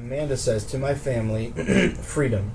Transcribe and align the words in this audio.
Amanda 0.00 0.36
says 0.38 0.64
to 0.64 0.78
my 0.78 0.94
family, 0.94 1.50
freedom. 2.02 2.52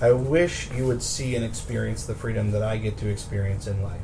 I 0.00 0.12
wish 0.12 0.70
you 0.70 0.86
would 0.86 1.02
see 1.02 1.34
and 1.34 1.44
experience 1.44 2.04
the 2.06 2.14
freedom 2.14 2.52
that 2.52 2.62
I 2.62 2.76
get 2.76 2.96
to 2.98 3.08
experience 3.08 3.66
in 3.66 3.82
life. 3.82 4.00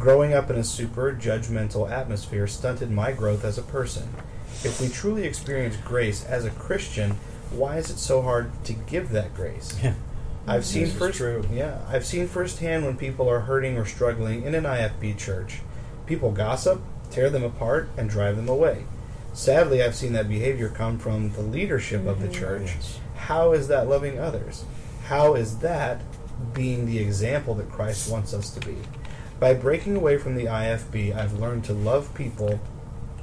Growing 0.00 0.34
up 0.34 0.50
in 0.50 0.56
a 0.56 0.64
super 0.64 1.12
judgmental 1.12 1.88
atmosphere 1.88 2.48
stunted 2.48 2.90
my 2.90 3.12
growth 3.12 3.44
as 3.44 3.56
a 3.56 3.62
person. 3.62 4.08
If 4.64 4.80
we 4.80 4.88
truly 4.88 5.22
experience 5.24 5.76
grace 5.76 6.24
as 6.24 6.44
a 6.44 6.50
Christian, 6.50 7.12
why 7.52 7.76
is 7.76 7.88
it 7.90 7.98
so 7.98 8.20
hard 8.20 8.50
to 8.64 8.72
give 8.72 9.10
that 9.10 9.34
grace? 9.34 9.78
Yeah. 9.82 9.94
I've 10.46 10.64
seen 10.64 10.84
This 10.86 10.98
first, 10.98 11.18
true. 11.18 11.44
yeah, 11.52 11.78
I've 11.88 12.04
seen 12.04 12.26
firsthand 12.26 12.84
when 12.84 12.96
people 12.96 13.28
are 13.30 13.40
hurting 13.40 13.78
or 13.78 13.86
struggling 13.86 14.42
in 14.42 14.54
an 14.56 14.64
IFB 14.64 15.16
church. 15.16 15.60
People 16.06 16.32
gossip, 16.32 16.82
tear 17.10 17.30
them 17.30 17.44
apart, 17.44 17.88
and 17.96 18.10
drive 18.10 18.36
them 18.36 18.48
away. 18.48 18.84
Sadly, 19.34 19.82
I've 19.82 19.96
seen 19.96 20.12
that 20.12 20.28
behavior 20.28 20.68
come 20.68 20.96
from 20.96 21.30
the 21.32 21.42
leadership 21.42 22.06
of 22.06 22.22
the 22.22 22.28
mm, 22.28 22.34
church. 22.34 22.66
Yes. 22.66 23.00
How 23.16 23.52
is 23.52 23.66
that 23.66 23.88
loving 23.88 24.16
others? 24.16 24.64
How 25.06 25.34
is 25.34 25.58
that 25.58 26.00
being 26.52 26.86
the 26.86 27.00
example 27.00 27.54
that 27.56 27.70
Christ 27.70 28.10
wants 28.10 28.32
us 28.32 28.50
to 28.50 28.60
be? 28.64 28.76
By 29.40 29.52
breaking 29.54 29.96
away 29.96 30.18
from 30.18 30.36
the 30.36 30.44
IFB, 30.44 31.16
I've 31.16 31.40
learned 31.40 31.64
to 31.64 31.72
love 31.72 32.14
people 32.14 32.60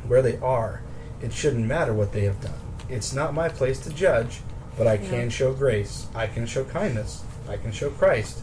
where 0.05 0.21
they 0.21 0.37
are. 0.39 0.81
It 1.21 1.31
shouldn't 1.31 1.65
matter 1.65 1.93
what 1.93 2.11
they 2.11 2.25
have 2.25 2.41
done. 2.41 2.59
It's 2.89 3.13
not 3.13 3.33
my 3.33 3.47
place 3.47 3.79
to 3.79 3.89
judge, 3.89 4.41
but 4.77 4.87
I 4.87 4.97
can 4.97 5.29
show 5.29 5.53
grace. 5.53 6.07
I 6.13 6.27
can 6.27 6.45
show 6.45 6.65
kindness. 6.65 7.23
I 7.47 7.55
can 7.55 7.71
show 7.71 7.89
Christ. 7.89 8.41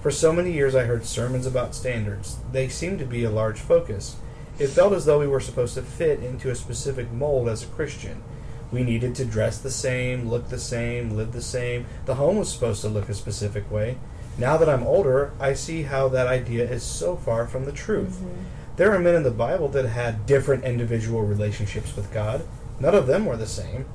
For 0.00 0.10
so 0.10 0.32
many 0.32 0.52
years, 0.52 0.74
I 0.74 0.84
heard 0.84 1.04
sermons 1.04 1.46
about 1.46 1.74
standards. 1.74 2.38
They 2.50 2.68
seemed 2.68 2.98
to 3.00 3.04
be 3.04 3.24
a 3.24 3.30
large 3.30 3.60
focus. 3.60 4.16
It 4.60 4.68
felt 4.68 4.92
as 4.92 5.06
though 5.06 5.18
we 5.18 5.26
were 5.26 5.40
supposed 5.40 5.72
to 5.74 5.82
fit 5.82 6.22
into 6.22 6.50
a 6.50 6.54
specific 6.54 7.10
mold 7.10 7.48
as 7.48 7.62
a 7.62 7.68
Christian. 7.68 8.22
We 8.70 8.82
needed 8.82 9.14
to 9.14 9.24
dress 9.24 9.56
the 9.56 9.70
same, 9.70 10.28
look 10.28 10.50
the 10.50 10.58
same, 10.58 11.16
live 11.16 11.32
the 11.32 11.40
same. 11.40 11.86
The 12.04 12.16
home 12.16 12.36
was 12.36 12.52
supposed 12.52 12.82
to 12.82 12.88
look 12.90 13.08
a 13.08 13.14
specific 13.14 13.70
way. 13.70 13.96
Now 14.36 14.58
that 14.58 14.68
I'm 14.68 14.82
older, 14.82 15.32
I 15.40 15.54
see 15.54 15.84
how 15.84 16.08
that 16.08 16.26
idea 16.26 16.70
is 16.70 16.82
so 16.82 17.16
far 17.16 17.46
from 17.46 17.64
the 17.64 17.72
truth. 17.72 18.18
Mm-hmm. 18.18 18.42
There 18.76 18.92
are 18.92 18.98
men 18.98 19.14
in 19.14 19.22
the 19.22 19.30
Bible 19.30 19.68
that 19.68 19.86
had 19.86 20.26
different 20.26 20.64
individual 20.64 21.22
relationships 21.22 21.96
with 21.96 22.12
God. 22.12 22.46
None 22.78 22.94
of 22.94 23.06
them 23.06 23.24
were 23.24 23.38
the 23.38 23.46
same. 23.46 23.86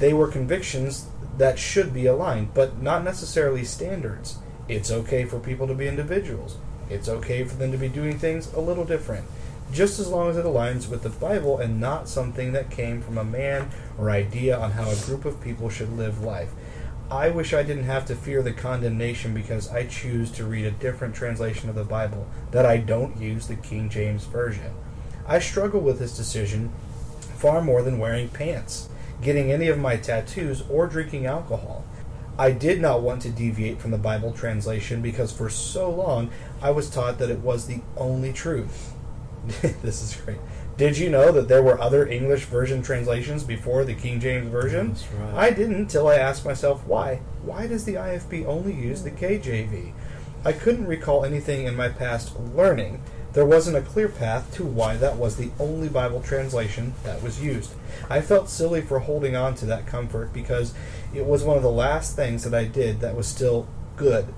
They 0.00 0.12
were 0.12 0.28
convictions 0.28 1.06
that 1.38 1.58
should 1.58 1.94
be 1.94 2.06
aligned, 2.06 2.52
but 2.52 2.82
not 2.82 3.04
necessarily 3.04 3.64
standards. 3.64 4.38
It's 4.68 4.90
okay 4.90 5.24
for 5.24 5.38
people 5.38 5.68
to 5.68 5.74
be 5.74 5.86
individuals. 5.86 6.56
It's 6.90 7.08
okay 7.08 7.44
for 7.44 7.54
them 7.54 7.70
to 7.72 7.78
be 7.78 7.88
doing 7.88 8.18
things 8.18 8.52
a 8.52 8.60
little 8.60 8.84
different, 8.84 9.24
just 9.72 9.98
as 9.98 10.08
long 10.08 10.30
as 10.30 10.36
it 10.36 10.44
aligns 10.44 10.88
with 10.88 11.02
the 11.02 11.10
Bible 11.10 11.58
and 11.58 11.80
not 11.80 12.08
something 12.08 12.52
that 12.52 12.70
came 12.70 13.00
from 13.00 13.18
a 13.18 13.24
man 13.24 13.70
or 13.98 14.10
idea 14.10 14.56
on 14.56 14.72
how 14.72 14.88
a 14.88 14.96
group 14.96 15.24
of 15.24 15.40
people 15.40 15.68
should 15.68 15.96
live 15.96 16.22
life. 16.22 16.52
I 17.10 17.28
wish 17.28 17.52
I 17.52 17.62
didn't 17.62 17.84
have 17.84 18.06
to 18.06 18.16
fear 18.16 18.42
the 18.42 18.52
condemnation 18.52 19.34
because 19.34 19.70
I 19.70 19.86
choose 19.86 20.30
to 20.32 20.44
read 20.44 20.64
a 20.64 20.70
different 20.70 21.14
translation 21.14 21.68
of 21.68 21.74
the 21.74 21.84
Bible, 21.84 22.26
that 22.50 22.64
I 22.64 22.78
don't 22.78 23.20
use 23.20 23.46
the 23.46 23.56
King 23.56 23.88
James 23.90 24.24
Version. 24.24 24.72
I 25.26 25.38
struggle 25.38 25.80
with 25.80 25.98
this 25.98 26.16
decision 26.16 26.72
far 27.36 27.60
more 27.60 27.82
than 27.82 27.98
wearing 27.98 28.28
pants, 28.28 28.88
getting 29.20 29.52
any 29.52 29.68
of 29.68 29.78
my 29.78 29.96
tattoos, 29.96 30.62
or 30.70 30.86
drinking 30.86 31.26
alcohol. 31.26 31.84
I 32.38 32.50
did 32.50 32.80
not 32.80 33.02
want 33.02 33.22
to 33.22 33.30
deviate 33.30 33.80
from 33.80 33.90
the 33.90 33.98
Bible 33.98 34.32
translation 34.32 35.02
because 35.02 35.30
for 35.30 35.48
so 35.48 35.90
long 35.90 36.30
I 36.60 36.70
was 36.70 36.90
taught 36.90 37.18
that 37.18 37.30
it 37.30 37.40
was 37.40 37.66
the 37.66 37.80
only 37.96 38.32
truth. 38.32 38.92
this 39.82 40.02
is 40.02 40.16
great. 40.20 40.38
Did 40.76 40.98
you 40.98 41.08
know 41.08 41.30
that 41.30 41.46
there 41.46 41.62
were 41.62 41.80
other 41.80 42.06
English 42.06 42.46
version 42.46 42.82
translations 42.82 43.44
before 43.44 43.84
the 43.84 43.94
King 43.94 44.18
James 44.18 44.48
Version? 44.48 44.96
Right. 45.16 45.34
I 45.34 45.50
didn't 45.50 45.86
till 45.86 46.08
I 46.08 46.16
asked 46.16 46.44
myself 46.44 46.84
why. 46.86 47.20
Why 47.42 47.68
does 47.68 47.84
the 47.84 47.94
IFB 47.94 48.44
only 48.46 48.74
use 48.74 49.02
the 49.02 49.12
KJV? 49.12 49.92
I 50.44 50.52
couldn't 50.52 50.86
recall 50.86 51.24
anything 51.24 51.66
in 51.66 51.76
my 51.76 51.88
past 51.88 52.36
learning. 52.38 53.02
There 53.34 53.46
wasn't 53.46 53.76
a 53.76 53.82
clear 53.82 54.08
path 54.08 54.52
to 54.54 54.64
why 54.64 54.96
that 54.96 55.16
was 55.16 55.36
the 55.36 55.50
only 55.58 55.88
Bible 55.88 56.20
translation 56.20 56.94
that 57.04 57.22
was 57.22 57.42
used. 57.42 57.72
I 58.10 58.20
felt 58.20 58.48
silly 58.48 58.80
for 58.80 59.00
holding 59.00 59.36
on 59.36 59.54
to 59.56 59.66
that 59.66 59.86
comfort 59.86 60.32
because 60.32 60.74
it 61.14 61.24
was 61.24 61.44
one 61.44 61.56
of 61.56 61.62
the 61.62 61.70
last 61.70 62.14
things 62.16 62.44
that 62.44 62.54
I 62.54 62.64
did 62.64 63.00
that 63.00 63.16
was 63.16 63.26
still 63.26 63.68
good. 63.96 64.32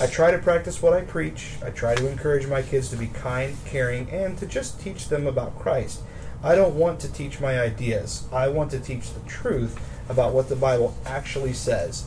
I 0.00 0.06
try 0.06 0.30
to 0.30 0.38
practice 0.38 0.80
what 0.80 0.92
I 0.92 1.00
preach. 1.00 1.54
I 1.60 1.70
try 1.70 1.96
to 1.96 2.08
encourage 2.08 2.46
my 2.46 2.62
kids 2.62 2.88
to 2.90 2.96
be 2.96 3.08
kind, 3.08 3.56
caring, 3.64 4.08
and 4.10 4.38
to 4.38 4.46
just 4.46 4.80
teach 4.80 5.08
them 5.08 5.26
about 5.26 5.58
Christ. 5.58 6.02
I 6.40 6.54
don't 6.54 6.76
want 6.76 7.00
to 7.00 7.12
teach 7.12 7.40
my 7.40 7.60
ideas. 7.60 8.28
I 8.32 8.46
want 8.46 8.70
to 8.70 8.78
teach 8.78 9.12
the 9.12 9.28
truth 9.28 9.76
about 10.08 10.34
what 10.34 10.48
the 10.48 10.54
Bible 10.54 10.96
actually 11.04 11.52
says. 11.52 12.06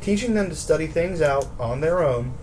Teaching 0.00 0.34
them 0.34 0.50
to 0.50 0.54
study 0.54 0.86
things 0.86 1.20
out 1.20 1.48
on 1.58 1.80
their 1.80 2.04
own 2.04 2.34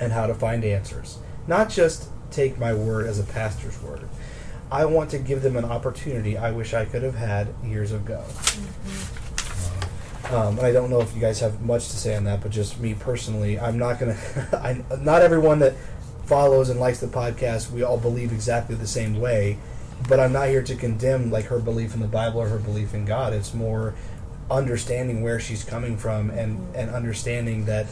and 0.00 0.12
how 0.12 0.26
to 0.26 0.34
find 0.34 0.64
answers. 0.64 1.18
Not 1.46 1.68
just 1.68 2.08
take 2.30 2.58
my 2.58 2.72
word 2.72 3.06
as 3.06 3.18
a 3.18 3.24
pastor's 3.24 3.80
word. 3.82 4.08
I 4.70 4.86
want 4.86 5.10
to 5.10 5.18
give 5.18 5.42
them 5.42 5.56
an 5.56 5.64
opportunity 5.66 6.38
I 6.38 6.52
wish 6.52 6.72
I 6.72 6.86
could 6.86 7.02
have 7.02 7.14
had 7.14 7.48
years 7.62 7.92
ago. 7.92 8.24
Mm-hmm. 8.26 9.07
Um, 10.30 10.58
and 10.58 10.66
I 10.66 10.72
don't 10.72 10.90
know 10.90 11.00
if 11.00 11.14
you 11.14 11.20
guys 11.20 11.40
have 11.40 11.62
much 11.62 11.88
to 11.88 11.96
say 11.96 12.14
on 12.16 12.24
that, 12.24 12.42
but 12.42 12.50
just 12.50 12.78
me 12.80 12.94
personally, 12.94 13.58
I'm 13.58 13.78
not 13.78 13.98
gonna. 13.98 14.16
I, 14.52 14.82
not 15.00 15.22
everyone 15.22 15.60
that 15.60 15.74
follows 16.26 16.68
and 16.68 16.78
likes 16.78 17.00
the 17.00 17.06
podcast, 17.06 17.70
we 17.70 17.82
all 17.82 17.96
believe 17.96 18.32
exactly 18.32 18.74
the 18.74 18.86
same 18.86 19.18
way. 19.20 19.58
But 20.08 20.20
I'm 20.20 20.32
not 20.32 20.48
here 20.48 20.62
to 20.62 20.76
condemn 20.76 21.30
like 21.30 21.46
her 21.46 21.58
belief 21.58 21.94
in 21.94 22.00
the 22.00 22.08
Bible 22.08 22.40
or 22.40 22.48
her 22.48 22.58
belief 22.58 22.94
in 22.94 23.04
God. 23.04 23.32
It's 23.32 23.54
more 23.54 23.94
understanding 24.50 25.22
where 25.22 25.40
she's 25.40 25.64
coming 25.64 25.96
from 25.96 26.30
and 26.30 26.74
and 26.74 26.90
understanding 26.90 27.66
that 27.66 27.86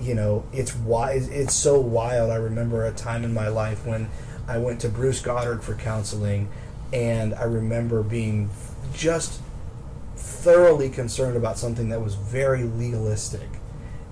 you 0.00 0.14
know 0.14 0.44
it's 0.52 0.74
why 0.74 1.12
It's 1.12 1.54
so 1.54 1.78
wild. 1.78 2.30
I 2.30 2.36
remember 2.36 2.84
a 2.84 2.92
time 2.92 3.24
in 3.24 3.32
my 3.32 3.48
life 3.48 3.86
when 3.86 4.08
I 4.48 4.58
went 4.58 4.80
to 4.80 4.88
Bruce 4.88 5.20
Goddard 5.20 5.62
for 5.62 5.74
counseling, 5.74 6.48
and 6.92 7.34
I 7.34 7.44
remember 7.44 8.02
being 8.02 8.50
just 8.92 9.40
thoroughly 10.20 10.88
concerned 10.88 11.36
about 11.36 11.58
something 11.58 11.88
that 11.88 12.00
was 12.00 12.14
very 12.14 12.64
legalistic. 12.64 13.48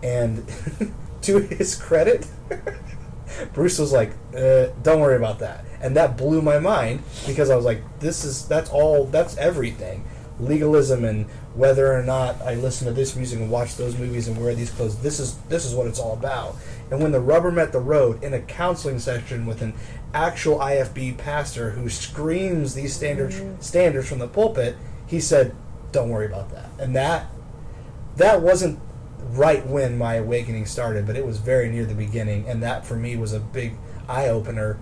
And 0.03 0.47
to 1.23 1.39
his 1.39 1.75
credit, 1.75 2.27
Bruce 3.53 3.79
was 3.79 3.93
like, 3.93 4.13
uh, 4.37 4.67
"Don't 4.83 5.01
worry 5.01 5.17
about 5.17 5.39
that," 5.41 5.65
and 5.81 5.97
that 5.97 6.17
blew 6.17 6.43
my 6.43 6.59
mind 6.59 7.03
because 7.27 7.51
I 7.51 7.57
was 7.57 7.65
like, 7.65 7.83
"This 8.01 8.25
is 8.25 8.47
that's 8.47 8.71
all 8.71 9.07
that's 9.07 9.37
everything." 9.37 10.05
Legalism 10.41 11.05
and 11.05 11.27
whether 11.55 11.93
or 11.93 12.05
not 12.05 12.41
I 12.43 12.55
listen 12.55 12.87
to 12.87 12.93
this 12.93 13.17
music 13.17 13.41
and 13.41 13.51
watch 13.51 13.75
those 13.75 13.99
movies 13.99 14.29
and 14.29 14.41
wear 14.41 14.55
these 14.55 14.71
clothes. 14.71 14.97
This 14.99 15.19
is 15.19 15.37
this 15.49 15.67
is 15.67 15.75
what 15.75 15.89
it's 15.89 15.99
all 15.99 16.13
about. 16.13 16.57
And 16.91 17.03
when 17.03 17.11
the 17.11 17.21
rubber 17.21 17.51
met 17.51 17.73
the 17.73 17.81
road 17.81 18.23
in 18.23 18.33
a 18.35 18.41
counseling 18.41 19.01
session 19.01 19.47
with 19.47 19.63
an 19.63 19.75
actual 20.15 20.59
IFB 20.59 21.19
pastor 21.19 21.71
who 21.71 21.89
screams 21.89 22.75
these 22.75 22.95
standards 22.95 23.43
standards 23.59 24.09
from 24.09 24.21
the 24.21 24.29
pulpit, 24.29 24.77
he 25.07 25.21
said, 25.21 25.55
"Don't 25.93 26.09
worry 26.11 26.27
about 26.27 26.51
that." 26.51 26.71
And 26.79 26.95
that 26.97 27.27
that 28.17 28.43
wasn't 28.43 28.79
right 29.33 29.67
when 29.67 29.97
my 29.99 30.15
awakening 30.15 30.67
started, 30.67 31.07
but 31.07 31.17
it 31.17 31.25
was 31.27 31.39
very 31.39 31.69
near 31.69 31.85
the 31.85 31.95
beginning, 31.95 32.49
and 32.49 32.63
that 32.63 32.87
for 32.87 32.97
me 32.97 33.17
was 33.17 33.33
a 33.33 33.41
big 33.41 33.75
eye 34.09 34.29
opener. 34.29 34.79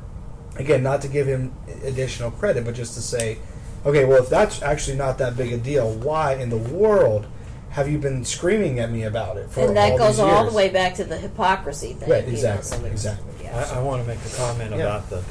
Again, 0.57 0.83
not 0.83 1.03
to 1.03 1.09
give 1.09 1.27
him 1.27 1.53
additional 1.85 2.31
credit, 2.31 2.65
but 2.65 2.75
just 2.75 2.95
to 2.95 3.03
say, 3.03 3.39
okay, 3.85 4.05
well, 4.07 4.23
if 4.23 4.29
that's 4.31 4.63
actually 4.63 4.97
not 4.97 5.19
that 5.19 5.37
big 5.37 5.53
a 5.53 5.59
deal, 5.59 5.93
why 5.93 6.35
in 6.35 6.49
the 6.49 6.57
world 6.57 7.27
have 7.71 7.89
you 7.91 7.99
been 7.99 8.25
screaming 8.25 8.79
at 8.79 8.91
me 8.91 9.03
about 9.03 9.37
it 9.37 9.51
for 9.51 9.67
and 9.67 9.77
that 9.77 9.93
all 9.93 9.99
goes 9.99 10.17
these 10.17 10.21
all 10.21 10.41
years? 10.43 10.53
the 10.53 10.57
way 10.57 10.69
back 10.71 10.95
to 10.95 11.05
the 11.05 11.19
hypocrisy 11.19 11.93
thing. 11.93 12.09
Right, 12.09 12.23
you 12.25 12.29
know, 12.29 12.33
exactly, 12.35 12.63
so 12.71 12.77
there's- 12.79 12.93
exactly. 12.93 13.35
yeah. 13.45 13.67
I, 13.75 13.79
I 13.79 13.83
want 13.83 14.01
to 14.03 14.09
make 14.09 14.19
a 14.25 14.35
comment 14.37 14.71
Yeah. 14.71 14.77
about 14.83 15.11
the 15.11 15.23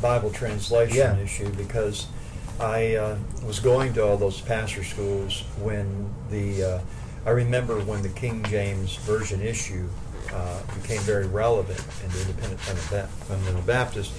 Bible 0.00 0.30
translation 0.30 0.96
Yeah. 0.96 1.16
issue 1.18 1.50
because 1.50 2.06
I 2.60 2.96
uh, 2.96 3.16
was 3.44 3.58
going 3.58 3.94
to 3.94 4.04
all 4.04 4.18
those 4.18 4.40
pastor 4.42 4.84
schools 4.84 5.44
when 5.62 6.12
the 6.30 6.62
uh, 6.62 6.80
I 7.24 7.30
remember 7.30 7.80
when 7.80 8.02
the 8.02 8.10
King 8.10 8.44
James 8.44 8.96
Version 8.96 9.40
issue 9.40 9.88
uh, 10.32 10.60
became 10.80 11.00
very 11.00 11.26
relevant 11.26 11.82
in 12.04 12.10
the 12.12 12.20
Independent 12.20 12.60
Fundamental 12.60 13.62
Baptist 13.62 14.12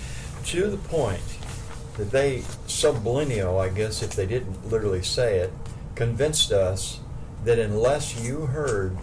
to 0.45 0.69
the 0.69 0.77
point 0.77 1.21
that 1.97 2.09
they 2.09 2.43
subliminal, 2.65 3.59
I 3.59 3.69
guess, 3.69 4.01
if 4.01 4.15
they 4.15 4.25
didn't 4.25 4.69
literally 4.69 5.03
say 5.03 5.39
it, 5.39 5.53
convinced 5.94 6.51
us 6.51 6.99
that 7.44 7.59
unless 7.59 8.23
you 8.23 8.47
heard 8.47 8.97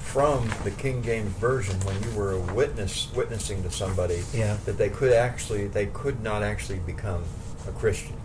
from 0.00 0.50
the 0.64 0.70
King 0.70 1.02
James 1.02 1.32
version 1.36 1.80
when 1.80 2.02
you 2.02 2.10
were 2.18 2.32
a 2.32 2.54
witness 2.54 3.08
witnessing 3.14 3.62
to 3.62 3.70
somebody 3.70 4.22
Yeah. 4.34 4.58
that 4.66 4.76
they 4.76 4.90
could 4.90 5.12
actually 5.12 5.68
they 5.68 5.86
could 5.86 6.22
not 6.22 6.42
actually 6.42 6.80
become 6.80 7.24
a 7.66 7.72
Christian 7.72 8.16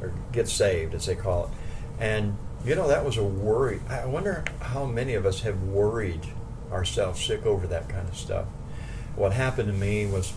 or 0.00 0.12
get 0.32 0.48
saved 0.48 0.94
as 0.94 1.06
they 1.06 1.14
call 1.14 1.44
it. 1.44 1.50
And 1.98 2.36
you 2.64 2.74
know 2.74 2.88
that 2.88 3.04
was 3.04 3.16
a 3.16 3.24
worry. 3.24 3.80
I 3.88 4.06
wonder 4.06 4.44
how 4.60 4.84
many 4.84 5.14
of 5.14 5.24
us 5.24 5.40
have 5.42 5.62
worried 5.62 6.26
ourselves 6.72 7.24
sick 7.24 7.46
over 7.46 7.66
that 7.68 7.88
kind 7.88 8.08
of 8.08 8.16
stuff. 8.16 8.46
What 9.14 9.32
happened 9.32 9.68
to 9.68 9.74
me 9.74 10.06
was 10.06 10.32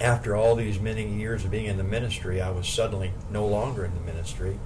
after 0.00 0.34
all 0.34 0.56
these 0.56 0.80
many 0.80 1.06
years 1.06 1.44
of 1.44 1.50
being 1.50 1.66
in 1.66 1.76
the 1.76 1.84
ministry, 1.84 2.40
I 2.40 2.50
was 2.50 2.66
suddenly 2.66 3.12
no 3.30 3.46
longer 3.46 3.84
in 3.84 3.94
the 3.94 4.00
ministry. 4.00 4.58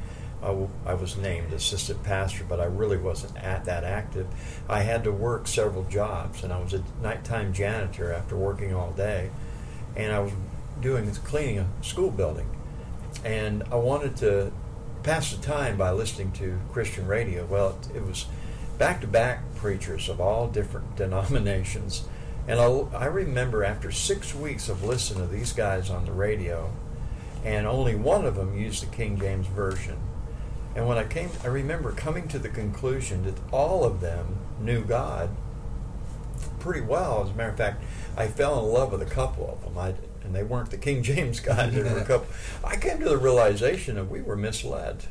I, 0.43 0.49
w- 0.49 0.71
I 0.85 0.95
was 0.95 1.17
named 1.17 1.53
assistant 1.53 2.03
pastor, 2.03 2.45
but 2.49 2.61
I 2.61 2.65
really 2.65 2.97
wasn't 2.97 3.37
at 3.37 3.65
that 3.65 3.85
active. 3.85 4.27
I 4.69 4.83
had 4.83 5.05
to 5.05 5.13
work 5.13 5.49
several 5.49 5.85
jobs, 5.85 6.45
and 6.45 6.53
I 6.53 6.61
was 6.61 6.75
a 6.75 6.83
nighttime 7.03 7.53
janitor 7.53 8.13
after 8.13 8.37
working 8.37 8.75
all 8.75 8.93
day, 8.93 9.31
and 9.97 10.13
I 10.13 10.21
was 10.21 10.33
doing 10.81 11.11
cleaning 11.25 11.59
a 11.59 11.85
school 11.85 12.11
building, 12.11 12.49
and 13.25 13.63
I 13.71 13.77
wanted 13.77 14.17
to 14.19 14.53
pass 15.03 15.33
the 15.33 15.43
time 15.43 15.77
by 15.77 15.93
listening 15.93 16.33
to 16.33 16.59
Christian 16.73 17.07
radio. 17.07 17.45
Well, 17.45 17.79
it, 17.93 17.97
it 17.97 18.05
was 18.05 18.27
back 18.79 19.01
to 19.03 19.07
back 19.07 19.43
preachers 19.57 20.09
of 20.09 20.21
all 20.21 20.49
different 20.49 20.97
denominations. 20.97 22.05
And 22.49 22.61
I, 22.61 22.67
I 22.97 23.07
remember 23.07 23.65
after 23.65 23.91
six 23.91 24.35
weeks 24.35 24.69
of 24.69 24.85
listening 24.85 25.29
to 25.29 25.35
these 25.35 25.53
guys 25.53 25.91
on 25.91 26.05
the 26.05 26.13
radio, 26.13 26.73
and 27.45 27.67
only 27.67 27.95
one 27.95 28.25
of 28.25 28.37
them 28.37 28.57
used 28.57 28.83
the 28.83 28.95
King 28.95 29.19
James 29.19 29.47
Version. 29.47 29.99
And 30.75 30.87
when 30.87 30.99
I 30.99 31.05
came, 31.05 31.31
I 31.43 31.47
remember 31.47 31.93
coming 31.93 32.29
to 32.29 32.39
the 32.39 32.49
conclusion 32.49 33.25
that 33.25 33.39
all 33.53 33.85
of 33.85 34.01
them 34.01 34.37
knew 34.61 34.85
God 34.85 35.31
pretty 36.59 36.83
well. 36.83 37.23
As 37.25 37.31
a 37.31 37.35
matter 37.35 37.51
of 37.51 37.57
fact, 37.57 37.83
I 38.17 38.27
fell 38.27 38.59
in 38.59 38.73
love 38.73 38.93
with 38.93 39.03
a 39.03 39.07
couple 39.07 39.51
of 39.51 39.63
them. 39.63 39.79
I, 39.79 39.95
and 40.27 40.35
they 40.35 40.43
weren't 40.43 40.71
the 40.71 40.77
King 40.77 41.03
James 41.03 41.41
guys. 41.51 41.73
They 41.73 41.83
were 41.83 41.99
a 41.99 42.05
couple. 42.05 42.27
I 42.63 42.77
came 42.77 42.99
to 42.99 43.09
the 43.09 43.17
realization 43.17 43.95
that 43.95 44.11
we 44.11 44.21
were 44.21 44.37
misled, 44.37 45.05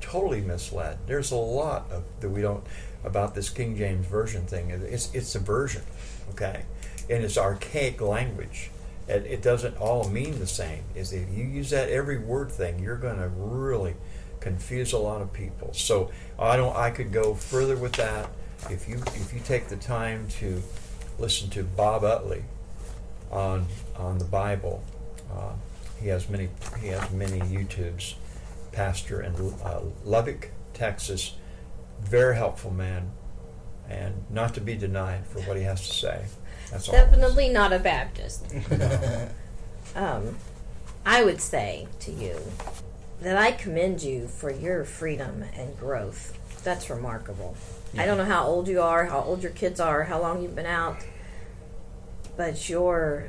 totally 0.00 0.40
misled. 0.40 0.98
There's 1.06 1.30
a 1.30 1.36
lot 1.36 1.90
of 1.90 2.04
that 2.20 2.30
we 2.30 2.40
don't 2.40 2.64
about 3.04 3.34
this 3.34 3.50
King 3.50 3.76
James 3.76 4.06
version 4.06 4.46
thing. 4.46 4.70
It's 4.70 5.12
it's 5.14 5.34
a 5.34 5.40
version, 5.40 5.82
okay, 6.30 6.64
and 7.10 7.24
it's 7.24 7.36
archaic 7.36 8.00
language. 8.00 8.70
It, 9.08 9.24
it 9.26 9.42
doesn't 9.42 9.76
all 9.78 10.08
mean 10.08 10.38
the 10.38 10.46
same. 10.46 10.84
Is 10.94 11.12
if 11.12 11.28
you 11.30 11.44
use 11.44 11.70
that 11.70 11.88
every 11.90 12.18
word 12.18 12.52
thing, 12.52 12.78
you're 12.78 12.96
going 12.96 13.16
to 13.18 13.28
really 13.28 13.94
confuse 14.40 14.92
a 14.92 14.98
lot 14.98 15.20
of 15.20 15.32
people. 15.32 15.72
So 15.72 16.10
I 16.38 16.56
don't. 16.56 16.76
I 16.76 16.90
could 16.90 17.12
go 17.12 17.34
further 17.34 17.76
with 17.76 17.92
that. 17.94 18.30
If 18.70 18.88
you 18.88 18.96
if 18.96 19.32
you 19.34 19.40
take 19.40 19.68
the 19.68 19.76
time 19.76 20.28
to 20.40 20.62
listen 21.18 21.50
to 21.50 21.64
Bob 21.64 22.04
Utley 22.04 22.44
on 23.30 23.66
on 23.96 24.18
the 24.18 24.24
Bible, 24.24 24.82
uh, 25.32 25.52
he 26.00 26.08
has 26.08 26.28
many 26.28 26.48
he 26.80 26.88
has 26.88 27.10
many 27.10 27.40
YouTubes. 27.40 28.14
Pastor 28.72 29.22
in 29.22 29.34
uh, 29.64 29.80
Lubbock, 30.04 30.50
Texas, 30.72 31.34
very 32.00 32.36
helpful 32.36 32.70
man, 32.70 33.10
and 33.88 34.14
not 34.30 34.54
to 34.54 34.60
be 34.60 34.76
denied 34.76 35.26
for 35.26 35.40
what 35.40 35.56
he 35.56 35.64
has 35.64 35.88
to 35.88 35.94
say. 35.94 36.24
That's 36.70 36.88
all. 36.88 36.94
Definitely 36.94 37.48
not 37.48 37.72
a 37.72 37.78
Baptist. 37.78 38.46
Um, 39.94 40.36
I 41.04 41.24
would 41.24 41.40
say 41.40 41.88
to 42.00 42.12
you 42.12 42.38
that 43.20 43.36
I 43.36 43.52
commend 43.52 44.02
you 44.02 44.28
for 44.28 44.52
your 44.52 44.84
freedom 44.84 45.44
and 45.54 45.76
growth. 45.78 46.38
That's 46.62 46.90
remarkable. 46.90 47.56
I 47.96 48.04
don't 48.04 48.18
know 48.18 48.24
how 48.24 48.44
old 48.44 48.68
you 48.68 48.82
are, 48.82 49.06
how 49.06 49.20
old 49.20 49.42
your 49.42 49.52
kids 49.52 49.80
are, 49.80 50.04
how 50.04 50.20
long 50.20 50.42
you've 50.42 50.54
been 50.54 50.66
out, 50.66 50.98
but 52.38 52.68
your 52.68 53.28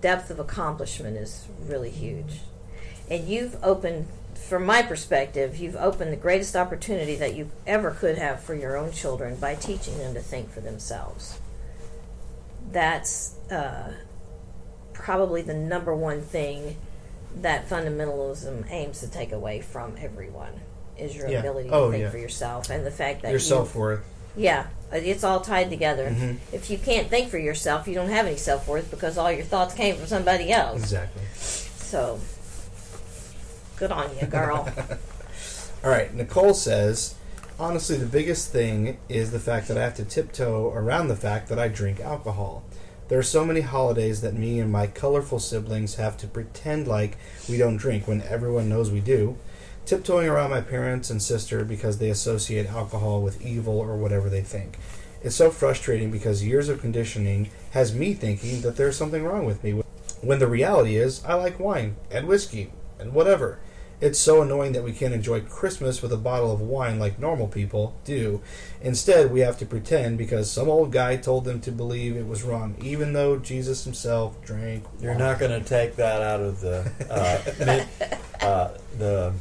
depth 0.00 0.30
of 0.30 0.40
accomplishment 0.40 1.16
is 1.18 1.46
really 1.60 1.90
huge. 1.90 2.40
And 3.10 3.28
you've 3.28 3.62
opened, 3.62 4.08
from 4.34 4.64
my 4.64 4.80
perspective, 4.82 5.58
you've 5.58 5.76
opened 5.76 6.12
the 6.12 6.16
greatest 6.16 6.56
opportunity 6.56 7.14
that 7.16 7.36
you 7.36 7.50
ever 7.66 7.90
could 7.90 8.16
have 8.16 8.42
for 8.42 8.54
your 8.54 8.74
own 8.76 8.90
children 8.90 9.36
by 9.36 9.54
teaching 9.54 9.98
them 9.98 10.14
to 10.14 10.20
think 10.20 10.50
for 10.50 10.60
themselves. 10.60 11.38
That's 12.70 13.34
uh, 13.50 13.92
probably 14.94 15.42
the 15.42 15.54
number 15.54 15.94
one 15.94 16.22
thing 16.22 16.76
that 17.36 17.68
fundamentalism 17.68 18.70
aims 18.70 19.00
to 19.00 19.10
take 19.10 19.32
away 19.32 19.60
from 19.60 19.94
everyone 20.00 20.52
is 20.96 21.14
your 21.14 21.28
Yeah. 21.28 21.40
ability 21.40 21.68
to 21.68 21.74
Oh, 21.74 21.90
think 21.90 22.02
yeah. 22.02 22.10
for 22.10 22.18
yourself 22.18 22.70
and 22.70 22.86
the 22.86 22.90
fact 22.90 23.22
that 23.22 23.28
Your 23.28 23.40
you- 23.40 23.44
self 23.44 23.74
worth. 23.74 24.00
Yeah, 24.36 24.66
it's 24.92 25.24
all 25.24 25.40
tied 25.40 25.70
together. 25.70 26.10
Mhm. 26.10 26.36
If 26.52 26.70
you 26.70 26.78
can't 26.78 27.08
think 27.08 27.30
for 27.30 27.38
yourself, 27.38 27.86
you 27.88 27.94
don't 27.94 28.10
have 28.10 28.26
any 28.26 28.36
self 28.36 28.66
worth 28.68 28.90
because 28.90 29.16
all 29.18 29.30
your 29.32 29.44
thoughts 29.44 29.74
came 29.74 29.96
from 29.96 30.06
somebody 30.06 30.52
else. 30.52 30.80
Exactly. 30.80 31.22
So, 31.34 32.18
good 33.76 33.92
on 33.92 34.10
you, 34.20 34.26
girl. 34.26 34.68
All 35.84 35.90
right, 35.90 36.14
Nicole 36.14 36.54
says, 36.54 37.16
honestly, 37.58 37.96
the 37.96 38.06
biggest 38.06 38.50
thing 38.52 38.98
is 39.08 39.32
the 39.32 39.40
fact 39.40 39.66
that 39.68 39.76
I 39.76 39.82
have 39.82 39.94
to 39.96 40.04
tiptoe 40.04 40.70
around 40.70 41.08
the 41.08 41.16
fact 41.16 41.48
that 41.48 41.58
I 41.58 41.66
drink 41.68 41.98
alcohol. 42.00 42.62
There 43.08 43.18
are 43.18 43.22
so 43.24 43.44
many 43.44 43.62
holidays 43.62 44.20
that 44.20 44.32
me 44.34 44.60
and 44.60 44.70
my 44.70 44.86
colorful 44.86 45.38
siblings 45.40 45.96
have 45.96 46.16
to 46.18 46.26
pretend 46.26 46.86
like 46.86 47.18
we 47.48 47.58
don't 47.58 47.76
drink 47.76 48.06
when 48.06 48.22
everyone 48.22 48.68
knows 48.68 48.90
we 48.90 49.00
do. 49.00 49.36
Tiptoeing 49.84 50.28
around 50.28 50.50
my 50.50 50.60
parents 50.60 51.10
and 51.10 51.20
sister 51.20 51.64
because 51.64 51.98
they 51.98 52.10
associate 52.10 52.66
alcohol 52.66 53.20
with 53.20 53.44
evil 53.44 53.78
or 53.78 53.96
whatever 53.96 54.28
they 54.28 54.42
think. 54.42 54.78
It's 55.22 55.36
so 55.36 55.50
frustrating 55.50 56.10
because 56.10 56.44
years 56.44 56.68
of 56.68 56.80
conditioning 56.80 57.50
has 57.72 57.94
me 57.94 58.14
thinking 58.14 58.62
that 58.62 58.76
there's 58.76 58.96
something 58.96 59.24
wrong 59.24 59.44
with 59.44 59.62
me 59.62 59.82
when 60.20 60.38
the 60.38 60.46
reality 60.46 60.96
is 60.96 61.24
I 61.24 61.34
like 61.34 61.60
wine 61.60 61.96
and 62.10 62.26
whiskey 62.26 62.72
and 62.98 63.12
whatever. 63.12 63.58
It's 64.00 64.18
so 64.18 64.42
annoying 64.42 64.72
that 64.72 64.82
we 64.82 64.92
can't 64.92 65.14
enjoy 65.14 65.42
Christmas 65.42 66.02
with 66.02 66.12
a 66.12 66.16
bottle 66.16 66.52
of 66.52 66.60
wine 66.60 66.98
like 66.98 67.20
normal 67.20 67.46
people 67.46 67.94
do. 68.04 68.40
Instead, 68.80 69.30
we 69.30 69.40
have 69.40 69.56
to 69.58 69.66
pretend 69.66 70.18
because 70.18 70.50
some 70.50 70.68
old 70.68 70.90
guy 70.90 71.16
told 71.16 71.44
them 71.44 71.60
to 71.60 71.70
believe 71.70 72.16
it 72.16 72.26
was 72.26 72.42
wrong, 72.42 72.74
even 72.82 73.12
though 73.12 73.38
Jesus 73.38 73.84
himself 73.84 74.44
drank. 74.44 74.84
You're 75.00 75.14
not 75.14 75.38
going 75.38 75.52
to 75.52 75.64
take 75.64 75.94
that 75.96 76.20
out 76.20 76.40
of 76.40 76.60
the 76.60 76.90
uh, 77.08 77.52
mid, 77.64 77.88
uh, 78.40 78.70
the 78.98 79.32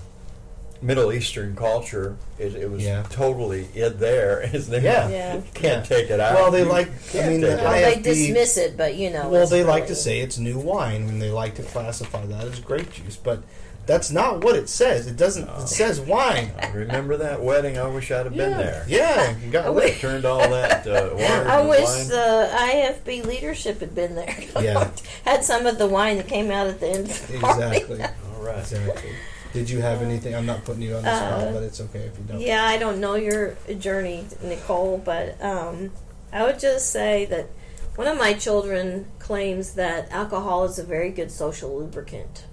Middle 0.82 1.14
Eastern 1.14 1.56
culture. 1.56 2.16
It, 2.40 2.56
it 2.56 2.70
was 2.72 2.84
Yeah. 2.84 3.04
totally 3.10 3.68
in 3.76 3.98
there. 4.00 4.42
Is 4.54 4.68
there? 4.68 4.82
Yeah. 4.82 5.10
Yeah. 5.10 5.42
Can't 5.54 5.90
Yeah. 5.90 5.98
take 5.98 6.10
it 6.10 6.20
out. 6.20 6.34
Well, 6.36 6.52
they 6.52 6.60
You 6.64 6.66
like- 6.70 6.90
I 7.16 7.28
mean, 7.30 7.42
the 7.42 7.48
well, 7.48 7.68
out. 7.68 7.72
they 7.74 8.02
dismiss 8.02 8.58
it, 8.58 8.76
but 8.78 8.96
you 8.96 9.10
know. 9.12 9.30
Well, 9.30 9.44
it's 9.44 9.52
they 9.52 9.64
like 9.64 9.88
to 9.88 9.96
say 9.96 10.20
it's 10.22 10.38
new 10.38 10.58
wine, 10.58 11.04
and 11.10 11.22
they 11.22 11.30
like 11.30 11.56
to 11.56 11.64
classify 11.64 12.26
that 12.26 12.46
as 12.46 12.60
grape 12.60 12.92
juice, 12.94 13.16
but 13.16 13.44
that's 13.86 14.12
not 14.12 14.44
what 14.44 14.56
it 14.56 14.70
says. 14.70 15.08
It 15.08 15.18
doesn't. 15.18 15.46
No. 15.48 15.56
It 15.64 15.68
says 15.68 16.00
wine. 16.00 16.52
Remember 16.74 17.18
that 17.18 17.42
wedding? 17.44 17.78
I 17.78 17.88
wish 17.88 18.12
I'd 18.12 18.26
have 18.26 18.36
been 18.36 18.52
Yeah. 18.52 18.58
there. 18.58 18.86
Yeah, 18.88 19.36
you 19.44 19.52
got 19.52 19.66
I 19.66 19.70
lit. 19.70 19.86
wish- 19.86 20.02
Turned 20.02 20.26
all 20.26 20.48
that 20.50 20.88
uh, 20.88 21.10
water 21.14 21.48
I 21.50 21.62
wish 21.66 21.84
wine. 21.84 22.08
the 22.08 22.50
IFB 22.54 23.26
leadership 23.26 23.80
had 23.82 23.94
been 23.94 24.16
there. 24.16 24.36
Yeah. 24.60 24.90
Had 25.26 25.44
some 25.44 25.66
of 25.68 25.78
the 25.78 25.88
wine 25.88 26.18
that 26.18 26.28
came 26.28 26.50
out 26.52 26.68
at 26.68 26.80
the 26.80 26.88
end 26.90 27.10
of 27.10 27.28
the 27.28 27.40
party. 27.40 27.78
Exactly. 27.78 28.02
all 28.04 28.44
right. 28.44 28.58
Exactly. 28.60 29.12
Did 29.54 29.70
you 29.70 29.82
have 29.82 30.02
anything? 30.02 30.34
I'm 30.36 30.46
not 30.46 30.64
putting 30.64 30.82
you 30.82 30.96
on 30.96 31.04
the 31.04 31.16
spot, 31.16 31.32
Uh, 31.48 31.52
but 31.52 31.64
it's 31.64 31.82
okay 31.82 32.00
if 32.00 32.18
you 32.18 32.24
don't. 32.28 32.40
Yeah, 32.40 32.64
I 32.66 32.78
don't 32.78 33.00
know 33.00 33.16
your 33.16 33.56
journey, 33.80 34.26
Nicole, 34.42 34.98
but 34.98 35.42
um, 35.44 35.92
I 36.32 36.44
would 36.46 36.60
just 36.60 36.90
say 36.92 37.26
that 37.26 37.48
one 37.96 38.08
of 38.08 38.18
my 38.18 38.34
children 38.34 39.08
claims 39.20 39.74
that 39.74 40.10
alcohol 40.12 40.64
is 40.64 40.80
a 40.80 40.84
very 40.84 41.10
good 41.12 41.32
social 41.32 41.78
lubricant. 41.78 42.46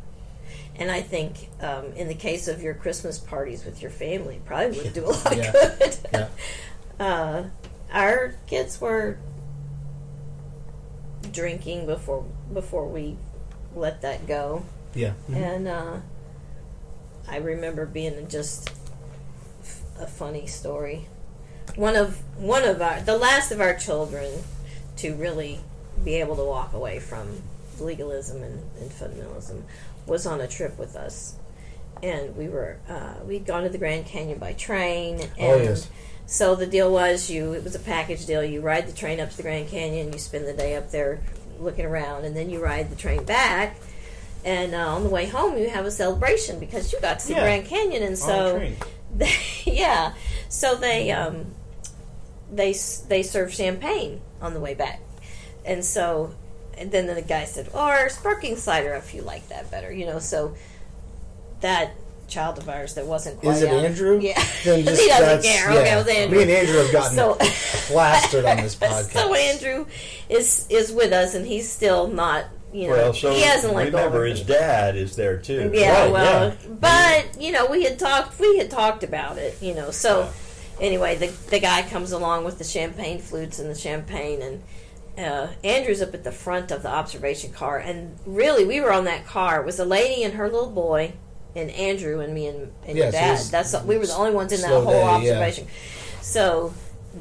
And 0.77 0.91
I 0.91 1.01
think 1.03 1.49
um, 1.61 1.93
in 1.95 2.07
the 2.09 2.15
case 2.15 2.47
of 2.49 2.63
your 2.63 2.75
Christmas 2.75 3.19
parties 3.19 3.65
with 3.65 3.81
your 3.83 3.91
family, 3.91 4.41
probably 4.45 4.79
would 4.81 4.93
do 4.93 5.05
a 5.07 5.11
lot 5.11 5.37
Yeah. 5.37 5.53
of 5.53 5.79
good. 5.79 5.99
Yeah. 6.13 6.29
Uh, 7.01 7.45
our 7.93 8.35
kids 8.49 8.81
were 8.81 9.19
drinking 11.33 11.87
before 11.87 12.25
before 12.53 12.87
we 12.89 13.17
let 13.77 14.03
that 14.03 14.27
go. 14.27 14.65
Yeah. 14.95 15.13
Mhm. 15.31 15.37
And 15.37 15.69
uh, 15.69 15.97
I 17.29 17.37
remember 17.37 17.87
being 17.87 18.29
just 18.29 18.71
a 19.99 20.07
funny 20.07 20.47
story. 20.47 21.07
One 21.77 21.97
of 21.97 22.19
one 22.39 22.65
of 22.65 22.81
our 22.81 23.01
the 23.01 23.17
last 23.17 23.53
of 23.53 23.61
our 23.61 23.75
children 23.75 24.43
to 24.97 25.15
really 25.15 25.61
be 26.05 26.15
able 26.17 26.37
to 26.37 26.45
walk 26.45 26.73
away 26.73 26.99
from 26.99 27.43
legalism 27.79 28.43
and, 28.43 28.63
and 28.81 28.91
fundamentalism 28.91 29.63
was 30.07 30.27
on 30.27 30.41
a 30.41 30.49
trip 30.49 30.79
with 30.79 30.97
us, 30.97 31.37
and 32.03 32.37
we 32.37 32.49
were 32.49 32.79
uh, 32.89 33.15
we'd 33.25 33.47
gone 33.47 33.63
to 33.65 33.69
the 33.69 33.79
Grand 33.79 34.07
Canyon 34.07 34.39
by 34.39 34.55
train. 34.55 35.21
And 35.21 35.33
Oh, 35.41 35.57
yes. 35.57 35.89
So 36.27 36.55
the 36.55 36.67
deal 36.67 36.93
was 36.93 37.31
you 37.31 37.53
it 37.53 37.65
was 37.65 37.75
a 37.75 37.81
package 37.81 38.27
deal. 38.27 38.43
You 38.43 38.61
ride 38.61 38.87
the 38.87 38.93
train 38.93 39.21
up 39.21 39.31
to 39.31 39.37
the 39.37 39.43
Grand 39.43 39.69
Canyon. 39.69 40.13
You 40.13 40.19
spend 40.19 40.47
the 40.47 40.55
day 40.55 40.77
up 40.77 40.91
there 40.91 41.21
looking 41.59 41.85
around, 41.85 42.25
and 42.25 42.37
then 42.37 42.51
you 42.51 42.61
ride 42.63 42.91
the 42.91 42.97
train 42.97 43.25
back. 43.25 43.77
And 44.45 44.75
uh, 44.75 44.95
on 44.95 45.03
the 45.03 45.11
way 45.11 45.27
home, 45.27 45.59
you 45.59 45.69
have 45.69 45.85
a 45.85 45.91
celebration 45.91 46.59
because 46.61 46.93
you 46.93 47.01
got 47.01 47.19
to 47.19 47.25
see 47.27 47.35
Yeah. 47.35 47.41
Grand 47.41 47.67
Canyon, 47.67 48.03
and 48.03 48.17
so 48.19 48.67
they, 49.17 49.33
yeah, 49.65 50.15
so 50.49 50.75
they 50.77 51.11
um, 51.11 51.47
they 52.53 52.71
s- 52.71 53.01
they 53.09 53.23
serve 53.23 53.53
champagne 53.53 54.21
on 54.41 54.55
the 54.55 54.61
way 54.61 54.75
back, 54.75 55.01
and 55.67 55.85
so 55.85 56.33
and 56.79 56.93
then 56.93 57.07
the 57.13 57.21
guy 57.21 57.45
said, 57.45 57.69
or 57.75 58.09
sparkling 58.09 58.57
cider 58.57 58.95
if 58.95 59.13
you 59.13 59.23
like 59.23 59.49
that 59.49 59.71
better, 59.71 59.93
you 59.93 60.07
know. 60.07 60.19
So 60.21 60.55
that 61.61 61.91
child 62.29 62.59
of 62.59 62.69
ours 62.69 62.95
that 62.95 63.07
wasn't 63.07 63.41
quite 63.41 63.57
Is 63.57 63.63
it 63.63 63.69
out- 63.71 63.85
Andrew? 63.85 64.21
Yeah, 64.21 64.35
Then 64.65 64.85
just 64.85 65.01
he 65.03 65.09
doesn't 65.09 65.43
that's- 65.43 65.45
care. 65.45 65.73
yeah. 65.73 65.79
Okay, 65.81 65.93
it 65.93 65.97
was 65.97 66.09
Andrew. 66.09 66.37
Me 66.39 66.43
and 66.45 66.53
Andrew 66.53 66.77
have 66.79 66.93
gotten 66.93 67.17
So- 67.17 67.35
plastered 67.93 68.45
on 68.45 68.59
this 68.59 68.77
podcast. 68.81 69.13
So 69.13 69.35
Andrew 69.35 69.87
is 70.29 70.67
is 70.71 70.93
with 70.93 71.13
us, 71.13 71.35
and 71.35 71.45
he's 71.47 71.69
still 71.71 72.07
not 72.07 72.45
you 72.73 72.89
know, 72.89 72.93
Well, 72.93 73.15
so 73.15 73.33
he 73.33 73.43
hasn't 73.43 73.75
let 73.75 73.87
remember 73.87 74.25
his 74.25 74.43
dad 74.43 74.97
is 74.97 75.17
there 75.17 75.39
too. 75.39 75.71
Yeah, 75.73 76.03
Right, 76.05 76.13
well, 76.13 76.49
yeah. 76.49 76.69
but 76.81 77.41
you 77.41 77.53
know, 77.53 77.67
we 77.67 77.85
had 77.85 77.99
talked. 77.99 78.39
We 78.39 78.59
had 78.59 78.71
talked 78.71 79.03
about 79.03 79.39
it. 79.39 79.57
You 79.61 79.75
know, 79.75 79.91
so 79.91 80.31
anyway, 80.81 81.17
the 81.17 81.29
the 81.51 81.61
guy 81.61 81.83
comes 81.83 82.13
along 82.13 82.45
with 82.45 82.59
the 82.59 82.65
champagne 82.65 83.21
flutes 83.21 83.59
and 83.59 83.71
the 83.71 83.75
champagne, 83.75 84.43
and 84.43 84.63
uh, 85.19 85.49
Andrew's 85.65 86.03
up 86.03 86.15
at 86.15 86.25
the 86.25 86.33
front 86.33 86.71
of 86.71 86.83
the 86.83 86.91
observation 86.91 87.53
car. 87.53 87.79
And 87.79 88.19
really, 88.27 88.65
we 88.65 88.81
were 88.81 88.93
on 88.93 89.05
that 89.05 89.27
car. 89.27 89.61
It 89.61 89.67
was 89.67 89.79
a 89.79 89.85
lady 89.85 90.23
and 90.23 90.35
her 90.35 90.49
little 90.49 90.71
boy, 90.71 91.15
and 91.57 91.71
Andrew 91.71 92.21
and 92.21 92.35
me 92.35 92.47
and, 92.47 92.73
and 92.87 92.97
Yeah, 92.97 93.05
your 93.05 93.13
dad. 93.13 93.41
That's 93.51 93.83
we 93.83 93.99
were 93.99 94.07
the 94.07 94.15
only 94.15 94.33
ones 94.33 94.53
in 94.53 94.61
that 94.61 94.71
whole 94.71 94.85
day, 94.85 95.01
yeah. 95.01 95.11
observation. 95.11 95.67
So, 96.21 96.75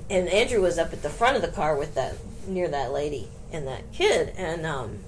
and 0.10 0.28
Andrew 0.28 0.62
was 0.62 0.78
up 0.78 0.94
at 0.94 1.02
the 1.02 1.10
front 1.10 1.36
of 1.38 1.42
the 1.42 1.48
car 1.48 1.78
with 1.78 1.96
that 1.96 2.16
near 2.48 2.68
that 2.68 2.92
lady 2.92 3.30
and 3.52 3.68
that 3.68 3.92
kid, 3.94 4.34
and 4.38 4.66
um, 4.66 5.00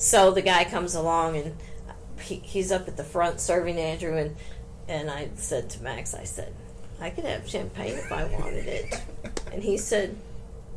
so 0.00 0.30
the 0.30 0.40
guy 0.40 0.64
comes 0.64 0.94
along 0.94 1.36
and 1.36 1.54
he, 2.22 2.36
he's 2.36 2.72
up 2.72 2.88
at 2.88 2.96
the 2.96 3.04
front 3.04 3.38
serving 3.38 3.76
Andrew, 3.76 4.16
and 4.16 4.34
and 4.88 5.10
I 5.10 5.28
said 5.34 5.68
to 5.70 5.82
Max, 5.82 6.14
I 6.14 6.24
said, 6.24 6.54
I 7.00 7.10
could 7.10 7.24
have 7.24 7.46
champagne 7.48 7.94
if 7.94 8.10
I 8.10 8.24
wanted 8.24 8.66
it, 8.66 9.00
and 9.52 9.62
he 9.62 9.76
said, 9.76 10.16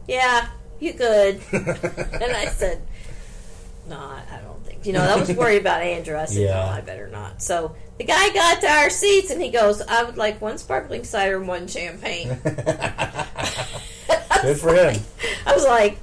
Yeah, 0.07 0.49
you 0.79 0.93
could, 0.93 1.39
and 1.53 2.33
I 2.33 2.47
said, 2.47 2.81
No, 3.87 3.97
I, 3.97 4.23
I 4.29 4.41
don't 4.41 4.61
think. 4.65 4.85
You 4.85 4.91
know, 4.91 5.01
I 5.01 5.15
was 5.15 5.31
worried 5.31 5.61
about 5.61 5.81
Andrew. 5.81 6.17
I 6.17 6.25
said, 6.25 6.41
Yeah. 6.43 6.65
No, 6.65 6.71
I 6.71 6.81
better 6.81 7.07
not. 7.07 7.41
So. 7.41 7.75
The 7.95 8.05
guy 8.05 8.33
got 8.33 8.59
to 8.61 8.67
our 8.67 8.89
seats 8.89 9.29
and 9.29 9.39
he 9.39 9.51
goes, 9.51 9.79
I 9.79 10.01
would 10.01 10.17
like 10.17 10.41
one 10.41 10.57
sparkling 10.57 11.03
cider 11.03 11.37
and 11.37 11.47
one 11.47 11.67
champagne. 11.67 12.27
Good 14.41 14.57
for 14.57 14.73
him. 14.73 14.99
I 15.45 15.53
was 15.53 15.63
like, 15.63 15.99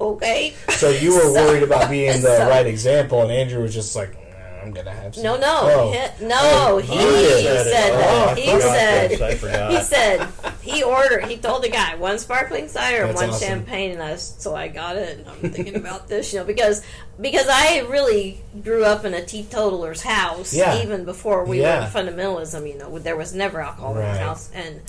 okay. 0.00 0.54
So 0.70 0.88
you 0.90 1.14
were 1.14 1.20
So- 1.20 1.32
worried 1.34 1.62
about 1.62 1.90
being 1.90 2.20
the 2.22 2.36
so- 2.38 2.48
right 2.48 2.66
example, 2.66 3.22
and 3.22 3.30
Andrew 3.30 3.62
was 3.62 3.74
just 3.74 3.94
like, 3.96 4.14
"Nah, 4.14 4.62
"I'm 4.62 4.70
gonna 4.72 4.90
have 4.92 5.14
some." 5.14 5.24
No, 5.24 5.36
no, 5.36 5.58
Oh. 5.62 5.90
he, 5.92 6.26
no. 6.26 6.38
Oh, 6.40 6.78
he 6.78 6.94
you 6.94 7.00
said 7.00 7.64
that. 7.72 8.28
Oh, 8.30 8.34
he 8.34 8.60
said. 8.60 9.10
this. 9.10 9.20
I 9.20 9.34
forgot. 9.34 9.70
He 9.72 9.80
said 9.80 10.28
he 10.62 10.82
ordered. 10.82 11.24
He 11.26 11.36
told 11.36 11.62
the 11.64 11.68
guy 11.68 11.94
one 11.96 12.18
sparkling 12.18 12.68
cider 12.68 13.04
and 13.04 13.14
one 13.14 13.30
awesome. 13.30 13.46
champagne, 13.48 13.90
and 13.92 14.02
I 14.02 14.16
so 14.16 14.54
I 14.54 14.68
got 14.68 14.96
it. 14.96 15.18
And 15.18 15.28
I'm 15.28 15.50
thinking 15.52 15.76
about 15.76 16.08
this, 16.08 16.32
you 16.32 16.38
know, 16.40 16.44
because 16.44 16.82
because 17.20 17.46
I 17.48 17.80
really 17.90 18.40
grew 18.62 18.84
up 18.84 19.04
in 19.04 19.14
a 19.14 19.24
teetotaler's 19.24 20.02
house, 20.02 20.52
Yeah. 20.54 20.82
even 20.82 21.04
before 21.04 21.44
we 21.44 21.60
Yeah. 21.60 21.80
were 21.80 22.00
fundamentalism. 22.00 22.68
You 22.68 22.78
know, 22.78 22.98
there 22.98 23.16
was 23.16 23.34
never 23.34 23.60
alcohol 23.60 23.92
in 23.96 24.00
the 24.02 24.18
house, 24.18 24.50
and. 24.54 24.80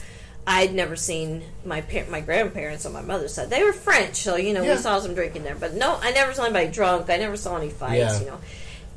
I'd 0.46 0.74
never 0.74 0.96
seen 0.96 1.44
my 1.66 1.82
par- 1.82 2.06
my 2.10 2.20
grandparents 2.20 2.86
on 2.86 2.92
my 2.94 3.02
mother's 3.02 3.34
side. 3.34 3.50
They 3.50 3.64
were 3.64 3.74
French, 3.74 4.18
so 4.18 4.36
you 4.36 4.54
know 4.54 4.62
Yeah. 4.62 4.76
we 4.76 4.82
saw 4.82 5.00
some 5.00 5.14
drinking 5.14 5.44
there. 5.44 5.56
But 5.56 5.74
no, 5.74 5.98
I 6.02 6.12
never 6.12 6.34
saw 6.34 6.44
anybody 6.44 6.68
drunk. 6.70 7.10
I 7.10 7.18
never 7.18 7.38
saw 7.38 7.56
any 7.58 7.70
fights. 7.70 7.98
Yeah. 7.98 8.20
You 8.20 8.26
know, 8.26 8.40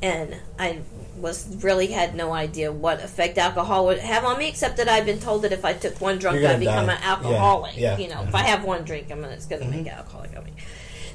and 0.01 0.35
I 0.59 0.79
was 1.17 1.63
really 1.63 1.87
had 1.87 2.15
no 2.15 2.31
idea 2.33 2.71
what 2.71 3.01
effect 3.01 3.37
alcohol 3.37 3.85
would 3.85 3.99
have 3.99 4.23
on 4.23 4.37
me, 4.37 4.47
except 4.49 4.77
that 4.77 4.87
I'd 4.89 5.05
been 5.05 5.19
told 5.19 5.41
that 5.43 5.51
if 5.51 5.65
I 5.65 5.73
took 5.73 5.99
one 5.99 6.19
drunk, 6.19 6.41
You're 6.41 6.51
I'd 6.51 6.59
become 6.59 6.85
die. 6.87 6.93
an 6.95 7.01
alcoholic. 7.01 7.77
Yeah. 7.77 7.97
You 7.97 8.09
know, 8.09 8.15
mm-hmm. 8.17 8.27
if 8.29 8.35
I 8.35 8.43
have 8.43 8.63
one 8.63 8.83
drink, 8.83 9.11
I'm 9.11 9.21
gonna, 9.21 9.33
it's 9.33 9.45
going 9.47 9.61
to 9.63 9.67
make 9.67 9.79
mm-hmm. 9.79 9.87
an 9.87 9.93
alcoholic 9.95 10.35
of 10.35 10.45
me. 10.45 10.51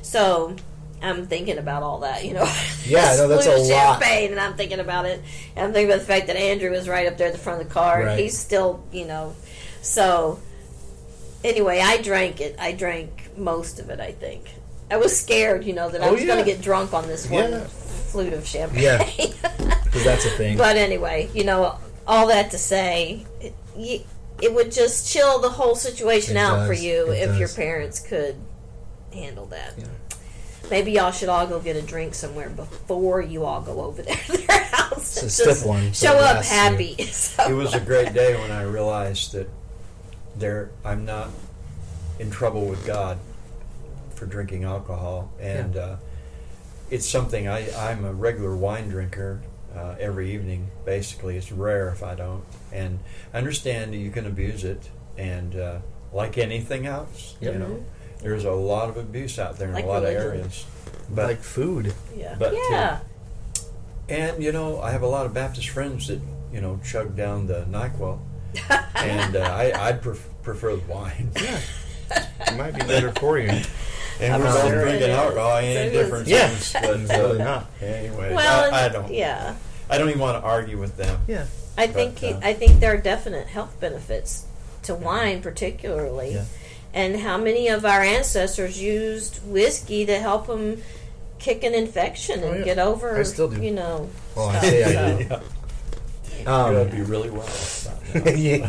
So 0.03 0.57
I'm 1.01 1.27
thinking 1.27 1.59
about 1.59 1.83
all 1.85 2.01
that. 2.01 2.25
You 2.25 2.35
know, 2.35 2.53
Yeah, 2.85 3.15
no, 3.17 3.29
that's 3.29 3.47
a 3.47 3.57
lot. 3.57 3.67
champagne, 4.01 4.33
and 4.33 4.41
I'm 4.41 4.55
thinking 4.55 4.81
about 4.81 5.05
it. 5.05 5.23
And 5.55 5.67
I'm 5.67 5.73
thinking 5.73 5.91
about 5.91 6.01
the 6.01 6.07
fact 6.07 6.27
that 6.27 6.37
Andrew 6.37 6.71
was 6.71 6.89
right 6.89 7.07
up 7.07 7.17
there 7.17 7.29
at 7.29 7.33
the 7.33 7.39
front 7.39 7.61
of 7.63 7.69
the 7.69 7.73
car. 7.75 8.03
Right. 8.05 8.19
He's 8.19 8.37
still, 8.37 8.85
you 8.93 9.05
know, 9.05 9.35
so. 9.83 10.41
Anyway, 11.45 11.81
I 11.83 12.01
drank 12.01 12.41
it. 12.41 12.55
I 12.59 12.71
drank 12.73 13.37
most 13.37 13.81
of 13.81 13.91
it. 13.91 13.99
I 13.99 14.13
think 14.13 14.45
I 14.91 14.97
was 14.97 15.19
scared, 15.19 15.65
you 15.65 15.73
know, 15.73 15.89
that 15.91 16.01
I 16.03 16.09
Oh, 16.09 16.13
was 16.15 16.25
going 16.25 16.39
to 16.39 16.45
get 16.49 16.61
drunk 16.63 16.93
on 16.95 17.09
this 17.09 17.29
one 17.29 17.51
Yeah. 17.51 17.65
flute 17.65 18.33
of 18.33 18.47
champagne. 18.47 18.83
Yeah. 18.83 19.11
Because 19.93 20.05
that's 20.05 20.25
a 20.25 20.31
thing. 20.31 20.57
But 20.57 20.77
anyway, 20.77 21.29
you 21.35 21.45
know, 21.45 21.77
all 22.07 22.29
that 22.29 22.51
to 22.53 22.59
say, 22.59 23.27
it, 23.43 23.53
y- 23.77 24.03
it 24.41 24.55
would 24.55 24.73
just 24.73 25.07
chill 25.13 25.39
the 25.41 25.51
whole 25.51 25.75
situation 25.75 26.37
It 26.39 26.41
out 26.41 26.67
for 26.67 26.73
you 26.73 27.11
It 27.11 27.29
if 27.29 27.39
your 27.39 27.49
parents 27.51 27.99
could 28.01 28.37
handle 29.13 29.45
that. 29.47 29.75
Yeah. 29.77 29.85
Maybe 30.71 30.93
y'all 30.93 31.11
should 31.13 31.29
all 31.29 31.47
go 31.47 31.59
get 31.61 31.77
a 31.77 31.83
drink 31.83 32.15
somewhere 32.15 32.49
before 32.49 33.21
you 33.21 33.45
all 33.45 33.61
go 33.61 33.83
over 33.83 34.01
there 34.01 34.17
to 34.17 34.33
their 34.47 34.61
house. 34.73 35.17
It's 35.23 35.23
a 35.25 35.31
stiff 35.31 35.67
one, 35.67 35.93
so 35.93 36.07
Show 36.07 36.17
up 36.19 36.43
happy. 36.45 36.95
So- 37.11 37.51
It 37.51 37.55
was 37.55 37.75
a 37.75 37.81
great 37.81 38.15
day 38.15 38.35
when 38.41 38.51
I 38.53 38.63
realized 38.63 39.33
that 39.33 39.49
there 40.37 40.71
I'm 40.85 41.05
not 41.05 41.29
in 42.19 42.31
trouble 42.31 42.67
with 42.67 42.87
God 42.87 43.19
for 44.15 44.27
drinking 44.27 44.65
alcohol, 44.65 45.31
and 45.41 45.77
uh, 45.77 45.97
it's 46.91 47.09
something 47.09 47.49
I 47.49 47.71
I'm 47.77 48.05
a 48.05 48.13
regular 48.13 48.57
wine 48.57 48.89
drinker 48.89 49.41
uh, 49.75 49.97
every 49.99 50.33
evening. 50.33 50.71
Basically, 50.85 51.37
it's 51.37 51.51
rare 51.53 51.89
if 51.89 52.03
I 52.03 52.15
don't, 52.15 52.45
and 52.73 52.99
I 53.35 53.39
understand 53.39 53.93
that 53.93 53.99
you 53.99 54.11
can 54.11 54.27
abuse 54.27 54.65
it, 54.65 54.91
and 55.17 55.57
uh, 55.57 55.79
like 56.13 56.39
anything 56.39 56.87
else, 56.87 57.37
Yep. 57.41 57.53
you 57.55 57.59
know, 57.59 57.85
there's 58.23 58.45
a 58.45 58.53
lot 58.53 58.89
of 58.91 58.97
abuse 58.97 59.39
out 59.39 59.59
there 59.59 59.69
in 59.69 59.75
Like 59.75 59.85
a 59.85 59.89
lot 59.89 60.03
religion. 60.03 60.21
of 60.21 60.27
areas, 60.35 60.67
but 61.11 61.27
like 61.27 61.41
food. 61.43 61.95
yeah. 62.17 62.37
but, 62.39 62.53
yeah. 62.71 63.01
and 64.09 64.43
you 64.43 64.53
know, 64.53 64.81
I 64.81 64.91
have 64.91 65.03
a 65.03 65.07
lot 65.09 65.27
of 65.27 65.35
Baptist 65.35 65.69
friends 65.71 66.07
that 66.09 66.21
you 66.53 66.61
know 66.61 66.79
chug 66.85 67.17
down 67.17 67.47
the 67.47 67.65
Nyquil, 67.71 68.19
and 68.97 69.37
uh, 69.37 69.41
I 69.41 69.89
I 69.89 69.93
pref- 69.93 70.29
prefer 70.43 70.77
the 70.77 70.83
wine. 70.93 71.31
Yeah. 71.41 71.61
It 72.47 72.57
might 72.59 72.75
be 72.75 72.81
better 72.87 73.11
for 73.13 73.39
you. 73.39 73.49
And 74.21 74.35
I'm 74.35 74.41
we're 74.41 74.47
both 74.53 74.69
sure 74.69 74.83
drinking 74.85 75.11
alcohol. 75.11 75.57
It 75.57 75.63
Ain't 75.63 75.95
is. 75.95 76.03
different 76.03 76.29
Yeah. 76.29 76.49
things, 76.49 76.73
but 77.09 77.19
Really 77.19 77.39
not. 77.39 77.71
anyway, 77.81 78.35
well, 78.35 78.75
I, 78.75 78.85
I 78.85 78.89
don't. 78.91 79.11
Yeah. 79.13 79.55
I 79.89 79.97
don't 79.97 80.09
even 80.11 80.21
want 80.21 80.37
to 80.43 80.47
argue 80.47 80.79
with 80.79 80.97
them. 80.99 81.21
Yeah. 81.27 81.47
I 81.79 81.87
think 81.87 82.21
But, 82.21 82.35
uh, 82.35 82.41
I 82.43 82.53
think 82.53 82.81
there 82.81 82.93
are 82.93 82.99
definite 82.99 83.47
health 83.47 83.81
benefits 83.81 84.45
to 84.83 84.95
wine, 84.95 85.41
particularly, 85.41 86.35
Yeah. 86.35 86.45
and 86.93 87.19
how 87.19 87.39
many 87.39 87.69
of 87.69 87.87
our 87.87 88.03
ancestors 88.03 88.79
used 88.81 89.39
whiskey 89.47 90.05
to 90.05 90.19
help 90.19 90.49
them 90.49 90.83
kick 91.39 91.65
an 91.65 91.73
infection 91.75 92.43
and 92.45 92.55
Oh, 92.57 92.59
yeah. 92.59 92.65
get 92.65 92.79
over. 92.79 93.17
I 93.19 93.23
still 93.23 93.49
do. 93.49 93.63
You 93.63 93.71
know. 93.71 94.11
Well, 94.37 94.49
I 94.51 94.59
stuff, 94.59 94.65
say 94.71 94.85
I 94.85 94.93
so. 94.93 95.19
do. 95.19 95.25
yeah. 95.31 95.41
Um, 96.47 96.75
You'll 96.75 96.85
be 96.87 97.03
really 97.03 97.31
well. 97.31 97.49
yeah. 98.15 98.69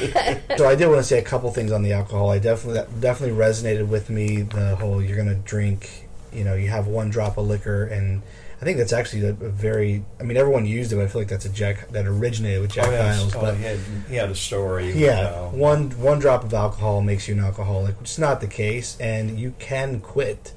so 0.56 0.68
I 0.68 0.74
did 0.74 0.88
want 0.88 0.98
to 0.98 1.04
say 1.04 1.18
a 1.18 1.22
couple 1.22 1.50
things 1.50 1.72
on 1.72 1.82
the 1.82 1.92
alcohol. 1.92 2.30
I 2.30 2.38
definitely 2.38 2.74
that 2.74 3.00
definitely 3.00 3.36
resonated 3.36 3.88
with 3.88 4.10
me. 4.10 4.42
The 4.42 4.76
whole 4.76 5.02
you're 5.02 5.16
going 5.16 5.28
to 5.28 5.34
drink, 5.34 6.08
you 6.32 6.44
know, 6.44 6.54
you 6.54 6.68
have 6.68 6.86
one 6.86 7.10
drop 7.10 7.38
of 7.38 7.46
liquor, 7.46 7.84
and 7.84 8.22
I 8.60 8.64
think 8.64 8.76
that's 8.76 8.92
actually 8.92 9.22
a, 9.22 9.30
a 9.30 9.50
very. 9.50 10.04
I 10.18 10.24
mean, 10.24 10.36
everyone 10.36 10.66
used 10.66 10.92
it. 10.92 10.96
But 10.96 11.04
I 11.04 11.08
feel 11.08 11.22
like 11.22 11.28
that's 11.28 11.46
a 11.46 11.50
Jack 11.50 11.88
that 11.90 12.06
originated 12.06 12.60
with 12.60 12.72
Jack 12.72 12.88
oh. 12.88 12.90
Daniels, 12.90 13.34
oh, 13.34 13.40
but 13.40 13.56
he, 13.56 13.62
had, 13.62 13.78
he 14.08 14.16
had 14.16 14.30
a 14.30 14.34
story. 14.34 14.92
yeah, 14.92 15.48
one 15.50 15.90
one 15.92 16.18
drop 16.18 16.44
of 16.44 16.52
alcohol 16.52 17.00
makes 17.00 17.28
you 17.28 17.34
an 17.34 17.40
alcoholic, 17.40 17.98
which 17.98 18.10
is 18.10 18.18
not 18.18 18.40
the 18.42 18.46
case, 18.46 18.98
and 19.00 19.38
you 19.38 19.54
can 19.58 20.00
quit. 20.00 20.52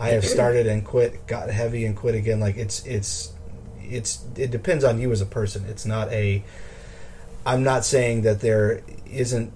I 0.00 0.10
have 0.10 0.24
started 0.24 0.66
and 0.66 0.84
quit, 0.84 1.28
got 1.28 1.48
heavy 1.50 1.84
and 1.84 1.96
quit 1.96 2.16
again. 2.16 2.40
Like 2.40 2.56
it's 2.56 2.84
it's 2.84 3.33
it's 3.94 4.24
it 4.36 4.50
depends 4.50 4.84
on 4.84 5.00
you 5.00 5.12
as 5.12 5.20
a 5.20 5.26
person. 5.26 5.64
It's 5.68 5.86
not 5.86 6.12
a. 6.12 6.44
I'm 7.46 7.62
not 7.62 7.84
saying 7.84 8.22
that 8.22 8.40
there 8.40 8.82
isn't. 9.06 9.52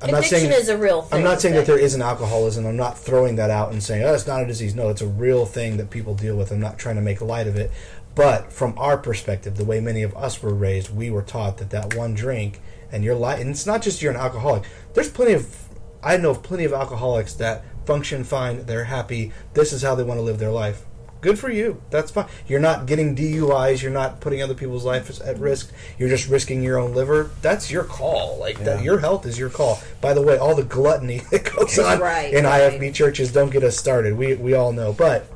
I'm 0.00 0.10
not 0.10 0.18
Addiction 0.18 0.38
saying 0.40 0.52
is 0.60 0.68
a 0.68 0.76
real 0.76 1.02
thing. 1.02 1.18
I'm 1.18 1.24
not 1.24 1.40
saying 1.40 1.54
that 1.54 1.66
there 1.66 1.78
isn't 1.78 2.02
alcoholism. 2.02 2.66
I'm 2.66 2.76
not 2.76 2.98
throwing 2.98 3.36
that 3.36 3.50
out 3.50 3.70
and 3.70 3.80
saying, 3.80 4.02
oh, 4.02 4.12
it's 4.12 4.26
not 4.26 4.42
a 4.42 4.46
disease. 4.46 4.74
No, 4.74 4.88
it's 4.88 5.00
a 5.00 5.06
real 5.06 5.46
thing 5.46 5.76
that 5.76 5.90
people 5.90 6.16
deal 6.16 6.36
with. 6.36 6.50
I'm 6.50 6.58
not 6.58 6.76
trying 6.76 6.96
to 6.96 7.02
make 7.02 7.20
light 7.20 7.46
of 7.46 7.54
it. 7.54 7.70
But 8.14 8.52
from 8.52 8.74
our 8.76 8.98
perspective, 8.98 9.56
the 9.56 9.64
way 9.64 9.80
many 9.80 10.02
of 10.02 10.14
us 10.16 10.42
were 10.42 10.52
raised, 10.52 10.94
we 10.94 11.10
were 11.10 11.22
taught 11.22 11.58
that 11.58 11.70
that 11.70 11.94
one 11.94 12.14
drink 12.14 12.60
and 12.90 13.02
you're 13.02 13.14
li- 13.14 13.40
and 13.40 13.48
it's 13.48 13.66
not 13.66 13.80
just 13.80 14.02
you're 14.02 14.12
an 14.12 14.18
alcoholic. 14.18 14.64
There's 14.94 15.08
plenty 15.10 15.32
of, 15.32 15.68
I 16.02 16.16
know 16.18 16.30
of 16.30 16.42
plenty 16.42 16.64
of 16.64 16.72
alcoholics 16.72 17.34
that 17.34 17.64
function 17.86 18.24
fine. 18.24 18.66
They're 18.66 18.84
happy. 18.84 19.32
This 19.54 19.72
is 19.72 19.82
how 19.82 19.94
they 19.94 20.02
want 20.02 20.18
to 20.18 20.22
live 20.22 20.38
their 20.38 20.50
life. 20.50 20.84
Good 21.22 21.38
for 21.38 21.50
you. 21.50 21.80
That's 21.90 22.10
fine. 22.10 22.26
You're 22.46 22.60
not 22.60 22.86
getting 22.86 23.16
DUIs. 23.16 23.80
You're 23.80 23.92
not 23.92 24.20
putting 24.20 24.42
other 24.42 24.54
people's 24.54 24.84
lives 24.84 25.20
at 25.20 25.38
risk. 25.38 25.72
You're 25.96 26.08
just 26.08 26.28
risking 26.28 26.62
your 26.62 26.78
own 26.78 26.94
liver. 26.94 27.30
That's 27.40 27.70
your 27.70 27.84
call. 27.84 28.38
Like 28.38 28.58
that, 28.64 28.82
your 28.82 28.98
health 28.98 29.24
is 29.24 29.38
your 29.38 29.48
call. 29.48 29.80
By 30.00 30.14
the 30.14 30.20
way, 30.20 30.36
all 30.36 30.54
the 30.56 30.64
gluttony 30.64 31.18
that 31.30 31.44
goes 31.44 31.78
on 31.78 32.00
Right, 32.00 32.34
in 32.34 32.44
right. 32.44 32.72
IFB 32.72 32.92
churches 32.92 33.32
don't 33.32 33.50
get 33.50 33.62
us 33.62 33.76
started. 33.78 34.18
We 34.18 34.34
we 34.34 34.54
all 34.54 34.72
know, 34.72 34.92
but 34.92 35.26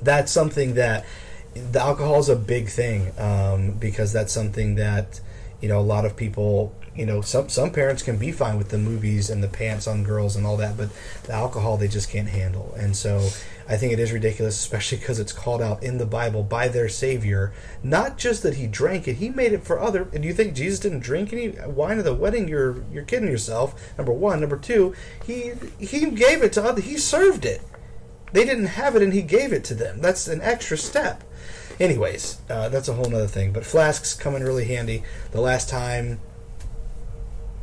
that's 0.00 0.32
something 0.32 0.74
that 0.74 1.04
the 1.54 1.80
alcohol 1.80 2.18
is 2.18 2.28
a 2.28 2.36
big 2.36 2.68
thing 2.68 3.12
um, 3.18 3.72
because 3.72 4.12
that's 4.12 4.32
something 4.32 4.74
that 4.74 5.20
you 5.60 5.68
know 5.68 5.78
a 5.78 5.82
lot 5.82 6.04
of 6.04 6.16
people 6.16 6.74
you 6.96 7.06
know 7.06 7.20
some 7.20 7.48
some 7.48 7.70
parents 7.70 8.02
can 8.02 8.16
be 8.18 8.32
fine 8.32 8.58
with 8.58 8.70
the 8.70 8.78
movies 8.78 9.30
and 9.30 9.42
the 9.42 9.48
pants 9.48 9.86
on 9.86 10.02
girls 10.02 10.34
and 10.34 10.46
all 10.46 10.56
that 10.56 10.76
but 10.76 10.88
the 11.24 11.32
alcohol 11.32 11.76
they 11.76 11.88
just 11.88 12.10
can't 12.10 12.28
handle 12.28 12.74
and 12.76 12.96
so 12.96 13.28
i 13.72 13.76
think 13.76 13.92
it 13.92 13.98
is 13.98 14.12
ridiculous 14.12 14.56
especially 14.58 14.98
because 14.98 15.18
it's 15.18 15.32
called 15.32 15.62
out 15.62 15.82
in 15.82 15.98
the 15.98 16.06
bible 16.06 16.42
by 16.42 16.68
their 16.68 16.88
savior 16.88 17.52
not 17.82 18.18
just 18.18 18.42
that 18.42 18.54
he 18.54 18.66
drank 18.66 19.08
it 19.08 19.16
he 19.16 19.28
made 19.30 19.52
it 19.52 19.64
for 19.64 19.80
other 19.80 20.08
and 20.12 20.24
you 20.24 20.32
think 20.32 20.54
jesus 20.54 20.80
didn't 20.80 21.00
drink 21.00 21.32
any 21.32 21.48
wine 21.66 21.98
at 21.98 22.04
the 22.04 22.14
wedding 22.14 22.46
you're 22.48 22.84
you're 22.92 23.04
kidding 23.04 23.28
yourself 23.28 23.96
number 23.98 24.12
one 24.12 24.40
number 24.40 24.56
two 24.56 24.94
he 25.24 25.52
he 25.78 26.10
gave 26.10 26.42
it 26.42 26.52
to 26.52 26.62
other 26.62 26.80
he 26.80 26.96
served 26.96 27.44
it 27.44 27.60
They 28.32 28.44
didn't 28.44 28.66
have 28.66 28.96
it 28.96 29.02
and 29.02 29.12
he 29.12 29.22
gave 29.22 29.52
it 29.52 29.64
to 29.64 29.74
them. 29.74 30.00
That's 30.00 30.26
an 30.26 30.40
extra 30.40 30.76
step. 30.76 31.22
Anyways, 31.78 32.40
uh, 32.48 32.68
that's 32.70 32.88
a 32.88 32.94
whole 32.94 33.06
other 33.14 33.26
thing. 33.26 33.52
But 33.52 33.66
flasks 33.66 34.14
come 34.14 34.34
in 34.34 34.42
really 34.42 34.64
handy. 34.64 35.02
The 35.32 35.40
last 35.40 35.68
time 35.68 36.20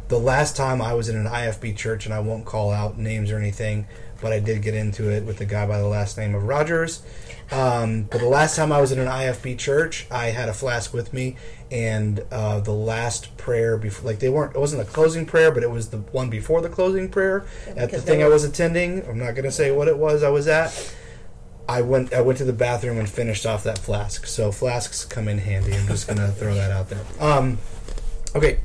the 0.10 0.20
last 0.20 0.56
time 0.56 0.82
I 0.82 0.94
was 0.94 1.08
in 1.08 1.16
an 1.16 1.28
IFB 1.28 1.78
church, 1.78 2.06
and 2.06 2.14
I 2.14 2.20
won't 2.20 2.44
call 2.44 2.72
out 2.72 2.98
names 2.98 3.32
or 3.32 3.38
anything, 3.38 3.86
but 4.22 4.32
I 4.32 4.40
did 4.40 4.62
get 4.62 4.74
into 4.74 5.10
it 5.10 5.26
with 5.26 5.42
a 5.42 5.46
guy 5.46 5.66
by 5.66 5.78
the 5.78 5.88
last 5.88 6.18
name 6.18 6.36
of 6.36 6.44
Rogers. 6.44 7.02
Um, 7.52 8.04
but 8.04 8.20
the 8.20 8.28
last 8.28 8.56
time 8.56 8.72
I 8.72 8.80
was 8.80 8.92
in 8.92 9.00
an 9.00 9.08
IFB 9.08 9.58
church, 9.58 10.06
I 10.12 10.28
had 10.28 10.50
a 10.50 10.54
flask 10.54 10.94
with 10.94 11.14
me, 11.14 11.36
and 11.72 12.24
uh, 12.32 12.60
the 12.60 12.74
last 12.74 13.36
prayer 13.38 13.78
before, 13.78 14.06
like 14.06 14.20
they 14.20 14.30
weren't, 14.30 14.56
it 14.56 14.60
wasn't 14.60 14.86
the 14.86 14.92
closing 14.92 15.26
prayer, 15.26 15.52
but 15.52 15.64
it 15.64 15.72
was 15.72 15.90
the 15.90 15.98
one 15.98 16.30
before 16.30 16.62
the 16.62 16.70
closing 16.70 17.10
prayer 17.10 17.46
at 17.76 17.90
the 17.90 18.00
thing 18.00 18.20
they 18.20 18.26
I 18.26 18.28
was 18.28 18.44
attending. 18.44 19.04
I'm 19.08 19.18
not 19.18 19.34
going 19.34 19.46
to 19.46 19.52
say 19.52 19.72
what 19.72 19.88
it 19.88 19.98
was 19.98 20.22
I 20.22 20.30
was 20.30 20.48
at. 20.48 20.94
I 21.68 21.82
went, 21.82 22.14
I 22.14 22.22
went 22.22 22.38
to 22.40 22.46
the 22.46 22.54
bathroom 22.54 22.98
and 22.98 23.08
finished 23.08 23.46
off 23.46 23.64
that 23.64 23.78
flask. 23.78 24.26
So 24.26 24.52
flasks 24.52 25.06
come 25.06 25.28
in 25.28 25.38
handy. 25.38 25.74
I'm 25.74 25.88
just 25.88 26.08
going 26.08 26.18
to 26.18 26.30
throw 26.30 26.56
that 26.56 26.72
out 26.72 26.90
there. 26.90 27.04
Um, 27.20 27.60
okay. 28.36 28.60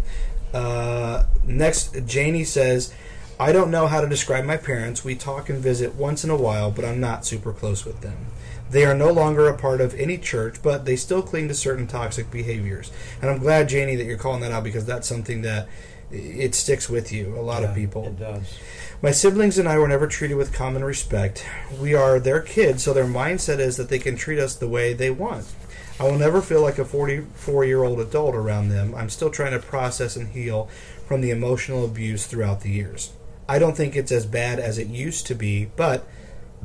Uh, 0.55 1.25
next, 1.45 1.95
Janie 2.07 2.45
says, 2.45 2.95
I 3.39 3.51
don't 3.51 3.71
know 3.73 3.89
how 3.89 4.01
to 4.01 4.09
describe 4.09 4.45
my 4.45 4.57
parents. 4.57 5.05
We 5.05 5.17
talk 5.17 5.49
and 5.49 5.59
visit 5.59 5.97
once 5.97 6.23
in 6.23 6.31
a 6.31 6.37
while, 6.37 6.71
but 6.71 6.85
I'm 6.85 7.01
not 7.01 7.27
super 7.27 7.53
close 7.53 7.85
with 7.85 8.01
them. 8.01 8.27
They 8.71 8.85
are 8.85 8.95
no 8.95 9.11
longer 9.11 9.49
a 9.49 9.59
part 9.59 9.81
of 9.81 9.95
any 9.95 10.19
church, 10.19 10.63
but 10.63 10.85
they 10.85 10.95
still 10.95 11.21
cling 11.21 11.49
to 11.49 11.55
certain 11.55 11.89
toxic 11.89 12.31
behaviors. 12.31 12.93
And 13.21 13.31
I'm 13.31 13.39
glad, 13.39 13.69
Janie, 13.69 13.97
that 13.97 14.05
you're 14.05 14.19
calling 14.19 14.41
that 14.43 14.53
out 14.53 14.63
because 14.63 14.87
that's 14.87 15.09
something 15.09 15.43
that 15.43 15.69
it 16.13 16.55
sticks 16.55 16.89
with 16.89 17.13
you. 17.13 17.37
A 17.37 17.43
lot 17.43 17.65
of 17.65 17.75
people. 17.75 18.07
It 18.07 18.19
does. 18.21 18.57
My 19.03 19.11
siblings 19.11 19.59
and 19.59 19.69
I 19.69 19.79
were 19.79 19.89
never 19.89 20.07
treated 20.07 20.37
with 20.37 20.53
common 20.53 20.85
respect. 20.85 21.45
We 21.81 21.95
are 21.95 22.21
their 22.21 22.41
kids, 22.41 22.85
so 22.85 22.93
their 22.93 23.05
mindset 23.05 23.59
is 23.59 23.77
that 23.77 23.89
they 23.89 23.99
can 23.99 24.15
treat 24.15 24.39
us 24.39 24.55
the 24.55 24.69
way 24.69 24.93
they 24.93 25.11
want. 25.11 25.47
I 25.99 26.05
will 26.05 26.19
never 26.19 26.41
feel 26.41 26.63
like 26.63 26.79
a 26.79 26.85
44 26.85 27.65
year 27.65 27.83
old 27.83 27.99
adult 28.01 28.35
around 28.35 28.69
them. 28.69 28.95
I'm 28.95 29.11
still 29.11 29.31
trying 29.31 29.53
to 29.53 29.59
process 29.59 30.17
and 30.17 30.29
heal 30.29 30.69
from 31.07 31.21
the 31.21 31.31
emotional 31.31 31.85
abuse 31.85 32.27
throughout 32.27 32.61
the 32.61 32.71
years. 32.71 33.13
I 33.49 33.59
don't 33.59 33.77
think 33.77 33.95
it's 33.95 34.13
as 34.13 34.27
bad 34.27 34.59
as 34.59 34.79
it 34.79 34.89
used 34.89 35.27
to 35.27 35.35
be, 35.35 35.67
but 35.77 36.07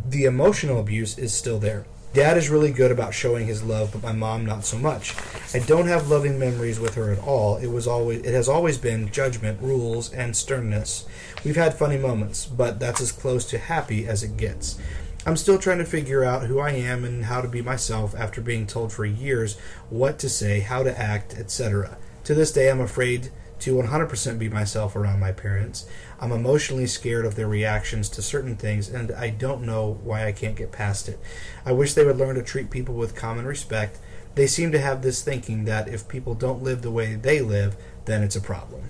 the 0.07 0.25
emotional 0.25 0.79
abuse 0.79 1.17
is 1.17 1.33
still 1.33 1.59
there. 1.59 1.85
Dad 2.11 2.37
is 2.37 2.49
really 2.49 2.71
good 2.71 2.91
about 2.91 3.13
showing 3.13 3.45
his 3.45 3.61
love, 3.61 3.91
but 3.91 4.01
my 4.01 4.13
mom 4.13 4.43
not 4.43 4.65
so 4.65 4.79
much. 4.79 5.13
I 5.53 5.59
don't 5.59 5.87
have 5.87 6.09
loving 6.09 6.39
memories 6.39 6.79
with 6.79 6.95
her 6.95 7.11
at 7.11 7.19
all. 7.19 7.57
It 7.57 7.67
was 7.67 7.85
always 7.85 8.21
it 8.21 8.33
has 8.33 8.49
always 8.49 8.79
been 8.79 9.11
judgment, 9.11 9.61
rules, 9.61 10.11
and 10.11 10.35
sternness. 10.35 11.05
We've 11.45 11.55
had 11.55 11.75
funny 11.75 11.97
moments, 11.97 12.47
but 12.47 12.79
that's 12.79 13.01
as 13.01 13.11
close 13.11 13.45
to 13.51 13.59
happy 13.59 14.07
as 14.07 14.23
it 14.23 14.37
gets. 14.37 14.79
I'm 15.25 15.37
still 15.37 15.59
trying 15.59 15.77
to 15.79 15.85
figure 15.85 16.23
out 16.23 16.47
who 16.47 16.59
I 16.59 16.71
am 16.71 17.03
and 17.03 17.25
how 17.25 17.41
to 17.41 17.47
be 17.47 17.61
myself 17.61 18.15
after 18.15 18.41
being 18.41 18.65
told 18.65 18.91
for 18.91 19.05
years 19.05 19.57
what 19.91 20.17
to 20.19 20.29
say, 20.29 20.61
how 20.61 20.81
to 20.81 20.99
act, 20.99 21.35
etc. 21.37 21.97
To 22.23 22.33
this 22.33 22.51
day, 22.51 22.71
I'm 22.71 22.81
afraid 22.81 23.29
to 23.59 23.75
100% 23.75 24.39
be 24.39 24.49
myself 24.49 24.95
around 24.95 25.19
my 25.19 25.31
parents. 25.31 25.85
I'm 26.19 26.31
emotionally 26.31 26.87
scared 26.87 27.25
of 27.25 27.35
their 27.35 27.47
reactions 27.47 28.09
to 28.09 28.21
certain 28.21 28.55
things, 28.55 28.89
and 28.89 29.11
I 29.11 29.29
don't 29.29 29.65
know 29.65 29.99
why 30.03 30.25
I 30.25 30.31
can't 30.31 30.55
get 30.55 30.71
past 30.71 31.09
it. 31.09 31.19
I 31.65 31.71
wish 31.71 31.93
they 31.93 32.05
would 32.05 32.17
learn 32.17 32.35
to 32.35 32.43
treat 32.43 32.69
people 32.69 32.95
with 32.95 33.15
common 33.15 33.45
respect. 33.45 33.99
They 34.35 34.47
seem 34.47 34.71
to 34.71 34.79
have 34.79 35.01
this 35.01 35.21
thinking 35.21 35.65
that 35.65 35.87
if 35.87 36.07
people 36.07 36.35
don't 36.35 36.63
live 36.63 36.81
the 36.81 36.91
way 36.91 37.15
they 37.15 37.41
live, 37.41 37.75
then 38.05 38.23
it's 38.23 38.35
a 38.35 38.41
problem. 38.41 38.89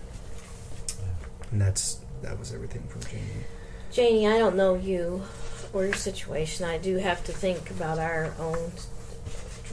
And 1.51 1.59
that's 1.59 1.99
that 2.21 2.37
was 2.37 2.53
everything 2.53 2.83
from 2.87 3.01
Janie. 3.01 3.45
Janie, 3.91 4.27
I 4.27 4.37
don't 4.37 4.55
know 4.55 4.75
you 4.75 5.23
or 5.73 5.85
your 5.85 5.93
situation. 5.93 6.65
I 6.65 6.77
do 6.77 6.97
have 6.97 7.23
to 7.25 7.31
think 7.31 7.71
about 7.71 7.97
our 7.97 8.33
own 8.39 8.71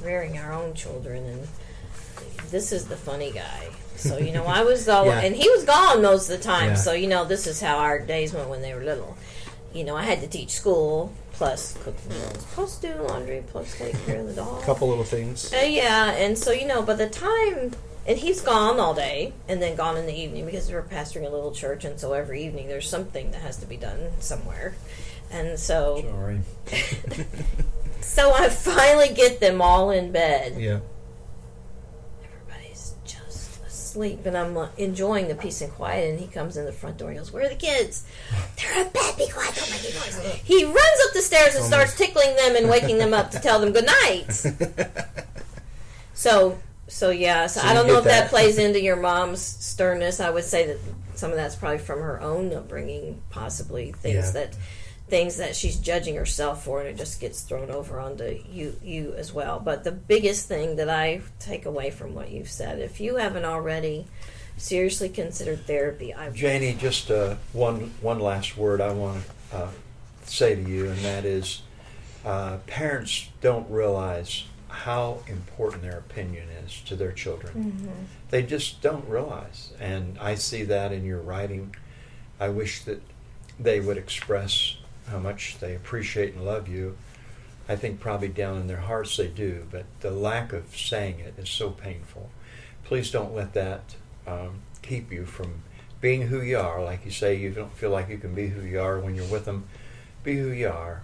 rearing 0.02 0.38
our 0.38 0.52
own 0.52 0.74
children, 0.74 1.24
and 1.24 1.48
this 2.50 2.72
is 2.72 2.86
the 2.86 2.96
funny 2.96 3.30
guy. 3.30 3.68
So 3.96 4.18
you 4.18 4.32
know, 4.32 4.44
I 4.44 4.62
was 4.62 4.88
all, 4.88 5.06
Yeah. 5.06 5.20
and 5.20 5.34
he 5.34 5.48
was 5.50 5.64
gone 5.64 6.02
most 6.02 6.30
of 6.30 6.38
the 6.38 6.44
time. 6.44 6.70
Yeah. 6.70 6.74
So 6.76 6.92
you 6.92 7.06
know, 7.08 7.24
this 7.24 7.46
is 7.46 7.60
how 7.60 7.78
our 7.78 7.98
days 7.98 8.32
went 8.32 8.48
when 8.48 8.62
they 8.62 8.74
were 8.74 8.82
little. 8.84 9.16
You 9.72 9.84
know, 9.84 9.96
I 9.96 10.02
had 10.04 10.20
to 10.20 10.26
teach 10.26 10.50
school, 10.50 11.12
plus 11.32 11.76
cook 11.82 11.94
meals, 12.08 12.44
plus 12.54 12.78
do 12.78 12.94
laundry, 12.94 13.44
plus 13.48 13.76
take 13.76 13.94
care 14.06 14.20
of 14.20 14.26
the 14.26 14.32
dog. 14.34 14.62
A 14.62 14.66
couple 14.66 14.88
little 14.88 15.04
things. 15.04 15.52
Uh, 15.52 15.64
yeah, 15.66 16.12
and 16.12 16.38
so 16.38 16.50
you 16.52 16.66
know, 16.66 16.82
by 16.82 16.94
the 16.94 17.08
time 17.08 17.72
and 18.08 18.18
he's 18.18 18.40
gone 18.40 18.78
all 18.78 18.94
day 18.94 19.32
and 19.48 19.60
then 19.60 19.74
gone 19.74 19.96
in 19.96 20.06
the 20.06 20.14
evening 20.14 20.46
because 20.46 20.70
we're 20.70 20.80
pastoring 20.82 21.26
a 21.26 21.28
little 21.28 21.50
church, 21.52 21.84
and 21.84 21.98
so 21.98 22.12
every 22.12 22.44
evening 22.44 22.68
there's 22.68 22.88
something 22.88 23.32
that 23.32 23.42
has 23.42 23.56
to 23.58 23.66
be 23.66 23.76
done 23.76 24.10
somewhere, 24.20 24.76
and 25.30 25.58
so 25.58 26.02
Sorry. 26.02 26.40
so 28.00 28.32
I 28.32 28.48
finally 28.48 29.12
get 29.12 29.40
them 29.40 29.60
all 29.60 29.90
in 29.90 30.12
bed. 30.12 30.54
Yeah. 30.60 30.78
Everybody's 32.24 32.94
just 33.04 33.60
asleep, 33.96 34.26
and 34.26 34.36
I'm 34.36 34.56
uh, 34.56 34.68
enjoying 34.76 35.28
the 35.28 35.34
peace 35.34 35.60
and 35.62 35.72
quiet. 35.72 36.10
And 36.10 36.20
he 36.20 36.26
comes 36.26 36.56
in 36.58 36.66
the 36.66 36.72
front 36.72 36.98
door. 36.98 37.08
and 37.08 37.18
goes, 37.18 37.32
"Where 37.32 37.46
are 37.46 37.48
the 37.48 37.54
kids? 37.54 38.04
They're 38.56 38.84
in 38.84 38.92
bed. 38.92 39.14
Be 39.16 39.28
quiet. 39.28 39.54
Don't 39.54 39.70
make 39.70 39.84
any 39.84 39.94
noise." 39.94 40.40
He 40.44 40.64
runs 40.64 40.78
up 41.06 41.12
the 41.14 41.22
stairs 41.22 41.54
and 41.54 41.64
starts 41.64 41.94
tickling 41.98 42.36
them 42.36 42.56
and 42.56 42.68
waking 42.68 42.98
them 42.98 43.14
up 43.14 43.30
to 43.30 43.40
tell 43.40 43.58
them 43.58 43.72
good 43.72 43.86
night. 43.86 44.44
So, 46.14 46.58
so 46.88 47.10
yeah. 47.10 47.46
So, 47.46 47.60
So 47.60 47.66
I 47.66 47.70
you 47.70 47.74
don't 47.76 47.86
know 47.88 47.92
get 47.94 47.98
if 47.98 48.04
that. 48.04 48.20
that. 48.22 48.30
plays 48.30 48.56
into 48.58 48.80
your 48.80 48.96
mom's 49.00 49.42
sternness. 49.42 50.18
I 50.20 50.30
would 50.30 50.44
say 50.44 50.66
that 50.66 50.78
some 51.14 51.30
of 51.30 51.36
that's 51.36 51.54
probably 51.56 51.76
from 51.78 52.00
her 52.00 52.20
own 52.22 52.52
upbringing, 52.54 53.20
possibly 53.30 53.92
things 53.92 54.14
Yeah. 54.26 54.30
that 54.30 54.56
things 55.08 55.36
that 55.36 55.54
she's 55.54 55.76
judging 55.76 56.16
herself 56.16 56.64
for, 56.64 56.80
and 56.80 56.88
it 56.88 56.96
just 56.96 57.20
gets 57.20 57.42
thrown 57.42 57.70
over 57.70 58.00
onto 58.00 58.40
you 58.50 58.76
you 58.82 59.14
as 59.16 59.32
well. 59.32 59.60
But 59.60 59.84
the 59.84 59.92
biggest 59.92 60.48
thing 60.48 60.76
that 60.76 60.90
I 60.90 61.20
take 61.38 61.64
away 61.64 61.90
from 61.90 62.14
what 62.14 62.30
you've 62.30 62.50
said, 62.50 62.78
if 62.80 63.00
you 63.00 63.16
haven't 63.16 63.44
already 63.44 64.06
seriously 64.56 65.08
considered 65.08 65.66
therapy, 65.66 66.12
I 66.12 66.30
Janie, 66.30 66.74
just 66.74 67.10
uh, 67.10 67.36
one 67.52 67.92
one 68.00 68.18
last 68.18 68.56
word 68.56 68.80
I 68.80 68.92
want 68.92 69.24
to 69.50 69.56
uh, 69.56 69.68
say 70.24 70.56
to 70.56 70.62
you, 70.62 70.88
and 70.88 70.98
that 70.98 71.24
is, 71.24 71.62
uh, 72.24 72.58
parents 72.66 73.28
don't 73.40 73.70
realize 73.70 74.44
how 74.68 75.20
important 75.28 75.82
their 75.82 75.98
opinion 75.98 76.48
is 76.64 76.80
to 76.82 76.96
their 76.96 77.12
children. 77.12 77.88
They 78.30 78.42
just 78.42 78.82
don't 78.82 79.08
realize, 79.08 79.72
and 79.80 80.18
I 80.18 80.34
see 80.34 80.64
that 80.64 80.92
in 80.92 81.04
your 81.04 81.20
writing. 81.20 81.76
I 82.40 82.48
wish 82.48 82.82
that 82.84 83.00
they 83.58 83.80
would 83.80 83.96
express 83.96 84.76
how 85.08 85.18
much 85.18 85.58
they 85.60 85.74
appreciate 85.74 86.34
and 86.34 86.44
love 86.44 86.68
you. 86.68 86.96
I 87.68 87.76
think 87.76 88.00
probably 88.00 88.28
down 88.28 88.58
in 88.58 88.66
their 88.66 88.76
hearts 88.78 89.16
they 89.16 89.26
do, 89.26 89.66
but 89.70 89.84
the 90.00 90.10
lack 90.10 90.52
of 90.52 90.76
saying 90.76 91.18
it 91.20 91.34
is 91.36 91.48
so 91.48 91.70
painful. 91.70 92.30
Please 92.84 93.10
don't 93.10 93.34
let 93.34 93.54
that 93.54 93.96
um, 94.26 94.60
keep 94.82 95.10
you 95.10 95.26
from 95.26 95.62
being 96.00 96.22
who 96.22 96.40
you 96.40 96.58
are. 96.58 96.82
Like 96.82 97.04
you 97.04 97.10
say, 97.10 97.34
you 97.34 97.50
don't 97.50 97.72
feel 97.72 97.90
like 97.90 98.08
you 98.08 98.18
can 98.18 98.34
be 98.34 98.48
who 98.48 98.62
you 98.62 98.80
are 98.80 99.00
when 99.00 99.16
you're 99.16 99.26
with 99.26 99.44
them. 99.44 99.64
Be 100.22 100.36
who 100.36 100.48
you 100.48 100.68
are. 100.68 101.02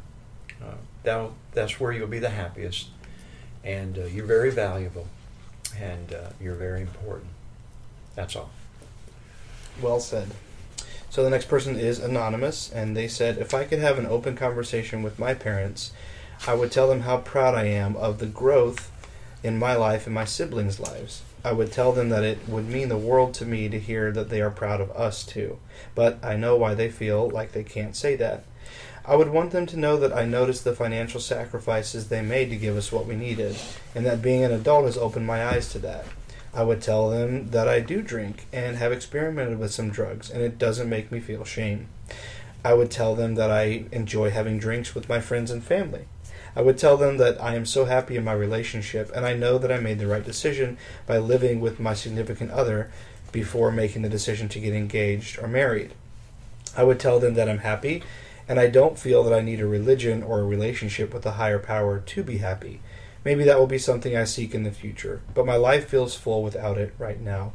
Uh, 0.63 0.75
that'll, 1.03 1.35
that's 1.53 1.81
where 1.81 1.91
you'll 1.93 2.07
be 2.07 2.21
the 2.21 2.31
happiest. 2.31 2.89
And 3.65 3.99
uh, 3.99 4.05
you're 4.05 4.27
very 4.27 4.51
valuable, 4.51 5.07
and 5.77 6.13
uh, 6.13 6.31
you're 6.41 6.55
very 6.55 6.83
important. 6.83 7.31
That's 8.15 8.37
all. 8.37 8.51
Well 9.81 10.01
said. 10.01 10.29
So 11.13 11.23
the 11.23 11.29
next 11.29 11.49
person 11.49 11.79
is 11.79 11.99
anonymous, 11.99 12.73
and 12.73 12.97
they 12.97 13.07
said, 13.07 13.37
if 13.37 13.53
I 13.53 13.65
could 13.65 13.81
have 13.81 13.99
an 13.99 14.07
open 14.07 14.35
conversation 14.35 15.03
with 15.03 15.19
my 15.19 15.35
parents, 15.35 15.93
I 16.47 16.55
would 16.55 16.73
tell 16.73 16.89
them 16.89 17.03
how 17.03 17.19
proud 17.19 17.55
I 17.55 17.65
am 17.65 17.97
of 17.97 18.19
the 18.19 18.25
growth 18.25 18.91
in 19.43 19.59
my 19.59 19.77
life 19.77 20.07
and 20.07 20.15
my 20.15 20.25
siblings' 20.25 20.81
lives. 20.81 21.21
I 21.45 21.53
would 21.53 21.71
tell 21.71 21.93
them 21.93 22.09
that 22.09 22.25
it 22.25 22.49
would 22.49 22.67
mean 22.67 22.89
the 22.89 22.97
world 22.97 23.35
to 23.35 23.45
me 23.45 23.69
to 23.69 23.79
hear 23.79 24.11
that 24.11 24.31
they 24.31 24.41
are 24.41 24.51
proud 24.51 24.81
of 24.81 24.91
us 24.93 25.23
too. 25.23 25.59
But 25.95 26.19
I 26.25 26.37
know 26.37 26.57
why 26.57 26.73
they 26.73 26.89
feel 26.89 27.29
like 27.29 27.53
they 27.53 27.63
can't 27.63 27.95
say 27.95 28.17
that. 28.17 28.45
I 29.05 29.15
would 29.15 29.29
want 29.29 29.51
them 29.51 29.67
to 29.67 29.79
know 29.79 29.99
that 29.99 30.15
I 30.15 30.25
noticed 30.25 30.65
the 30.65 30.75
financial 30.75 31.21
sacrifices 31.21 32.09
they 32.09 32.23
made 32.23 32.49
to 32.49 32.57
give 32.57 32.79
us 32.79 32.91
what 32.91 33.05
we 33.05 33.17
needed, 33.17 33.59
and 33.95 34.07
that 34.07 34.23
being 34.23 34.45
an 34.45 34.53
adult 34.53 34.87
has 34.87 34.97
opened 34.97 35.27
my 35.27 35.45
eyes 35.45 35.71
to 35.73 35.79
that. 35.81 36.07
I 36.55 36.63
would 36.63 36.83
tell 36.83 37.09
them 37.09 37.49
that 37.49 37.67
I 37.67 37.81
do 37.81 38.03
drink 38.03 38.47
and 38.53 38.77
have 38.77 38.93
experimented 38.93 39.59
with 39.59 39.73
some 39.73 39.91
drugs, 39.91 40.31
and 40.31 40.43
it 40.43 40.59
doesn't 40.59 40.89
make 40.89 41.11
me 41.11 41.19
feel 41.19 41.45
shame. 41.45 41.89
I 42.65 42.75
would 42.75 42.91
tell 42.91 43.15
them 43.15 43.37
that 43.37 43.51
I 43.51 43.87
enjoy 43.91 44.31
having 44.31 44.59
drinks 44.59 44.95
with 44.95 45.09
my 45.09 45.21
friends 45.21 45.51
and 45.51 45.65
family. 45.65 46.05
I 46.55 46.61
would 46.61 46.77
tell 46.77 46.99
them 46.99 47.17
that 47.17 47.43
I 47.43 47.55
am 47.55 47.65
so 47.65 47.87
happy 47.87 48.17
in 48.17 48.25
my 48.25 48.35
relationship, 48.35 49.11
and 49.15 49.25
I 49.25 49.33
know 49.33 49.57
that 49.57 49.73
I 49.73 49.79
made 49.79 49.99
the 49.99 50.07
right 50.07 50.25
decision 50.25 50.77
by 51.07 51.17
living 51.17 51.61
with 51.61 51.81
my 51.81 51.95
significant 51.95 52.51
other 52.51 52.91
before 53.33 53.73
making 53.73 54.03
the 54.03 54.11
decision 54.11 54.49
to 54.51 54.61
get 54.61 54.75
engaged 54.75 55.39
or 55.39 55.49
married. 55.49 55.93
I 56.77 56.85
would 56.85 57.01
tell 57.01 57.19
them 57.19 57.33
that 57.35 57.49
I'm 57.49 57.59
happy, 57.59 58.03
and 58.47 58.61
I 58.61 58.67
don't 58.69 58.99
feel 58.99 59.23
that 59.25 59.33
I 59.33 59.41
need 59.41 59.61
a 59.61 59.67
religion 59.67 60.23
or 60.23 60.41
a 60.41 60.45
relationship 60.45 61.15
with 61.15 61.25
a 61.25 61.33
higher 61.33 61.59
power 61.59 61.99
to 61.99 62.23
be 62.23 62.39
happy. 62.39 62.81
Maybe 63.25 63.45
that 63.45 63.59
will 63.59 63.67
be 63.67 63.79
something 63.79 64.17
I 64.17 64.25
seek 64.25 64.55
in 64.55 64.65
the 64.65 64.73
future, 64.73 65.21
but 65.35 65.47
my 65.47 65.57
life 65.57 65.89
feels 65.89 66.17
full 66.17 66.43
without 66.43 66.79
it 66.79 66.95
right 66.99 67.21
now. 67.21 67.53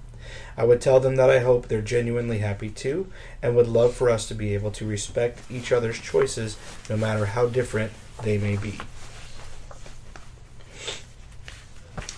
I 0.56 0.66
would 0.66 0.82
tell 0.82 1.00
them 1.00 1.16
that 1.18 1.30
I 1.30 1.40
hope 1.40 1.68
they're 1.68 1.82
genuinely 1.82 2.40
happy 2.40 2.70
too, 2.70 3.12
and 3.42 3.56
would 3.56 3.68
love 3.68 3.94
for 3.94 4.10
us 4.10 4.28
to 4.28 4.36
be 4.36 4.54
able 4.54 4.72
to 4.72 4.86
respect 4.86 5.40
each 5.50 5.72
other's 5.72 6.00
choices 6.00 6.58
no 6.90 6.98
matter 6.98 7.28
how 7.28 7.48
different 7.48 7.92
they 8.24 8.38
may 8.38 8.58
be. 8.58 8.80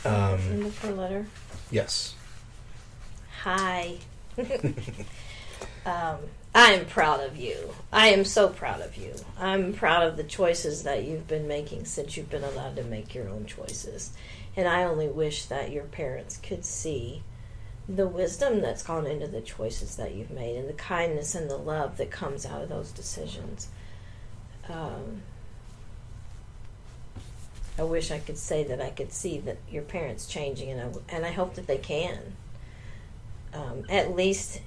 Um, 0.05 0.39
End 0.39 0.65
of 0.65 0.77
her 0.79 0.91
letter. 0.91 1.25
yes. 1.71 2.15
Hi. 3.43 3.97
um, 5.85 6.17
I 6.53 6.71
am 6.71 6.85
proud 6.85 7.21
of 7.21 7.37
you. 7.37 7.75
I 7.91 8.07
am 8.07 8.25
so 8.25 8.49
proud 8.49 8.81
of 8.81 8.97
you. 8.97 9.13
I'm 9.39 9.73
proud 9.73 10.07
of 10.07 10.17
the 10.17 10.23
choices 10.23 10.83
that 10.83 11.03
you've 11.03 11.27
been 11.27 11.47
making 11.47 11.85
since 11.85 12.17
you've 12.17 12.29
been 12.29 12.43
allowed 12.43 12.75
to 12.77 12.83
make 12.83 13.13
your 13.13 13.29
own 13.29 13.45
choices. 13.45 14.11
And 14.55 14.67
I 14.67 14.83
only 14.83 15.07
wish 15.07 15.45
that 15.45 15.71
your 15.71 15.83
parents 15.83 16.37
could 16.37 16.65
see 16.65 17.21
the 17.87 18.07
wisdom 18.07 18.61
that's 18.61 18.83
gone 18.83 19.07
into 19.07 19.27
the 19.27 19.41
choices 19.41 19.95
that 19.95 20.13
you've 20.13 20.31
made 20.31 20.57
and 20.57 20.69
the 20.69 20.73
kindness 20.73 21.33
and 21.35 21.49
the 21.49 21.57
love 21.57 21.97
that 21.97 22.11
comes 22.11 22.45
out 22.45 22.61
of 22.61 22.69
those 22.69 22.91
decisions. 22.91 23.69
Um, 24.67 25.21
I 27.77 27.83
wish 27.83 28.11
I 28.11 28.19
could 28.19 28.37
say 28.37 28.63
that 28.65 28.81
I 28.81 28.89
could 28.89 29.13
see 29.13 29.39
that 29.39 29.57
your 29.71 29.83
parents 29.83 30.27
changing, 30.27 30.69
and 30.69 30.81
I, 30.81 31.15
and 31.15 31.25
I 31.25 31.31
hope 31.31 31.55
that 31.55 31.65
they 31.65 31.77
can. 31.77 32.19
Um, 33.53 33.85
at 33.89 34.15
least 34.15 34.61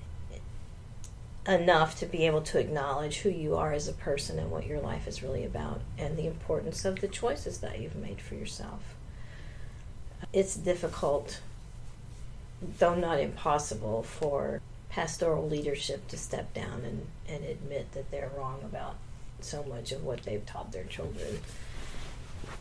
enough 1.47 1.99
to 1.99 2.07
be 2.07 2.27
able 2.27 2.43
to 2.43 2.59
acknowledge 2.59 3.19
who 3.19 3.29
you 3.31 3.57
are 3.57 3.73
as 3.73 3.89
a 3.89 3.93
person 3.93 4.39
and 4.39 4.51
what 4.51 4.67
your 4.67 4.81
life 4.81 5.09
is 5.09 5.23
really 5.23 5.45
about, 5.45 5.81
and 5.99 6.17
the 6.17 6.27
importance 6.27 6.85
of 6.85 7.01
the 7.01 7.09
choices 7.09 7.59
that 7.59 7.81
you've 7.81 7.97
made 7.97 8.21
for 8.21 8.35
yourself. 8.35 8.95
It's 10.33 10.55
difficult, 10.55 11.41
though 12.79 12.95
not 12.95 13.19
impossible, 13.19 14.03
for 14.05 14.61
pastoral 14.89 15.49
leadership 15.49 16.07
to 16.09 16.17
step 16.17 16.53
down 16.55 16.83
and, 16.85 17.07
and 17.29 17.45
admit 17.45 17.93
that 17.93 18.11
they're 18.11 18.31
wrong 18.37 18.61
about 18.63 18.97
so 19.41 19.65
much 19.65 19.91
of 19.91 20.05
what 20.05 20.23
they've 20.23 20.45
taught 20.47 20.71
their 20.71 20.85
children. 20.85 21.41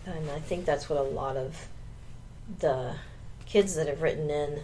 And 0.06 0.32
I 0.32 0.40
think 0.40 0.66
that's 0.66 0.90
what 0.90 0.98
a 0.98 1.04
lot 1.04 1.38
of 1.38 1.68
the 2.60 2.96
kids 3.46 3.76
that 3.76 3.88
have 3.88 4.02
written 4.02 4.30
in 4.30 4.62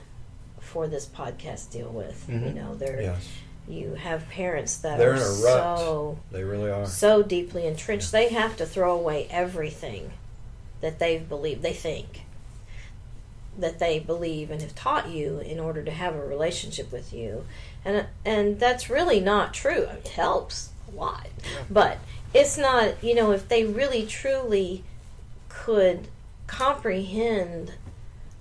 for 0.60 0.88
this 0.88 1.06
podcast 1.06 1.71
deal 1.71 1.89
with. 1.89 2.25
You 2.27 2.39
Mhm. 2.39 2.53
know, 2.56 2.75
they're 2.75 3.01
Yes, 3.01 3.27
you 3.67 3.95
have 3.95 4.30
parents 4.30 4.77
that 4.77 4.97
They're 4.97 5.12
are 5.12 5.15
in 5.15 5.21
a 5.21 5.43
rut. 5.43 5.77
so 5.80 6.19
they 6.32 6.43
really 6.43 6.71
are. 6.71 6.86
so 6.86 7.21
deeply 7.21 7.65
entrenched. 7.67 8.12
They 8.12 8.30
have 8.30 8.56
to 8.58 8.65
throw 8.65 8.95
away 8.95 9.27
everything 9.30 10.12
that 10.82 10.99
they've 10.99 11.27
believed 11.27 11.62
they 11.62 11.73
think 11.73 12.21
that 13.58 13.80
they 13.80 13.97
believe 13.97 14.51
and 14.51 14.62
have 14.62 14.75
taught 14.75 15.10
you 15.10 15.39
in 15.39 15.60
order 15.60 15.84
to 15.84 15.89
have 15.91 16.13
a 16.15 16.25
relationship 16.25 16.91
with 16.91 17.12
you. 17.12 17.43
And 17.84 18.06
and 18.23 18.60
that's 18.60 18.89
really 18.89 19.19
not 19.19 19.53
true. 19.53 19.88
I 19.89 19.93
mean, 19.93 19.97
it 20.06 20.08
helps 20.10 20.69
a 20.88 20.95
lot. 20.95 21.27
But 21.69 21.97
it's 22.34 22.58
not 22.58 23.03
you 23.03 23.15
know 23.15 23.32
if 23.32 23.47
they 23.49 23.65
really 23.65 24.06
truly 24.06 24.84
could 25.49 26.08
comprehend 26.45 27.73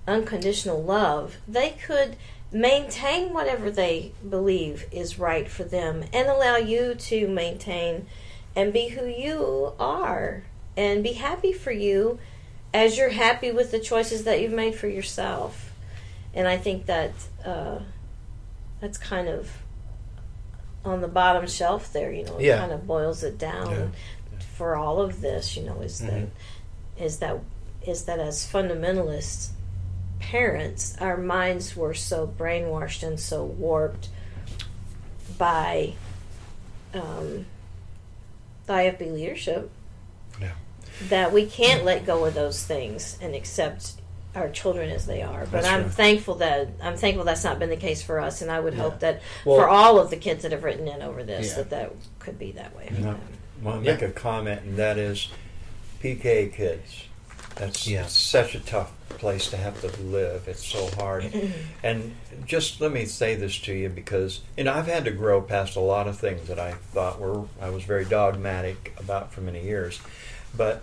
unconditional 0.06 0.80
love 0.82 1.36
they 1.48 1.70
could 1.70 2.16
maintain 2.52 3.32
whatever 3.32 3.70
they 3.70 4.12
believe 4.28 4.86
is 4.92 5.18
right 5.18 5.48
for 5.48 5.64
them 5.64 6.04
and 6.12 6.28
allow 6.28 6.56
you 6.56 6.94
to 6.94 7.26
maintain 7.28 8.06
and 8.54 8.72
be 8.72 8.88
who 8.88 9.04
you 9.06 9.72
are 9.78 10.44
and 10.76 11.02
be 11.02 11.12
happy 11.14 11.52
for 11.52 11.72
you 11.72 12.18
as 12.72 12.96
you're 12.96 13.10
happy 13.10 13.50
with 13.50 13.70
the 13.70 13.78
choices 13.80 14.24
that 14.24 14.40
you've 14.40 14.52
made 14.52 14.74
for 14.74 14.86
yourself 14.86 15.72
and 16.32 16.46
i 16.46 16.56
think 16.56 16.86
that 16.86 17.12
uh, 17.44 17.78
that's 18.80 18.98
kind 18.98 19.28
of 19.28 19.50
on 20.84 21.00
the 21.00 21.08
bottom 21.08 21.46
shelf 21.46 21.92
there 21.92 22.12
you 22.12 22.24
know 22.24 22.36
it 22.38 22.44
Yeah. 22.44 22.58
kind 22.58 22.72
of 22.72 22.86
boils 22.86 23.22
it 23.24 23.38
down 23.38 23.70
Yeah. 23.70 24.38
for 24.56 24.76
all 24.76 25.00
of 25.00 25.20
this 25.20 25.56
you 25.56 25.64
know 25.64 25.80
is 25.80 26.00
Mhm. 26.00 26.08
that 26.96 27.04
is 27.04 27.18
that 27.18 27.38
is 27.86 28.04
that 28.04 28.18
as 28.20 28.46
fundamentalists 28.50 29.48
parents 30.20 30.96
our 31.00 31.16
minds 31.16 31.76
were 31.76 31.94
so 31.94 32.26
brainwashed 32.26 33.02
and 33.06 33.18
so 33.20 33.44
warped 33.44 34.08
by 35.38 35.92
um, 36.94 37.46
the 38.66 38.72
IFB 38.72 39.12
leadership 39.12 39.70
Yeah. 40.40 40.52
that 41.08 41.32
we 41.32 41.46
can't 41.46 41.84
let 41.84 42.06
go 42.06 42.24
of 42.24 42.34
those 42.34 42.62
things 42.64 43.18
and 43.20 43.34
accept 43.34 43.92
our 44.34 44.48
children 44.50 44.90
as 44.90 45.06
they 45.06 45.22
are. 45.22 45.40
But 45.44 45.62
That's 45.62 45.66
I'm 45.68 45.82
right. 45.84 45.90
thankful 45.92 46.34
that 46.36 46.68
I'm 46.82 46.96
thankful 46.96 47.24
that's 47.24 47.44
not 47.44 47.58
been 47.58 47.70
the 47.70 47.76
case 47.76 48.02
for 48.02 48.20
us, 48.20 48.42
and 48.42 48.50
I 48.50 48.60
would 48.60 48.74
Yeah. 48.74 48.82
hope 48.82 49.00
that 49.00 49.22
Well- 49.44 49.58
for 49.58 49.68
all 49.68 49.98
of 49.98 50.10
the 50.10 50.16
kids 50.16 50.42
that 50.42 50.52
have 50.52 50.62
written 50.64 50.88
in 50.88 51.00
over 51.02 51.22
this, 51.22 51.48
Yeah. 51.50 51.56
that 51.56 51.70
that 51.70 51.92
could 52.18 52.38
be 52.38 52.52
that 52.52 52.76
way. 52.76 52.86
for 52.88 53.00
No. 53.00 53.06
them. 53.12 53.20
want 53.62 53.82
to 53.84 53.90
make 53.90 54.02
Yeah. 54.02 54.08
a 54.08 54.10
comment, 54.12 54.60
and 54.62 54.76
that 54.76 54.98
is 54.98 55.28
PK 56.02 56.48
kids. 56.48 57.04
That's 57.56 57.86
Yeah. 57.86 58.06
such 58.06 58.54
a 58.54 58.60
tough 58.60 58.92
place 59.10 59.48
to 59.50 59.56
have 59.56 59.80
to 59.80 60.02
live. 60.02 60.46
It's 60.46 60.64
so 60.64 60.88
hard. 60.96 61.32
and 61.82 62.14
just 62.44 62.80
let 62.80 62.92
me 62.92 63.06
say 63.06 63.34
this 63.34 63.58
to 63.60 63.72
you 63.74 63.88
because 63.88 64.40
you 64.56 64.64
know 64.64 64.74
I've 64.74 64.86
had 64.86 65.04
to 65.06 65.10
grow 65.10 65.40
past 65.40 65.74
a 65.76 65.80
lot 65.80 66.06
of 66.06 66.18
things 66.18 66.48
that 66.48 66.58
I 66.58 66.72
thought 66.72 67.18
were 67.18 67.44
I 67.60 67.70
was 67.70 67.84
very 67.84 68.04
dogmatic 68.04 68.94
about 68.98 69.32
for 69.32 69.40
many 69.40 69.64
years, 69.64 70.00
but 70.56 70.82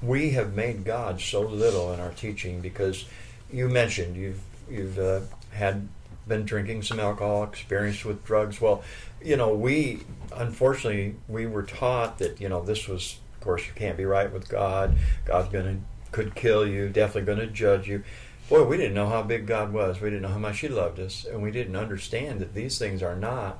we 0.00 0.30
have 0.30 0.54
made 0.54 0.84
God 0.84 1.20
so 1.20 1.40
little 1.40 1.92
in 1.92 1.98
our 2.00 2.12
teaching 2.12 2.60
because 2.60 3.04
you 3.52 3.68
mentioned 3.68 4.16
you've 4.16 4.40
you've 4.70 4.98
uh, 4.98 5.20
had 5.50 5.88
been 6.28 6.44
drinking 6.44 6.82
some 6.82 7.00
alcohol, 7.00 7.42
experienced 7.42 8.04
with 8.04 8.24
drugs. 8.24 8.60
Well, 8.60 8.84
you 9.22 9.36
know 9.36 9.52
we 9.52 10.02
unfortunately 10.36 11.16
we 11.26 11.46
were 11.46 11.64
taught 11.64 12.18
that 12.18 12.40
you 12.40 12.48
know 12.48 12.62
this 12.62 12.86
was 12.86 13.18
of 13.38 13.44
course 13.44 13.66
you 13.66 13.72
can't 13.74 13.96
be 13.96 14.04
right 14.04 14.32
with 14.32 14.48
God. 14.48 14.98
God's 15.24 15.48
gonna 15.48 15.78
could 16.10 16.34
kill 16.34 16.66
you, 16.66 16.88
definitely 16.88 17.32
gonna 17.32 17.46
judge 17.46 17.86
you. 17.86 18.02
Boy, 18.48 18.64
we 18.64 18.76
didn't 18.76 18.94
know 18.94 19.08
how 19.08 19.22
big 19.22 19.46
God 19.46 19.72
was. 19.72 20.00
We 20.00 20.10
didn't 20.10 20.22
know 20.22 20.28
how 20.28 20.38
much 20.38 20.58
He 20.60 20.68
loved 20.68 20.98
us, 20.98 21.24
and 21.24 21.40
we 21.40 21.52
didn't 21.52 21.76
understand 21.76 22.40
that 22.40 22.54
these 22.54 22.78
things 22.78 23.00
are 23.02 23.14
not 23.14 23.58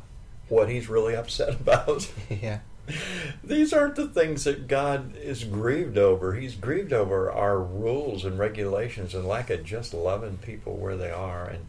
what 0.48 0.68
He's 0.68 0.88
really 0.88 1.14
upset 1.16 1.50
about. 1.50 2.10
yeah. 2.28 2.60
These 3.44 3.72
aren't 3.72 3.96
the 3.96 4.08
things 4.08 4.44
that 4.44 4.66
God 4.66 5.14
is 5.16 5.44
grieved 5.44 5.98
over. 5.98 6.34
He's 6.34 6.54
grieved 6.54 6.92
over 6.92 7.30
our 7.30 7.60
rules 7.60 8.24
and 8.24 8.38
regulations 8.38 9.14
and 9.14 9.28
lack 9.28 9.50
of 9.50 9.62
just 9.62 9.92
loving 9.92 10.38
people 10.38 10.74
where 10.76 10.96
they 10.96 11.10
are. 11.10 11.44
And 11.44 11.66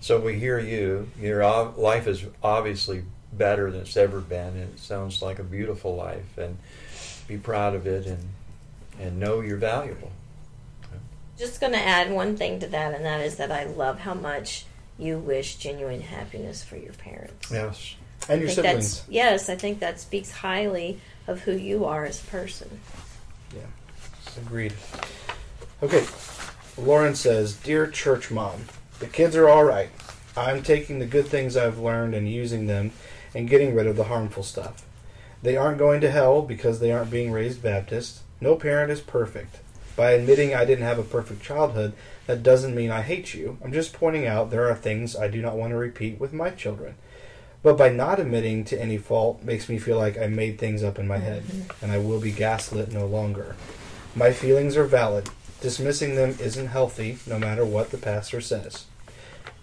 so 0.00 0.20
we 0.20 0.38
hear 0.38 0.58
you. 0.58 1.10
Your 1.18 1.44
life 1.76 2.08
is 2.08 2.24
obviously 2.42 3.04
better 3.32 3.70
than 3.70 3.82
it's 3.82 3.96
ever 3.96 4.20
been, 4.20 4.56
and 4.56 4.74
it 4.74 4.78
sounds 4.78 5.22
like 5.22 5.38
a 5.38 5.44
beautiful 5.44 5.94
life. 5.94 6.36
And 6.36 6.58
be 7.28 7.36
proud 7.36 7.74
of 7.74 7.86
it, 7.86 8.06
and 8.06 8.28
and 8.98 9.20
know 9.20 9.40
you're 9.40 9.58
valuable. 9.58 10.10
Just 11.38 11.60
going 11.60 11.72
to 11.72 11.78
add 11.78 12.10
one 12.10 12.36
thing 12.36 12.58
to 12.60 12.66
that, 12.66 12.94
and 12.94 13.04
that 13.04 13.20
is 13.20 13.36
that 13.36 13.52
I 13.52 13.64
love 13.64 14.00
how 14.00 14.14
much 14.14 14.64
you 14.98 15.18
wish 15.18 15.54
genuine 15.56 16.00
happiness 16.00 16.64
for 16.64 16.76
your 16.76 16.94
parents. 16.94 17.52
Yes. 17.52 17.94
And 18.28 18.40
I 18.40 18.42
your 18.42 18.50
siblings. 18.50 19.04
yes, 19.08 19.48
I 19.48 19.54
think 19.54 19.78
that 19.78 20.00
speaks 20.00 20.32
highly 20.32 21.00
of 21.28 21.40
who 21.40 21.52
you 21.52 21.84
are 21.84 22.04
as 22.04 22.20
a 22.20 22.26
person. 22.26 22.80
Yeah. 23.54 23.60
Agreed. 24.38 24.74
Okay. 25.80 26.04
Lauren 26.76 27.14
says, 27.14 27.54
Dear 27.54 27.86
church 27.86 28.32
mom, 28.32 28.64
the 28.98 29.06
kids 29.06 29.36
are 29.36 29.48
all 29.48 29.64
right. 29.64 29.90
I'm 30.36 30.62
taking 30.62 30.98
the 30.98 31.06
good 31.06 31.26
things 31.26 31.56
I've 31.56 31.78
learned 31.78 32.14
and 32.14 32.28
using 32.28 32.66
them 32.66 32.90
and 33.34 33.48
getting 33.48 33.74
rid 33.74 33.86
of 33.86 33.96
the 33.96 34.04
harmful 34.04 34.42
stuff. 34.42 34.84
They 35.42 35.56
aren't 35.56 35.78
going 35.78 36.00
to 36.00 36.10
hell 36.10 36.42
because 36.42 36.80
they 36.80 36.92
aren't 36.92 37.10
being 37.10 37.30
raised 37.30 37.62
Baptist. 37.62 38.22
No 38.40 38.56
parent 38.56 38.90
is 38.90 39.00
perfect. 39.00 39.58
By 39.96 40.12
admitting 40.12 40.54
I 40.54 40.64
didn't 40.64 40.84
have 40.84 40.98
a 40.98 41.02
perfect 41.02 41.42
childhood, 41.42 41.92
that 42.26 42.42
doesn't 42.42 42.74
mean 42.74 42.90
I 42.90 43.02
hate 43.02 43.34
you. 43.34 43.58
I'm 43.64 43.72
just 43.72 43.92
pointing 43.92 44.26
out 44.26 44.50
there 44.50 44.68
are 44.68 44.74
things 44.74 45.16
I 45.16 45.28
do 45.28 45.42
not 45.42 45.56
want 45.56 45.72
to 45.72 45.76
repeat 45.76 46.20
with 46.20 46.32
my 46.32 46.50
children. 46.50 46.94
But 47.62 47.76
by 47.76 47.88
not 47.88 48.20
admitting 48.20 48.64
to 48.66 48.80
any 48.80 48.98
fault 48.98 49.42
makes 49.42 49.68
me 49.68 49.78
feel 49.78 49.96
like 49.96 50.16
I 50.16 50.28
made 50.28 50.58
things 50.58 50.84
up 50.84 50.98
in 50.98 51.08
my 51.08 51.18
head, 51.18 51.42
mm-hmm. 51.42 51.84
and 51.84 51.92
I 51.92 51.98
will 51.98 52.20
be 52.20 52.30
gaslit 52.30 52.92
no 52.92 53.06
longer. 53.06 53.56
My 54.14 54.32
feelings 54.32 54.76
are 54.76 54.84
valid. 54.84 55.30
Dismissing 55.60 56.14
them 56.14 56.36
isn't 56.40 56.68
healthy, 56.68 57.18
no 57.26 57.38
matter 57.38 57.64
what 57.64 57.90
the 57.90 57.98
pastor 57.98 58.40
says. 58.40 58.84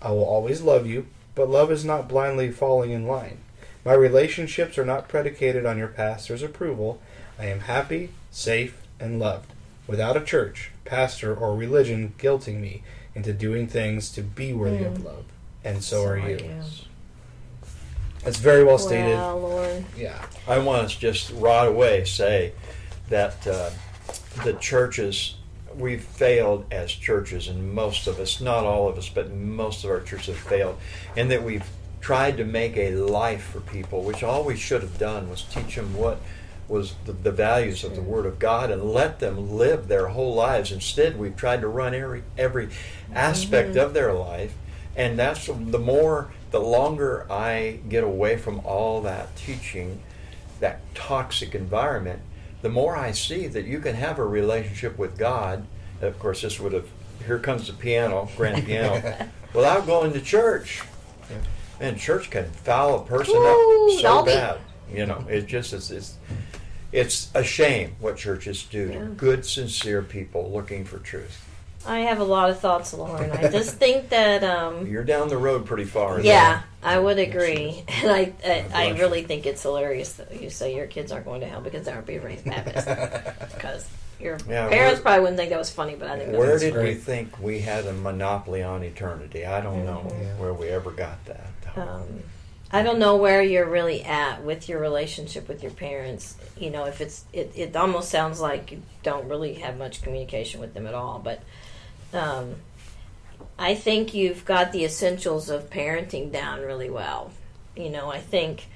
I 0.02 0.12
will 0.12 0.26
always 0.26 0.62
love 0.62 0.86
you, 0.86 1.08
but 1.34 1.50
love 1.50 1.72
is 1.72 1.86
not 1.86 2.10
blindly 2.10 2.52
falling 2.52 2.92
in 2.92 3.08
line. 3.08 3.38
My 3.86 3.94
relationships 3.94 4.78
are 4.80 4.86
not 4.86 5.08
predicated 5.08 5.66
on 5.66 5.78
your 5.78 5.88
pastor's 5.88 6.42
approval. 6.42 7.00
I 7.38 7.46
am 7.46 7.62
happy, 7.62 8.10
safe, 8.32 8.82
and 9.00 9.20
loved, 9.20 9.54
without 9.86 10.18
a 10.18 10.22
church, 10.22 10.72
pastor, 10.86 11.36
or 11.36 11.56
religion 11.56 12.16
guilting 12.18 12.60
me 12.60 12.82
into 13.14 13.32
doing 13.32 13.68
things 13.68 14.10
to 14.14 14.22
be 14.24 14.54
worthy 14.54 14.84
of 14.84 14.96
Mm. 14.98 15.06
love. 15.06 15.26
And 15.64 15.84
so, 15.84 16.04
are 16.06 16.18
you. 16.18 16.38
you. 16.38 16.62
It's 18.26 18.38
very 18.38 18.64
well 18.64 18.80
stated. 18.80 19.16
Wow, 19.16 19.38
Lauren. 19.38 19.86
Yeah. 19.96 20.26
I 20.48 20.58
want 20.58 20.90
to 20.90 21.00
just 21.00 21.30
right 21.32 21.66
away 21.68 22.06
say 22.06 22.54
that 23.10 23.46
uh, 23.46 23.70
the 24.44 24.54
churches 24.54 25.36
we've 25.76 26.04
failed 26.04 26.66
as 26.72 26.92
churches, 26.92 27.48
and 27.48 27.74
most 27.74 28.08
of 28.08 28.20
us, 28.20 28.42
not 28.42 28.64
all 28.64 28.88
of 28.88 28.98
us, 28.98 29.10
but 29.10 29.32
most 29.32 29.84
of 29.84 29.92
our 29.92 30.00
churches 30.00 30.28
have 30.28 30.38
failed, 30.38 30.78
and 31.16 31.30
that 31.30 31.44
we've 31.44 31.66
tried 32.06 32.38
to 32.38 32.46
make 32.46 32.78
a 32.78 32.92
life 32.94 33.46
for 33.46 33.60
people, 33.62 34.04
which 34.04 34.22
all 34.22 34.44
we 34.44 34.56
should 34.56 34.84
have 34.84 35.00
done 35.00 35.28
was 35.28 35.42
teach 35.42 35.74
them 35.76 35.92
what 35.98 36.22
was 36.68 36.94
the, 37.06 37.12
the 37.12 37.32
values 37.32 37.84
of 37.84 37.96
the 37.96 38.02
Word 38.02 38.28
of 38.28 38.38
God 38.38 38.70
and 38.70 38.84
let 38.94 39.20
them 39.20 39.58
live 39.58 39.88
their 39.88 40.10
whole 40.10 40.36
lives. 40.36 40.72
Instead, 40.72 41.18
we've 41.18 41.36
tried 41.36 41.62
to 41.62 41.68
run 41.68 41.96
every 41.96 42.22
every 42.38 42.70
aspect 43.12 43.70
Mm-hmm. 43.70 43.80
of 43.80 43.96
their 43.96 44.14
life, 44.14 44.54
and 44.96 45.18
that's 45.18 45.48
the 45.48 45.80
more, 45.80 46.32
the 46.52 46.60
longer 46.60 47.26
I 47.28 47.80
get 47.90 48.04
away 48.04 48.38
from 48.38 48.60
all 48.64 49.02
that 49.02 49.36
teaching, 49.36 50.00
that 50.60 50.82
toxic 50.94 51.56
environment, 51.56 52.22
the 52.62 52.70
more 52.70 52.96
I 52.96 53.14
see 53.14 53.48
that 53.48 53.66
you 53.66 53.80
can 53.80 53.96
have 53.96 54.20
a 54.20 54.26
relationship 54.28 55.00
with 55.00 55.18
God. 55.18 55.66
Of 56.04 56.20
course, 56.20 56.44
this 56.44 56.60
would 56.60 56.74
have. 56.74 56.88
Here 57.26 57.40
comes 57.40 57.66
the 57.66 57.74
piano, 57.74 58.30
grand 58.38 58.64
piano, 58.64 59.02
without 59.56 59.88
going 59.88 60.14
to 60.14 60.22
church. 60.22 60.84
Yeah. 61.32 61.38
And 61.80 61.98
church 61.98 62.30
can 62.30 62.46
foul 62.52 63.02
a 63.02 63.06
person 63.06 63.36
Ooh, 63.38 63.46
up 63.48 64.00
so 64.00 64.02
Dolby. 64.02 64.32
bad. 64.32 64.60
You 64.92 65.06
know, 65.06 65.26
it 65.30 65.46
just 65.48 65.74
is. 65.74 65.92
It's, 65.92 66.16
it's 66.92 67.30
a 67.34 67.44
shame 67.44 67.96
what 68.00 68.16
churches 68.18 68.64
do 68.64 68.88
to 68.94 69.00
good, 69.18 69.46
sincere 69.46 70.02
people 70.02 70.52
looking 70.52 70.86
for 70.86 71.00
truth. 71.00 71.42
I 71.88 72.00
have 72.00 72.20
a 72.20 72.24
lot 72.24 72.50
of 72.50 72.60
thoughts, 72.60 72.94
Lauren. 72.94 73.32
I 73.32 73.50
just 73.50 73.76
think 73.80 74.10
that 74.10 74.44
um, 74.44 74.88
You're 74.88 75.04
down 75.04 75.28
the 75.28 75.38
road 75.38 75.66
pretty 75.66 75.84
far. 75.84 76.20
Yeah, 76.22 76.62
I 76.82 76.98
would 76.98 77.20
agree, 77.20 77.84
and 78.02 78.10
I 78.12 78.32
I, 78.46 78.66
I 78.74 78.88
bless 78.88 79.00
really 79.00 79.24
think 79.24 79.46
it's 79.46 79.62
hilarious 79.62 80.14
that 80.14 80.42
you 80.42 80.50
say 80.50 80.76
your 80.76 80.88
kids 80.88 81.12
aren't 81.12 81.26
going 81.26 81.42
to 81.42 81.48
hell 81.48 81.62
because 81.62 81.86
they 81.86 81.92
aren't 81.92 82.08
being 82.08 82.24
raised 82.24 82.46
Baptist. 82.46 82.88
Because 83.56 83.88
your 84.20 84.38
Yeah, 84.50 84.70
parents 84.70 85.02
probably 85.02 85.22
wouldn't 85.22 85.38
think 85.38 85.50
that 85.50 85.60
was 85.60 85.70
funny, 85.70 85.96
but 85.96 86.10
I 86.10 86.18
think 86.18 86.32
that 86.32 86.40
Where 86.40 86.54
was 86.54 86.62
did 86.62 86.76
we 86.76 86.94
think 86.96 87.40
we 87.42 87.60
had 87.60 87.86
a 87.86 87.94
monopoly 87.94 88.64
on 88.64 88.82
eternity? 88.84 89.46
I 89.46 89.60
don't 89.62 89.86
know 89.86 90.06
Yeah. 90.10 90.36
where 90.38 90.54
we 90.54 90.70
ever 90.70 90.92
got 90.92 91.24
that. 91.26 91.48
Um, 91.78 92.24
I 92.72 92.84
don't 92.84 93.00
know 93.00 93.16
where 93.16 93.42
you're 93.42 93.70
really 93.70 94.04
at 94.04 94.44
with 94.44 94.68
your 94.68 94.80
relationship 94.80 95.48
with 95.48 95.62
your 95.62 95.72
parents. 95.72 96.36
You 96.58 96.72
know, 96.72 96.86
if 96.86 97.02
it's 97.02 97.26
it, 97.32 97.52
it 97.56 97.76
almost 97.76 98.10
sounds 98.10 98.40
like 98.40 98.72
you 98.72 98.82
don't 99.04 99.30
really 99.30 99.56
have 99.56 99.78
much 99.78 100.02
communication 100.02 100.60
with 100.60 100.74
them 100.74 100.88
at 100.88 100.94
all. 100.94 101.20
But 101.20 101.42
um, 102.14 102.56
I 103.58 103.76
think 103.76 104.14
you've 104.14 104.46
got 104.46 104.72
the 104.72 104.84
essentials 104.84 105.50
of 105.50 105.70
parenting 105.70 106.32
down 106.32 106.62
really 106.62 106.90
well. 106.90 107.32
You 107.76 107.90
know, 107.90 108.10
I 108.10 108.20
think, 108.20 108.68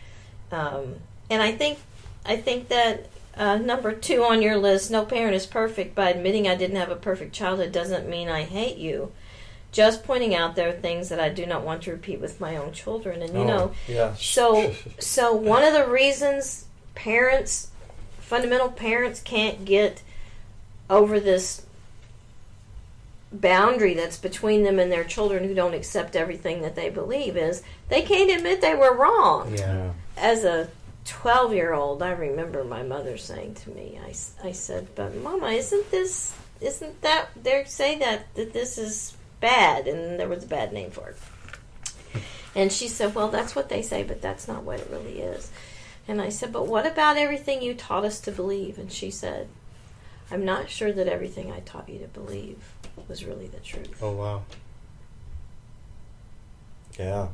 um, 0.51 0.95
and 1.29 1.41
I 1.41 1.51
think 1.51 1.79
I 2.25 2.37
think 2.37 2.69
that 2.69 3.07
uh, 3.35 3.57
number 3.57 3.93
two 3.93 4.23
on 4.23 4.41
your 4.41 4.57
list, 4.57 4.91
no 4.91 5.05
parent 5.05 5.35
is 5.35 5.45
perfect. 5.45 5.95
By 5.95 6.09
admitting 6.09 6.47
I 6.47 6.55
didn't 6.55 6.77
have 6.77 6.91
a 6.91 6.95
perfect 6.95 7.33
childhood 7.33 7.71
doesn't 7.71 8.07
mean 8.07 8.29
I 8.29 8.43
hate 8.43 8.77
you. 8.77 9.11
Just 9.71 10.03
pointing 10.03 10.33
out 10.33 10.55
there 10.55 10.69
are 10.69 10.73
things 10.73 11.09
that 11.09 11.19
I 11.19 11.29
do 11.29 11.45
not 11.45 11.63
want 11.63 11.83
to 11.83 11.91
repeat 11.91 12.19
with 12.19 12.39
my 12.41 12.57
own 12.57 12.71
children, 12.73 13.21
and 13.21 13.33
you 13.33 13.41
Oh, 13.41 13.47
know, 13.47 13.71
yes. 13.87 14.23
so 14.23 14.73
so 14.99 15.33
one 15.33 15.63
of 15.63 15.73
the 15.73 15.85
reasons 15.87 16.65
parents, 16.95 17.69
fundamental 18.19 18.69
parents, 18.71 19.21
can't 19.21 19.63
get 19.65 20.01
over 20.89 21.19
this 21.19 21.61
boundary 23.31 23.93
that's 23.93 24.17
between 24.17 24.63
them 24.63 24.79
and 24.79 24.91
their 24.91 25.03
children 25.03 25.43
who 25.43 25.53
don't 25.53 25.75
accept 25.75 26.15
everything 26.15 26.61
that 26.63 26.75
they 26.75 26.89
believe 26.89 27.37
is 27.37 27.61
they 27.89 28.01
can't 28.01 28.31
admit 28.31 28.59
they 28.59 28.73
were 28.73 28.95
wrong 28.95 29.55
Yeah. 29.55 29.91
as 30.17 30.43
a 30.43 30.67
12 31.05 31.53
year 31.53 31.73
old, 31.73 32.01
I 32.01 32.11
remember 32.11 32.63
my 32.63 32.81
mother 32.83 33.17
saying 33.17 33.53
to 33.55 33.69
me, 33.69 33.99
I, 34.03 34.47
I 34.47 34.51
said, 34.51 34.87
but 34.95 35.15
mama, 35.17 35.47
isn't 35.51 35.89
this, 35.91 36.33
isn't 36.59 37.01
that, 37.01 37.27
they 37.41 37.63
say 37.65 37.97
that, 37.99 38.33
that 38.35 38.51
this 38.53 38.77
is 38.79 39.15
bad, 39.39 39.87
and 39.87 40.19
there 40.19 40.27
was 40.27 40.43
a 40.43 40.47
bad 40.47 40.71
name 40.73 40.91
for 40.91 41.09
it. 41.09 41.17
And 42.55 42.71
she 42.71 42.87
said, 42.87 43.13
well, 43.15 43.27
that's 43.29 43.55
what 43.55 43.69
they 43.69 43.81
say, 43.81 44.03
but 44.03 44.21
that's 44.21 44.47
not 44.47 44.63
what 44.63 44.79
it 44.79 44.87
really 44.91 45.19
is. 45.21 45.51
And 46.07 46.19
I 46.21 46.29
said, 46.29 46.51
but 46.51 46.67
what 46.67 46.85
about 46.87 47.17
everything 47.17 47.61
you 47.61 47.73
taught 47.75 48.03
us 48.03 48.19
to 48.21 48.31
believe? 48.31 48.79
And 48.79 48.91
she 48.91 49.11
said, 49.11 49.47
I'm 50.31 50.43
not 50.43 50.69
sure 50.69 50.91
that 50.91 51.07
everything 51.07 51.51
I 51.51 51.59
taught 51.59 51.87
you 51.89 51.99
to 51.99 52.07
believe 52.07 52.57
was 53.07 53.23
really 53.23 53.47
the 53.47 53.59
truth. 53.59 53.99
Oh 54.01 54.11
wow. 54.11 54.41
yeah. 56.97 57.27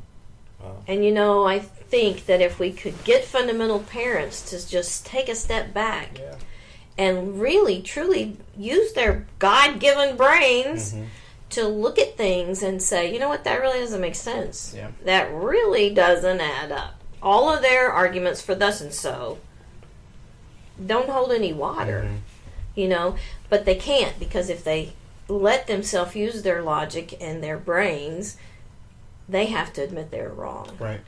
Wow. 0.62 0.76
And 0.86 1.04
you 1.04 1.12
know, 1.12 1.46
I 1.46 1.58
think 1.58 2.26
that 2.26 2.40
if 2.40 2.58
we 2.58 2.72
could 2.72 3.02
get 3.04 3.24
fundamental 3.24 3.80
parents 3.80 4.48
to 4.50 4.66
just 4.68 5.04
take 5.06 5.28
a 5.28 5.34
step 5.34 5.74
back 5.74 6.18
Yeah. 6.18 6.36
and 6.96 7.40
really 7.40 7.82
truly 7.82 8.36
use 8.56 8.92
their 8.94 9.26
God 9.38 9.80
given 9.80 10.16
brains 10.16 10.94
Mhm. 10.94 11.06
To 11.50 11.66
look 11.68 11.98
at 11.98 12.16
things 12.16 12.62
and 12.62 12.82
say, 12.82 13.12
you 13.12 13.18
know 13.18 13.28
what, 13.28 13.44
that 13.44 13.60
really 13.60 13.78
doesn't 13.80 14.00
make 14.00 14.14
sense. 14.14 14.72
Yeah. 14.76 14.90
That 15.04 15.32
really 15.32 15.90
doesn't 15.90 16.40
add 16.40 16.72
up. 16.72 16.94
All 17.22 17.52
of 17.52 17.62
their 17.62 17.90
arguments 17.92 18.40
for 18.42 18.54
thus 18.54 18.80
and 18.80 18.92
so 18.92 19.38
don't 20.84 21.08
hold 21.08 21.32
any 21.32 21.52
water, 21.52 22.02
Mhm. 22.06 22.18
you 22.74 22.88
know, 22.88 23.16
but 23.48 23.64
they 23.64 23.74
can't 23.76 24.18
because 24.18 24.50
if 24.50 24.62
they 24.64 24.92
let 25.28 25.66
themselves 25.66 26.14
use 26.14 26.42
their 26.42 26.62
logic 26.62 27.16
and 27.20 27.42
their 27.42 27.56
brains, 27.56 28.36
they 29.28 29.46
have 29.46 29.72
to 29.72 29.82
admit 29.82 30.10
they're 30.10 30.28
wrong. 30.28 30.76
Right. 30.78 31.00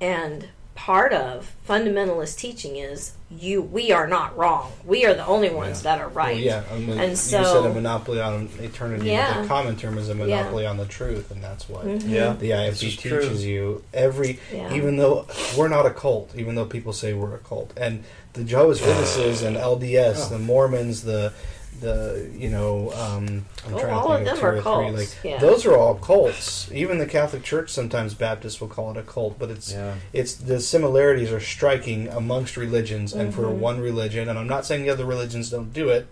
And 0.00 0.48
part 0.80 1.12
of 1.12 1.52
fundamentalist 1.68 2.38
teaching 2.38 2.76
is 2.76 3.12
you 3.30 3.60
we 3.60 3.92
are 3.92 4.06
not 4.08 4.34
wrong. 4.36 4.72
We 4.86 5.04
are 5.04 5.12
the 5.12 5.26
only 5.26 5.50
ones 5.50 5.82
that 5.82 6.00
are 6.00 6.08
right. 6.08 6.36
Well, 6.36 6.42
yeah. 6.44 6.62
I 6.72 6.78
mean, 6.78 6.98
And 6.98 7.10
you 7.10 7.16
so- 7.16 7.38
you 7.40 7.44
said 7.44 7.64
a 7.70 7.74
monopoly 7.74 8.18
on 8.18 8.48
eternity. 8.60 9.02
but 9.02 9.06
Yeah. 9.08 9.42
the 9.42 9.46
common 9.46 9.76
term 9.76 9.98
is 9.98 10.08
a 10.08 10.14
monopoly 10.14 10.64
on 10.66 10.78
the 10.78 10.86
truth, 10.86 11.30
and 11.30 11.44
that's 11.44 11.68
what 11.68 11.84
Mhm. 11.86 12.08
Yeah. 12.08 12.32
the 12.32 12.54
IFB 12.54 12.70
This 12.70 12.82
is 12.94 12.96
true. 12.96 13.20
teaches 13.20 13.44
you. 13.44 13.82
Every, 13.92 14.40
Yeah. 14.52 14.72
even 14.74 14.96
though 14.96 15.26
we're 15.54 15.68
not 15.68 15.84
a 15.84 15.90
cult, 15.90 16.30
even 16.34 16.54
though 16.54 16.64
people 16.64 16.94
say 16.94 17.12
we're 17.12 17.34
a 17.34 17.38
cult, 17.38 17.72
and 17.76 18.02
the 18.32 18.42
Jehovah's 18.42 18.80
Witnesses 18.80 19.42
and 19.42 19.58
LDS, 19.58 20.26
Oh. 20.26 20.28
the 20.30 20.38
Mormons, 20.38 21.02
the 21.02 21.34
the 21.80 22.30
you 22.36 22.48
know, 22.50 22.90
um, 22.92 23.44
I'm 23.66 23.74
Oh, 23.74 23.78
trying 23.80 23.94
all 23.94 24.08
to 24.08 24.14
think 24.16 24.20
of, 24.20 24.24
them 24.26 24.36
two 24.38 24.46
are 24.46 24.56
or 24.78 24.90
three. 24.90 24.98
Like 25.00 25.08
yeah. 25.24 25.38
those 25.38 25.64
are 25.66 25.76
all 25.76 25.94
cults. 25.94 26.70
Even 26.72 26.98
the 26.98 27.06
Catholic 27.06 27.42
Church, 27.42 27.70
sometimes 27.70 28.14
Baptists 28.14 28.60
will 28.60 28.68
call 28.68 28.90
it 28.90 28.96
a 28.96 29.02
cult, 29.02 29.38
but 29.38 29.50
it's 29.50 29.72
Yeah. 29.72 29.94
it's 30.12 30.34
the 30.34 30.60
similarities 30.60 31.32
are 31.32 31.40
striking 31.40 32.08
amongst 32.08 32.56
religions 32.56 33.12
and 33.12 33.34
for 33.34 33.42
Mhm. 33.42 33.54
one 33.58 33.80
religion 33.80 34.28
and 34.28 34.38
i'm 34.38 34.46
not 34.48 34.64
saying 34.66 34.82
the 34.82 34.90
other 34.90 35.04
religions 35.04 35.50
don't 35.50 35.72
do 35.72 35.88
it 35.88 36.06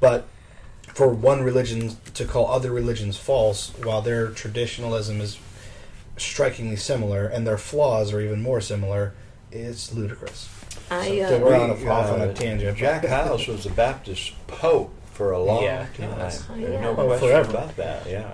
but 0.00 0.24
for 0.94 1.08
one 1.08 1.42
religion 1.42 1.96
to 2.14 2.24
call 2.24 2.50
other 2.50 2.70
religions 2.70 3.16
false 3.16 3.72
while 3.82 4.00
their 4.02 4.28
traditionalism 4.28 5.20
is 5.20 5.38
strikingly 6.16 6.76
similar 6.76 7.26
and 7.26 7.46
their 7.46 7.58
flaws 7.58 8.12
are 8.12 8.20
even 8.20 8.40
more 8.42 8.60
similar 8.60 9.12
is 9.52 9.92
ludicrous 9.94 10.48
I 10.90 11.18
So 11.28 11.36
uh, 11.36 11.38
we're 11.40 11.56
on 11.56 11.70
a- 11.70 11.74
We, 11.74 11.88
off 11.88 12.12
on 12.12 12.20
a 12.20 12.32
tangent. 12.32 12.78
Jack 12.78 13.04
Hyles 13.04 13.46
was 13.48 13.66
a 13.66 13.70
Baptist 13.70 14.32
pope 14.46 14.92
for 15.16 15.32
a 15.32 15.42
long 15.42 15.62
Yeah, 15.62 15.86
time. 15.96 16.10
yes. 16.18 16.44
Oh, 16.50 16.56
There's 16.56 16.72
yeah. 16.72 16.80
no 16.82 16.90
Oh, 16.90 17.06
question 17.06 17.28
forever. 17.28 17.50
about 17.50 17.76
that. 17.76 18.06
Yeah. 18.06 18.30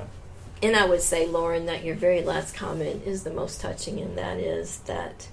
and 0.62 0.74
I 0.76 0.84
would 0.84 1.00
say, 1.02 1.26
Lauren, 1.26 1.66
that 1.66 1.84
your 1.84 1.94
very 1.96 2.22
last 2.22 2.54
comment 2.54 3.02
is 3.06 3.22
the 3.24 3.32
most 3.32 3.60
touching, 3.60 4.00
and 4.00 4.16
that 4.18 4.38
is 4.38 4.78
that 4.86 5.28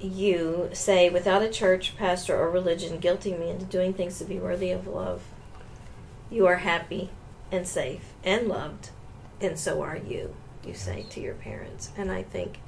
you 0.00 0.68
say, 0.72 1.08
without 1.08 1.42
a 1.42 1.48
church, 1.48 1.96
pastor, 1.96 2.36
or 2.38 2.50
religion 2.50 2.98
guilting 3.00 3.38
me 3.40 3.48
into 3.50 3.64
doing 3.64 3.92
things 3.94 4.18
to 4.18 4.24
be 4.24 4.38
worthy 4.38 4.70
of 4.70 4.86
love, 4.86 5.22
you 6.30 6.46
are 6.46 6.56
happy 6.56 7.10
and 7.50 7.66
safe 7.66 8.12
and 8.24 8.46
loved, 8.48 8.90
and 9.40 9.58
so 9.58 9.82
are 9.82 9.96
you, 9.96 10.34
you 10.64 10.74
say 10.74 11.04
to 11.10 11.20
your 11.20 11.34
parents. 11.34 11.90
And 11.96 12.10
I 12.10 12.22
think 12.24 12.58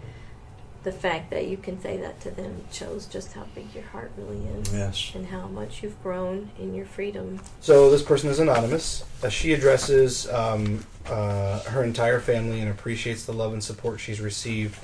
the 0.85 0.93
fact 0.93 1.31
that 1.31 1.49
you 1.49 1.57
can 1.57 1.81
say 1.81 1.97
that 1.97 2.21
to 2.21 2.31
them 2.31 2.62
shows 2.73 3.07
just 3.07 3.33
how 3.33 3.45
big 3.55 3.67
your 3.75 3.85
heart 3.85 4.12
really 4.17 4.45
is. 4.47 4.73
Yes. 4.73 5.12
And 5.14 5.27
how 5.27 5.49
much 5.49 5.83
you've 5.83 6.01
grown 6.03 6.51
in 6.59 6.75
your 6.75 6.87
freedom. 6.87 7.41
So 7.61 7.91
this 7.91 8.03
person 8.03 8.31
is 8.31 8.38
anonymous. 8.38 9.05
Uh, 9.23 9.29
she 9.29 9.53
addresses 9.53 10.29
um, 10.29 10.85
uh, 11.07 11.61
her 11.64 11.83
entire 11.83 12.21
family 12.21 12.61
and 12.61 12.71
appreciates 12.71 13.25
the 13.25 13.33
love 13.33 13.53
and 13.53 13.62
support 13.62 14.01
she's 14.01 14.21
received 14.21 14.79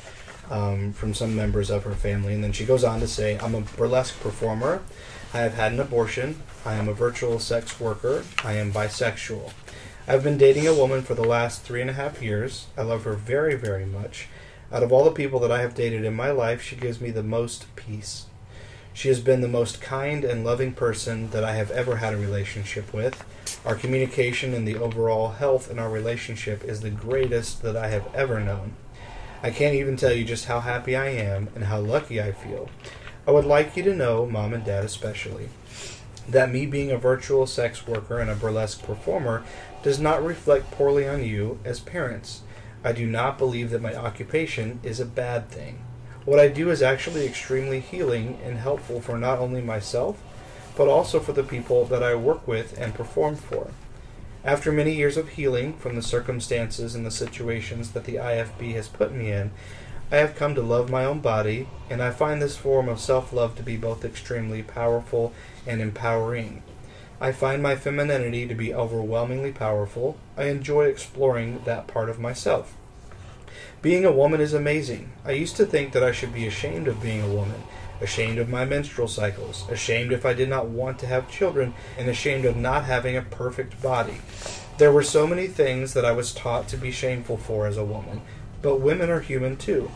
um, 0.51 0.93
from 0.93 1.15
some 1.15 1.35
members 1.35 1.71
of 1.71 1.85
her 1.85 1.95
family. 1.95 2.35
And 2.35 2.43
then 2.43 2.53
she 2.53 2.65
goes 2.65 2.85
on 2.85 3.01
to 3.01 3.09
say, 3.09 3.39
"I'm 3.39 3.55
a 3.55 3.61
burlesque 3.61 4.19
performer. 4.21 4.83
I 5.33 5.39
have 5.39 5.55
had 5.55 5.73
an 5.73 5.81
abortion. 5.81 6.43
I 6.65 6.75
am 6.75 6.89
a 6.89 6.93
virtual 6.93 7.39
sex 7.39 7.81
worker. 7.81 8.25
I 8.45 8.55
am 8.55 8.73
bisexual. 8.73 9.53
I've 10.07 10.23
been 10.23 10.39
dating 10.39 10.67
a 10.67 10.75
woman 10.75 11.03
for 11.03 11.15
the 11.15 11.25
last 11.25 11.63
three 11.63 11.81
and 11.81 11.89
a 11.89 11.95
half 11.95 12.23
years. 12.23 12.67
I 12.77 12.83
love 12.83 13.05
her 13.05 13.15
very, 13.15 13.55
very 13.55 13.87
much. 13.87 14.29
Out 14.73 14.83
of 14.83 14.93
all 14.93 15.05
the 15.05 15.11
people 15.11 15.39
that 15.41 15.53
I 15.53 15.61
have 15.61 15.75
dated 15.75 16.05
in 16.05 16.15
my 16.15 16.31
life, 16.31 16.63
she 16.63 16.77
gives 16.77 17.01
me 17.01 17.11
the 17.11 17.23
most 17.23 17.67
peace." 17.77 18.27
She 18.93 19.09
has 19.09 19.21
been 19.21 19.41
the 19.41 19.49
most 19.49 19.81
kind 19.81 20.25
and 20.25 20.45
loving 20.45 20.73
person 20.73 21.31
that 21.31 21.43
I 21.43 21.57
have 21.57 21.71
ever 21.73 21.97
had 21.97 22.15
a 22.15 22.17
relationship 22.17 22.95
with. 22.95 23.25
Our 23.65 23.75
communication 23.75 24.55
and 24.55 24.69
the 24.69 24.77
overall 24.77 25.31
health 25.31 25.71
in 25.71 25.79
our 25.81 25.91
relationship 25.91 26.63
is 26.65 26.81
the 26.81 26.91
greatest 26.91 27.63
that 27.63 27.77
I 27.77 27.89
have 27.89 28.07
ever 28.15 28.39
known. 28.39 28.75
I 29.43 29.51
can't 29.51 29.75
even 29.75 29.97
tell 29.97 30.13
you 30.13 30.25
just 30.25 30.47
how 30.47 30.61
happy 30.61 30.95
I 30.95 31.09
am 31.09 31.49
and 31.55 31.65
how 31.65 31.81
lucky 31.81 32.23
I 32.23 32.33
feel. 32.33 32.71
I 33.27 33.33
would 33.33 33.45
like 33.45 33.77
you 33.77 33.83
to 33.83 33.95
know, 33.95 34.27
Mom 34.27 34.55
and 34.55 34.65
Dad 34.65 34.85
especially, 34.85 35.49
that 36.29 36.53
me 36.53 36.65
being 36.65 36.91
a 36.91 36.97
virtual 36.97 37.47
sex 37.47 37.87
worker 37.87 38.21
and 38.21 38.31
a 38.31 38.35
burlesque 38.35 38.83
performer 38.83 39.43
does 39.83 39.99
not 39.99 40.25
reflect 40.25 40.71
poorly 40.71 41.09
on 41.09 41.25
you 41.25 41.59
as 41.65 41.81
parents. 41.81 42.43
I 42.85 42.93
do 42.93 43.07
not 43.07 43.39
believe 43.39 43.71
that 43.71 43.81
my 43.81 43.95
occupation 43.95 44.79
is 44.83 45.01
a 45.01 45.07
bad 45.07 45.49
thing. 45.49 45.79
What 46.27 46.39
I 46.39 46.49
do 46.49 46.71
is 46.71 46.83
actually 46.83 47.27
extremely 47.27 47.81
healing 47.81 48.39
and 48.45 48.59
helpful 48.59 49.01
for 49.01 49.19
not 49.19 49.39
only 49.39 49.63
myself, 49.63 50.23
but 50.77 50.87
also 50.87 51.19
for 51.19 51.33
the 51.33 51.43
people 51.43 51.87
that 51.87 52.03
I 52.03 52.15
work 52.15 52.47
with 52.47 52.79
and 52.79 52.95
perform 52.95 53.37
for. 53.37 53.71
After 54.45 54.71
many 54.71 54.95
years 54.95 55.17
of 55.17 55.31
healing 55.31 55.73
from 55.79 55.97
the 55.97 56.03
circumstances 56.03 56.95
and 56.95 57.07
the 57.07 57.11
situations 57.11 57.93
that 57.93 58.05
the 58.05 58.17
IFB 58.17 58.75
has 58.75 58.89
put 58.89 59.13
me 59.13 59.33
in, 59.33 59.53
I 60.13 60.17
have 60.17 60.37
come 60.37 60.55
to 60.55 60.63
love 60.63 60.91
my 60.91 61.07
own 61.07 61.21
body, 61.21 61.67
and 61.89 62.03
I 62.03 62.11
find 62.11 62.43
this 62.43 62.57
form 62.57 62.89
of 62.91 63.01
self 63.01 63.33
love 63.33 63.57
to 63.57 63.63
be 63.63 63.79
both 63.79 64.05
extremely 64.05 64.63
powerful 64.63 65.33
and 65.67 65.81
empowering. 65.81 66.63
I 67.25 67.33
find 67.33 67.63
my 67.63 67.75
femininity 67.75 68.47
to 68.49 68.55
be 68.55 68.75
overwhelmingly 68.75 69.51
powerful. 69.51 70.19
I 70.37 70.49
enjoy 70.49 70.85
exploring 70.85 71.63
that 71.65 71.87
part 71.87 72.11
of 72.11 72.21
myself. 72.21 72.75
Being 73.81 74.05
a 74.05 74.13
woman 74.13 74.43
is 74.43 74.53
amazing. 74.53 75.11
I 75.25 75.31
used 75.31 75.57
to 75.57 75.65
think 75.65 75.93
that 75.93 76.05
I 76.05 76.13
should 76.13 76.35
be 76.35 76.47
ashamed 76.47 76.87
of 76.87 77.01
being 77.01 77.23
a 77.23 77.35
woman, 77.35 77.63
ashamed 78.03 78.37
of 78.37 78.51
my 78.51 78.67
menstrual 78.67 79.09
cycles, 79.09 79.65
ashamed 79.71 80.13
if 80.13 80.27
I 80.27 80.35
did 80.35 80.51
not 80.51 80.67
want 80.67 80.99
to 80.99 81.07
have 81.07 81.31
children, 81.31 81.73
and 81.97 82.11
ashamed 82.11 82.45
of 82.45 82.59
not 82.59 82.85
having 82.85 83.17
a 83.17 83.23
perfect 83.23 83.81
body. 83.81 84.21
There 84.77 84.93
were 84.93 85.03
so 85.03 85.27
many 85.27 85.47
things 85.47 85.95
that 85.95 86.05
I 86.05 86.13
was 86.13 86.35
taught 86.35 86.69
to 86.69 86.77
be 86.77 86.91
shameful 86.91 87.39
for 87.39 87.67
as 87.67 87.79
a 87.79 87.87
woman, 87.87 88.21
but 88.61 88.83
women 88.83 89.09
are 89.09 89.21
human 89.21 89.57
too. 89.57 89.91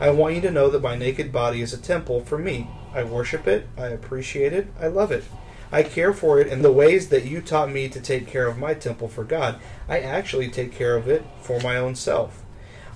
I 0.00 0.08
want 0.08 0.36
you 0.36 0.40
to 0.40 0.50
know 0.50 0.70
that 0.70 0.80
my 0.80 0.96
naked 0.96 1.30
body 1.30 1.60
is 1.60 1.74
a 1.74 1.78
temple 1.78 2.24
for 2.24 2.38
me. 2.38 2.70
I 2.94 3.04
worship 3.04 3.46
it, 3.46 3.68
I 3.76 3.88
appreciate 3.88 4.54
it, 4.54 4.68
I 4.80 4.86
love 4.86 5.12
it. 5.12 5.24
I 5.72 5.82
care 5.82 6.12
for 6.12 6.40
it 6.40 6.46
in 6.46 6.62
the 6.62 6.72
ways 6.72 7.08
that 7.08 7.24
you 7.24 7.40
taught 7.40 7.70
me 7.70 7.88
to 7.88 8.00
take 8.00 8.26
care 8.26 8.46
of 8.46 8.58
my 8.58 8.74
temple 8.74 9.08
for 9.08 9.24
God. 9.24 9.60
I 9.88 10.00
actually 10.00 10.48
take 10.48 10.72
care 10.72 10.96
of 10.96 11.08
it 11.08 11.24
for 11.40 11.60
my 11.60 11.76
own 11.76 11.94
self. 11.94 12.42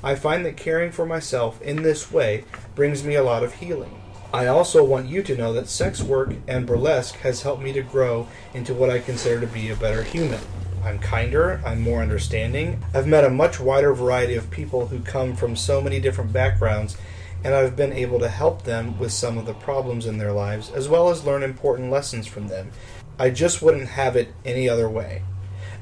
I 0.03 0.15
find 0.15 0.47
that 0.47 0.57
caring 0.57 0.93
for 0.93 1.07
myself 1.07 1.61
in 1.61 1.83
this 1.83 2.13
way 2.13 2.45
brings 2.75 3.03
me 3.03 3.15
a 3.17 3.25
lot 3.25 3.43
of 3.43 3.55
healing. 3.55 4.01
I 4.33 4.47
also 4.47 4.85
want 4.85 5.09
you 5.09 5.23
to 5.23 5.37
know 5.37 5.53
that 5.55 5.69
sex 5.69 6.03
work 6.03 6.35
and 6.47 6.67
burlesque 6.67 7.17
has 7.17 7.43
helped 7.43 7.63
me 7.63 7.73
to 7.73 7.83
grow 7.83 8.29
into 8.53 8.75
what 8.75 8.91
I 8.91 8.99
consider 8.99 9.41
to 9.41 9.47
be 9.47 9.71
a 9.71 9.77
better 9.77 10.03
human. 10.03 10.41
I'm 10.85 10.99
kinder, 10.99 11.61
I'm 11.65 11.81
more 11.81 12.03
understanding. 12.03 12.83
I've 12.95 13.07
met 13.07 13.25
a 13.25 13.31
much 13.31 13.59
wider 13.59 13.93
variety 13.93 14.35
of 14.35 14.51
people 14.51 14.87
who 14.87 15.01
come 15.01 15.35
from 15.35 15.57
so 15.57 15.81
many 15.81 15.99
different 15.99 16.33
backgrounds, 16.33 16.97
and 17.45 17.55
I've 17.55 17.77
been 17.77 17.93
able 17.93 18.19
to 18.21 18.29
help 18.29 18.63
them 18.63 18.99
with 18.99 19.13
some 19.13 19.39
of 19.39 19.47
the 19.47 19.55
problems 19.55 20.07
in 20.07 20.19
their 20.19 20.33
lives, 20.33 20.71
as 20.71 20.89
well 20.89 21.09
as 21.09 21.25
learn 21.25 21.43
important 21.43 21.91
lessons 21.91 22.27
from 22.27 22.49
them. 22.49 22.71
I 23.19 23.31
just 23.31 23.63
wouldn't 23.63 23.89
have 23.89 24.17
it 24.17 24.35
any 24.45 24.69
other 24.69 24.89
way. 24.89 25.23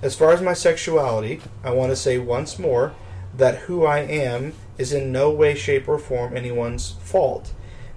As 0.03 0.15
far 0.15 0.33
as 0.33 0.43
my 0.43 0.53
sexuality, 0.53 1.41
I 1.65 1.71
want 1.71 1.91
to 1.91 1.97
say 1.97 2.19
once 2.19 2.59
more 2.59 2.95
that 3.37 3.61
who 3.61 3.85
I 3.85 4.01
am 4.01 4.53
is 4.79 4.93
in 4.93 5.13
no 5.13 5.31
way, 5.31 5.55
shape, 5.55 5.89
or 5.89 5.99
form 5.99 6.37
anyone's 6.37 6.93
fault. 7.03 7.53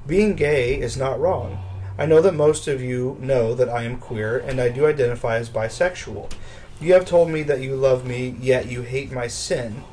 Being 0.08 0.36
gay 0.36 0.80
is 0.80 0.98
not 0.98 1.20
wrong. 1.20 1.64
I 1.98 2.06
know 2.06 2.22
that 2.22 2.34
most 2.34 2.68
of 2.68 2.82
you 2.82 3.18
know 3.20 3.54
that 3.54 3.68
I 3.68 3.84
am 3.84 3.98
queer, 3.98 4.38
and 4.38 4.62
I 4.62 4.70
do 4.70 4.86
identify 4.86 5.36
as 5.36 5.50
bisexual. 5.50 6.32
You 6.80 6.94
have 6.94 7.06
told 7.06 7.30
me 7.30 7.44
that 7.44 7.60
you 7.60 7.76
love 7.76 8.06
me, 8.06 8.38
yet 8.40 8.68
you 8.68 8.84
hate 8.84 9.12
my 9.12 9.28
sin. 9.28 9.84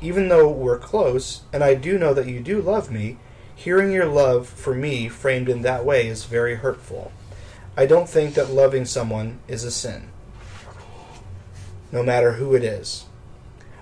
Even 0.00 0.28
though 0.28 0.48
we're 0.48 0.78
close, 0.78 1.42
and 1.52 1.64
I 1.64 1.74
do 1.74 1.98
know 1.98 2.12
that 2.12 2.26
you 2.26 2.40
do 2.40 2.60
love 2.60 2.90
me, 2.90 3.18
hearing 3.54 3.90
your 3.90 4.06
love 4.06 4.46
for 4.46 4.74
me 4.74 5.08
framed 5.08 5.48
in 5.48 5.62
that 5.62 5.84
way 5.84 6.06
is 6.06 6.24
very 6.24 6.56
hurtful. 6.56 7.12
I 7.76 7.86
don't 7.86 8.08
think 8.08 8.34
that 8.34 8.50
loving 8.50 8.84
someone 8.84 9.40
is 9.48 9.64
a 9.64 9.70
sin, 9.70 10.10
no 11.90 12.02
matter 12.02 12.32
who 12.32 12.54
it 12.54 12.62
is. 12.62 13.06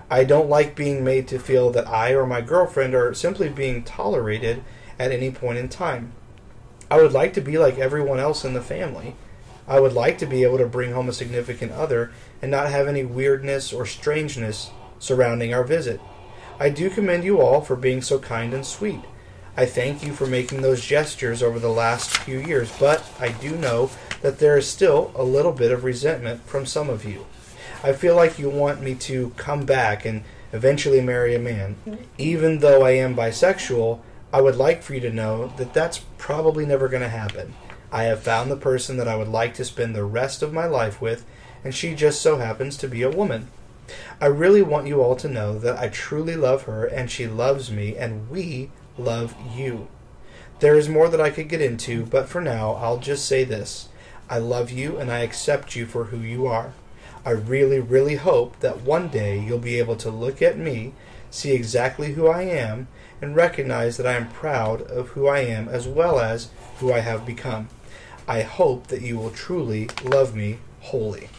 I 0.09 0.23
don't 0.23 0.49
like 0.49 0.75
being 0.75 1.03
made 1.03 1.27
to 1.29 1.39
feel 1.39 1.71
that 1.71 1.87
I 1.87 2.11
or 2.13 2.25
my 2.25 2.41
girlfriend 2.41 2.93
are 2.93 3.13
simply 3.13 3.49
being 3.49 3.83
tolerated 3.83 4.63
at 4.99 5.11
any 5.11 5.31
point 5.31 5.57
in 5.57 5.67
time. 5.67 6.13
I 6.89 7.01
would 7.01 7.13
like 7.13 7.33
to 7.33 7.41
be 7.41 7.57
like 7.57 7.77
everyone 7.77 8.19
else 8.19 8.45
in 8.45 8.53
the 8.53 8.61
family. 8.61 9.15
I 9.67 9.79
would 9.79 9.93
like 9.93 10.19
to 10.19 10.25
be 10.25 10.43
able 10.43 10.59
to 10.59 10.67
bring 10.67 10.91
home 10.91 11.09
a 11.09 11.13
significant 11.13 11.71
other 11.71 12.11
and 12.41 12.51
not 12.51 12.69
have 12.69 12.87
any 12.87 13.03
weirdness 13.03 13.73
or 13.73 13.85
strangeness 13.85 14.69
surrounding 14.99 15.53
our 15.53 15.63
visit. 15.63 15.99
I 16.59 16.69
do 16.69 16.89
commend 16.89 17.23
you 17.23 17.41
all 17.41 17.61
for 17.61 17.75
being 17.75 18.01
so 18.01 18.19
kind 18.19 18.53
and 18.53 18.65
sweet. 18.65 19.01
I 19.57 19.65
thank 19.65 20.03
you 20.03 20.13
for 20.13 20.25
making 20.25 20.61
those 20.61 20.85
gestures 20.85 21.41
over 21.41 21.59
the 21.59 21.69
last 21.69 22.17
few 22.17 22.39
years, 22.39 22.71
but 22.79 23.09
I 23.19 23.29
do 23.29 23.55
know 23.55 23.89
that 24.21 24.39
there 24.39 24.57
is 24.57 24.67
still 24.67 25.11
a 25.15 25.23
little 25.23 25.53
bit 25.53 25.71
of 25.71 25.83
resentment 25.83 26.45
from 26.45 26.65
some 26.65 26.89
of 26.89 27.05
you. 27.05 27.25
I 27.83 27.93
feel 27.93 28.15
like 28.15 28.39
you 28.39 28.49
want 28.49 28.81
me 28.81 28.95
to 28.95 29.31
come 29.37 29.65
back 29.65 30.05
and 30.05 30.23
eventually 30.51 31.01
marry 31.01 31.35
a 31.35 31.39
man. 31.39 31.75
Even 32.17 32.59
though 32.59 32.83
I 32.83 32.91
am 32.91 33.15
bisexual, 33.15 33.99
I 34.33 34.41
would 34.41 34.55
like 34.55 34.81
for 34.81 34.93
you 34.93 34.99
to 35.01 35.11
know 35.11 35.53
that 35.57 35.73
that's 35.73 35.99
probably 36.17 36.65
never 36.65 36.87
going 36.87 37.03
to 37.03 37.09
happen. 37.09 37.53
I 37.91 38.03
have 38.03 38.23
found 38.23 38.51
the 38.51 38.57
person 38.57 38.97
that 38.97 39.07
I 39.07 39.15
would 39.15 39.27
like 39.27 39.53
to 39.55 39.63
spend 39.63 39.95
the 39.95 40.03
rest 40.03 40.41
of 40.41 40.51
my 40.51 40.65
life 40.65 40.99
with, 40.99 41.25
and 41.63 41.73
she 41.73 41.95
just 41.95 42.21
so 42.21 42.39
happens 42.39 42.75
to 42.77 42.87
be 42.89 43.03
a 43.03 43.09
woman. 43.09 43.47
I 44.19 44.27
really 44.27 44.61
want 44.61 44.87
you 44.87 45.01
all 45.01 45.15
to 45.17 45.27
know 45.27 45.59
that 45.59 45.77
I 45.77 45.89
truly 45.89 46.35
love 46.35 46.63
her 46.63 46.85
and 46.85 47.11
she 47.11 47.27
loves 47.27 47.71
me 47.71 47.95
and 47.95 48.29
we 48.29 48.71
love 48.97 49.35
you. 49.55 49.87
There 50.59 50.75
is 50.75 50.87
more 50.87 51.09
that 51.09 51.21
I 51.21 51.29
could 51.29 51.49
get 51.49 51.61
into, 51.61 52.05
but 52.05 52.29
for 52.29 52.41
now 52.41 52.73
I'll 52.73 52.97
just 52.97 53.25
say 53.25 53.43
this. 53.43 53.89
I 54.29 54.37
love 54.37 54.71
you 54.71 54.97
and 54.97 55.11
I 55.11 55.19
accept 55.19 55.75
you 55.75 55.85
for 55.85 56.05
who 56.05 56.17
you 56.17 56.47
are. 56.47 56.73
I 57.25 57.31
really, 57.31 57.79
really 57.79 58.15
hope 58.15 58.59
that 58.59 58.81
one 58.81 59.09
day 59.09 59.39
you'll 59.39 59.59
be 59.59 59.79
able 59.79 59.95
to 59.97 60.09
look 60.09 60.41
at 60.41 60.57
me, 60.57 60.93
see 61.29 61.53
exactly 61.53 62.13
who 62.13 62.27
I 62.27 62.43
am, 62.43 62.87
and 63.21 63.35
recognize 63.35 63.97
that 63.97 64.07
I 64.07 64.13
am 64.13 64.29
proud 64.29 64.81
of 64.83 65.09
who 65.09 65.27
I 65.27 65.39
am 65.39 65.67
as 65.67 65.87
well 65.87 66.19
as 66.19 66.49
who 66.77 66.93
I 66.93 66.99
have 66.99 67.25
become. 67.25 67.69
I 68.27 68.41
hope 68.41 68.87
that 68.87 69.01
you 69.01 69.17
will 69.17 69.31
truly 69.31 69.89
love 70.03 70.35
me 70.35 70.59
wholly. 70.81 71.29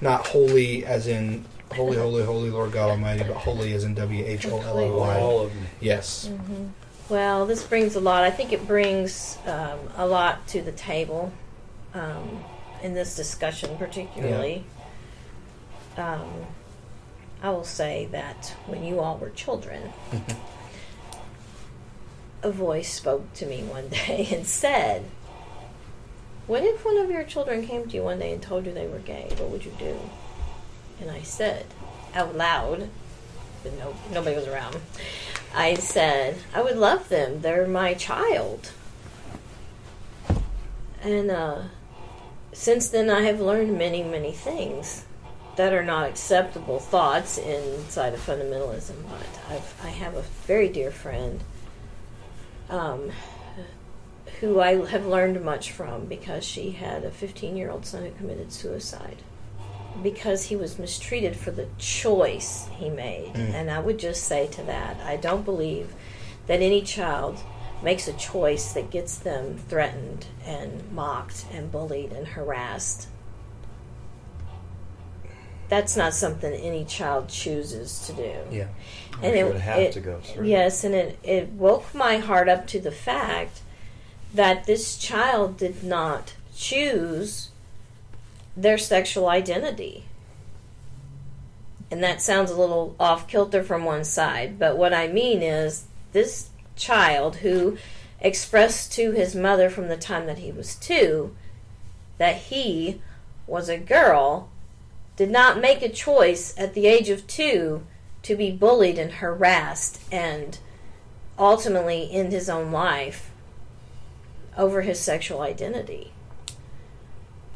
Not 0.00 0.28
wholly 0.28 0.84
as 0.84 1.06
in 1.06 1.44
holy, 1.72 1.96
holy, 1.96 2.24
holy 2.24 2.50
Lord 2.50 2.72
God 2.72 2.90
Almighty, 2.90 3.24
but 3.24 3.36
holy 3.36 3.72
is 3.72 3.84
in 3.84 3.94
W 3.94 4.24
H 4.24 4.46
O 4.46 4.60
L 4.60 4.78
L 4.78 4.98
Y. 4.98 5.20
All 5.20 5.40
of 5.42 5.54
them. 5.54 5.66
Yes. 5.80 6.30
Well, 7.08 7.46
this 7.46 7.64
brings 7.64 7.96
a 7.96 8.00
lot. 8.00 8.24
I 8.24 8.30
think 8.30 8.52
it 8.52 8.66
brings 8.66 9.38
um, 9.46 9.78
a 9.96 10.06
lot 10.06 10.46
to 10.48 10.62
the 10.62 10.72
table 10.72 11.32
um, 11.92 12.42
in 12.82 12.94
this 12.94 13.14
discussion, 13.14 13.76
particularly. 13.76 14.64
Um, 15.96 16.46
I 17.42 17.50
will 17.50 17.64
say 17.64 18.08
that 18.10 18.54
when 18.66 18.84
you 18.84 19.00
all 19.00 19.18
were 19.18 19.30
children, 19.30 19.92
a 22.42 22.50
voice 22.50 22.92
spoke 22.92 23.32
to 23.34 23.46
me 23.46 23.62
one 23.62 23.88
day 23.88 24.28
and 24.32 24.46
said, 24.46 25.04
What 26.46 26.62
if 26.62 26.84
one 26.84 26.96
of 26.96 27.10
your 27.10 27.24
children 27.24 27.66
came 27.66 27.86
to 27.86 27.96
you 27.96 28.02
one 28.02 28.18
day 28.18 28.32
and 28.32 28.42
told 28.42 28.66
you 28.66 28.72
they 28.72 28.86
were 28.86 28.98
gay? 28.98 29.28
What 29.36 29.50
would 29.50 29.64
you 29.64 29.72
do? 29.78 29.98
And 31.00 31.10
I 31.10 31.22
said, 31.22 31.66
out 32.14 32.36
loud, 32.36 32.88
but 33.62 33.76
no, 33.78 33.94
nobody 34.12 34.36
was 34.36 34.46
around. 34.46 34.76
I 35.54 35.74
said, 35.74 36.36
I 36.54 36.62
would 36.62 36.76
love 36.76 37.08
them. 37.08 37.40
They're 37.40 37.66
my 37.66 37.94
child. 37.94 38.70
And 41.02 41.30
uh, 41.30 41.62
since 42.52 42.88
then, 42.88 43.10
I 43.10 43.22
have 43.22 43.40
learned 43.40 43.76
many, 43.76 44.02
many 44.02 44.32
things 44.32 45.04
that 45.56 45.72
are 45.72 45.84
not 45.84 46.08
acceptable 46.08 46.80
thoughts 46.80 47.38
inside 47.38 48.14
of 48.14 48.20
fundamentalism. 48.20 48.96
But 49.08 49.54
I've, 49.54 49.74
I 49.84 49.88
have 49.88 50.14
a 50.14 50.22
very 50.46 50.68
dear 50.68 50.90
friend 50.90 51.40
um, 52.68 53.12
who 54.40 54.60
I 54.60 54.86
have 54.86 55.06
learned 55.06 55.44
much 55.44 55.70
from 55.70 56.06
because 56.06 56.44
she 56.44 56.72
had 56.72 57.04
a 57.04 57.10
15 57.10 57.56
year 57.56 57.70
old 57.70 57.86
son 57.86 58.04
who 58.04 58.10
committed 58.12 58.52
suicide 58.52 59.18
because 60.02 60.44
he 60.44 60.56
was 60.56 60.78
mistreated 60.78 61.36
for 61.36 61.50
the 61.50 61.68
choice 61.78 62.68
he 62.76 62.90
made. 62.90 63.34
Mm. 63.34 63.54
And 63.54 63.70
I 63.70 63.78
would 63.78 63.98
just 63.98 64.24
say 64.24 64.46
to 64.48 64.62
that, 64.64 65.00
I 65.00 65.16
don't 65.16 65.44
believe 65.44 65.92
that 66.46 66.60
any 66.60 66.82
child 66.82 67.40
makes 67.82 68.08
a 68.08 68.12
choice 68.14 68.72
that 68.72 68.90
gets 68.90 69.18
them 69.18 69.58
threatened 69.68 70.26
and 70.44 70.90
mocked 70.92 71.46
and 71.52 71.70
bullied 71.70 72.12
and 72.12 72.26
harassed. 72.28 73.08
That's 75.68 75.96
not 75.96 76.14
something 76.14 76.52
any 76.52 76.84
child 76.84 77.28
chooses 77.28 78.06
to 78.06 78.12
do. 78.12 78.34
Yeah. 78.50 78.68
Or 79.22 79.34
should 79.34 79.56
have 79.56 79.92
to 79.92 80.00
go 80.00 80.20
through. 80.20 80.46
Yes, 80.46 80.84
and 80.84 80.94
it, 80.94 81.18
it 81.22 81.48
woke 81.50 81.94
my 81.94 82.18
heart 82.18 82.48
up 82.48 82.66
to 82.68 82.80
the 82.80 82.90
fact 82.90 83.60
that 84.34 84.66
this 84.66 84.98
child 84.98 85.56
did 85.56 85.82
not 85.82 86.34
choose 86.54 87.50
their 88.56 88.78
sexual 88.78 89.28
identity. 89.28 90.04
And 91.90 92.02
that 92.02 92.22
sounds 92.22 92.50
a 92.50 92.58
little 92.58 92.96
off 92.98 93.28
kilter 93.28 93.62
from 93.62 93.84
one 93.84 94.04
side, 94.04 94.58
but 94.58 94.76
what 94.76 94.92
I 94.94 95.06
mean 95.06 95.42
is 95.42 95.84
this 96.12 96.48
child 96.76 97.36
who 97.36 97.78
expressed 98.20 98.92
to 98.92 99.12
his 99.12 99.34
mother 99.34 99.68
from 99.68 99.88
the 99.88 99.96
time 99.96 100.26
that 100.26 100.38
he 100.38 100.50
was 100.50 100.74
two 100.76 101.36
that 102.18 102.36
he 102.36 103.00
was 103.46 103.68
a 103.68 103.78
girl, 103.78 104.48
did 105.16 105.30
not 105.30 105.60
make 105.60 105.82
a 105.82 105.88
choice 105.88 106.54
at 106.56 106.74
the 106.74 106.86
age 106.86 107.08
of 107.08 107.26
two 107.26 107.84
to 108.22 108.34
be 108.34 108.50
bullied 108.50 108.98
and 108.98 109.12
harassed 109.12 110.00
and 110.10 110.58
ultimately 111.38 112.08
end 112.10 112.32
his 112.32 112.48
own 112.48 112.72
life 112.72 113.30
over 114.56 114.82
his 114.82 114.98
sexual 114.98 115.42
identity. 115.42 116.12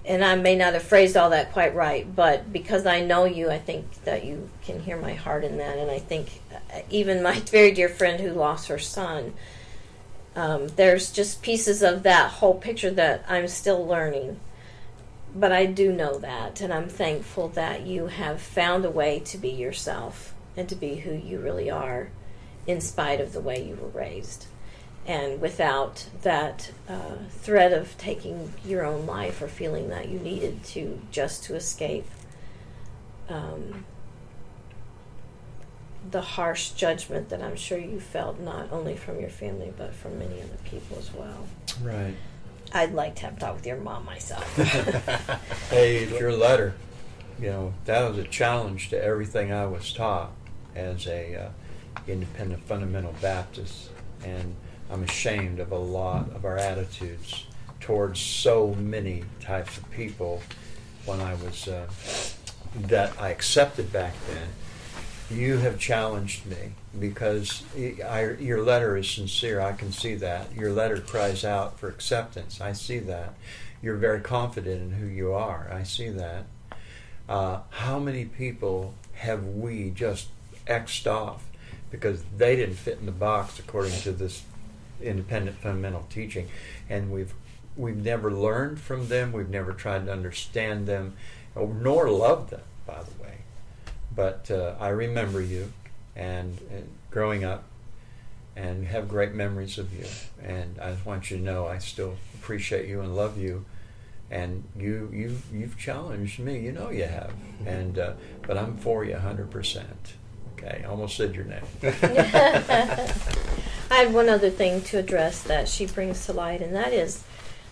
And 0.08 0.24
I 0.24 0.36
may 0.36 0.56
not 0.56 0.72
have 0.72 0.82
phrased 0.82 1.18
all 1.18 1.28
that 1.30 1.52
quite 1.52 1.74
right, 1.74 2.16
but 2.16 2.50
because 2.50 2.86
I 2.86 3.02
know 3.02 3.26
you, 3.26 3.50
I 3.50 3.58
think 3.58 4.04
that 4.04 4.24
you 4.24 4.48
can 4.64 4.80
hear 4.80 4.96
my 4.96 5.12
heart 5.12 5.44
in 5.44 5.58
that. 5.58 5.76
And 5.76 5.90
I 5.90 5.98
think 5.98 6.40
uh, 6.50 6.80
even 6.88 7.22
my 7.22 7.38
very 7.40 7.72
dear 7.72 7.90
friend 7.90 8.18
who 8.18 8.32
lost 8.32 8.68
her 8.68 8.78
son, 8.78 9.34
um, 10.34 10.68
there's 10.68 11.12
just 11.12 11.42
pieces 11.42 11.82
of 11.82 12.04
that 12.04 12.30
whole 12.30 12.54
picture 12.54 12.90
that 12.92 13.22
I'm 13.28 13.48
still 13.48 13.86
learning. 13.86 14.40
But 15.34 15.52
I 15.52 15.66
do 15.66 15.92
know 15.92 16.18
that, 16.20 16.62
and 16.62 16.72
I'm 16.72 16.88
thankful 16.88 17.48
that 17.50 17.82
you 17.82 18.06
have 18.06 18.40
found 18.40 18.86
a 18.86 18.90
way 18.90 19.20
to 19.26 19.36
be 19.36 19.50
yourself 19.50 20.32
and 20.56 20.66
to 20.70 20.74
be 20.74 20.96
who 20.96 21.12
you 21.12 21.38
really 21.38 21.70
are 21.70 22.08
in 22.66 22.80
spite 22.80 23.20
of 23.20 23.34
the 23.34 23.42
way 23.42 23.62
you 23.62 23.74
were 23.74 23.88
raised 23.88 24.46
and 25.08 25.40
without 25.40 26.06
that 26.20 26.70
uh, 26.86 27.16
threat 27.30 27.72
of 27.72 27.96
taking 27.96 28.52
your 28.64 28.84
own 28.84 29.06
life 29.06 29.40
or 29.40 29.48
feeling 29.48 29.88
that 29.88 30.10
you 30.10 30.18
needed 30.18 30.62
to 30.62 31.00
just 31.10 31.42
to 31.44 31.54
escape 31.54 32.04
um, 33.30 33.86
the 36.10 36.20
harsh 36.20 36.70
judgment 36.70 37.30
that 37.30 37.42
I'm 37.42 37.56
sure 37.56 37.78
you 37.78 38.00
felt 38.00 38.38
not 38.38 38.70
only 38.70 38.96
from 38.96 39.18
your 39.18 39.30
family 39.30 39.72
but 39.76 39.94
from 39.94 40.18
many 40.18 40.42
other 40.42 40.58
people 40.64 40.98
as 40.98 41.12
well. 41.12 41.46
Right. 41.82 42.14
I'd 42.72 42.92
like 42.92 43.14
to 43.16 43.22
have 43.22 43.38
a 43.38 43.40
talk 43.40 43.56
with 43.56 43.66
your 43.66 43.78
mom 43.78 44.04
myself. 44.04 44.44
hey, 45.70 46.06
your 46.18 46.34
letter, 46.34 46.74
you 47.40 47.48
know, 47.48 47.72
that 47.86 48.06
was 48.06 48.18
a 48.18 48.24
challenge 48.24 48.90
to 48.90 49.02
everything 49.02 49.52
I 49.52 49.64
was 49.64 49.90
taught 49.90 50.32
as 50.74 51.06
a 51.06 51.34
uh, 51.34 51.48
independent 52.06 52.62
fundamental 52.64 53.14
Baptist, 53.22 53.88
and 54.22 54.54
I'm 54.90 55.02
ashamed 55.02 55.60
of 55.60 55.72
a 55.72 55.78
lot 55.78 56.30
of 56.34 56.44
our 56.44 56.56
attitudes 56.56 57.46
towards 57.80 58.20
so 58.20 58.74
many 58.74 59.24
types 59.40 59.76
of 59.76 59.90
people 59.90 60.42
when 61.04 61.20
I 61.20 61.34
was 61.34 61.68
uh, 61.68 61.88
that 62.74 63.12
I 63.20 63.30
accepted 63.30 63.92
back 63.92 64.14
then. 64.28 64.48
You 65.30 65.58
have 65.58 65.78
challenged 65.78 66.46
me 66.46 66.72
because 66.98 67.62
I, 67.76 68.36
your 68.38 68.62
letter 68.62 68.96
is 68.96 69.10
sincere. 69.10 69.60
I 69.60 69.72
can 69.72 69.92
see 69.92 70.14
that. 70.16 70.54
Your 70.54 70.72
letter 70.72 70.98
cries 71.00 71.44
out 71.44 71.78
for 71.78 71.88
acceptance. 71.88 72.60
I 72.60 72.72
see 72.72 72.98
that. 73.00 73.34
You're 73.82 73.96
very 73.96 74.20
confident 74.20 74.80
in 74.80 74.90
who 74.92 75.06
you 75.06 75.32
are. 75.32 75.70
I 75.70 75.82
see 75.82 76.08
that. 76.08 76.44
Uh, 77.28 77.60
how 77.70 77.98
many 77.98 78.24
people 78.24 78.94
have 79.14 79.44
we 79.44 79.90
just 79.90 80.28
X'd 80.66 81.06
off 81.06 81.44
because 81.90 82.22
they 82.36 82.56
didn't 82.56 82.76
fit 82.76 82.98
in 82.98 83.06
the 83.06 83.12
box 83.12 83.58
according 83.58 83.98
to 84.00 84.12
this 84.12 84.42
independent 85.02 85.58
fundamental 85.58 86.06
teaching, 86.10 86.48
and 86.88 87.10
we've 87.10 87.34
we've 87.78 87.96
never 87.96 88.30
learned 88.30 88.80
from 88.80 89.08
them. 89.08 89.32
We've 89.32 89.48
never 89.48 89.72
tried 89.72 90.06
to 90.06 90.12
understand 90.12 90.86
them, 90.86 91.14
nor 91.56 92.10
loved 92.10 92.50
them, 92.50 92.62
by 92.86 93.02
the 93.02 93.22
way. 93.22 93.38
But 94.14 94.50
uh, 94.50 94.74
I 94.80 94.88
remember 94.88 95.40
you, 95.40 95.72
and, 96.16 96.58
and 96.72 96.88
growing 97.10 97.44
up, 97.44 97.64
and 98.56 98.86
have 98.88 99.08
great 99.08 99.32
memories 99.32 99.78
of 99.78 99.96
you. 99.96 100.06
And 100.42 100.78
I 100.80 100.90
just 100.92 101.06
want 101.06 101.30
you 101.30 101.36
to 101.36 101.42
know 101.42 101.66
I 101.68 101.78
still 101.78 102.16
appreciate 102.34 102.88
you 102.88 103.00
and 103.00 103.14
love 103.14 103.38
you. 103.38 103.64
And 104.30 104.64
you 104.76 105.08
you 105.10 105.38
you've 105.50 105.78
challenged 105.78 106.38
me. 106.38 106.58
You 106.58 106.72
know 106.72 106.90
you 106.90 107.04
have. 107.04 107.32
And 107.64 107.98
uh, 107.98 108.12
but 108.46 108.58
I'm 108.58 108.76
for 108.76 109.04
you 109.04 109.12
100 109.12 109.50
percent. 109.50 110.14
Okay, 110.52 110.82
I 110.84 110.88
almost 110.88 111.16
said 111.16 111.34
your 111.34 111.44
name. 111.44 111.62
I 113.90 113.96
have 113.96 114.14
one 114.14 114.28
other 114.28 114.50
thing 114.50 114.82
to 114.82 114.98
address 114.98 115.42
that 115.44 115.68
she 115.68 115.86
brings 115.86 116.26
to 116.26 116.32
light, 116.32 116.60
and 116.60 116.74
that 116.74 116.92
is 116.92 117.24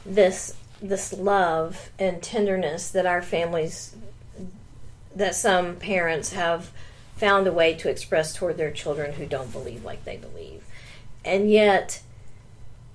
this 0.04 0.56
this 0.80 1.12
love 1.12 1.90
and 1.98 2.22
tenderness 2.22 2.90
that 2.90 3.06
our 3.06 3.22
families, 3.22 3.96
that 5.14 5.34
some 5.34 5.76
parents 5.76 6.32
have 6.32 6.70
found 7.16 7.46
a 7.46 7.52
way 7.52 7.74
to 7.74 7.88
express 7.88 8.34
toward 8.34 8.56
their 8.56 8.70
children 8.70 9.14
who 9.14 9.24
don't 9.26 9.52
believe 9.52 9.84
like 9.84 10.04
they 10.04 10.16
believe, 10.16 10.64
and 11.24 11.50
yet 11.50 12.00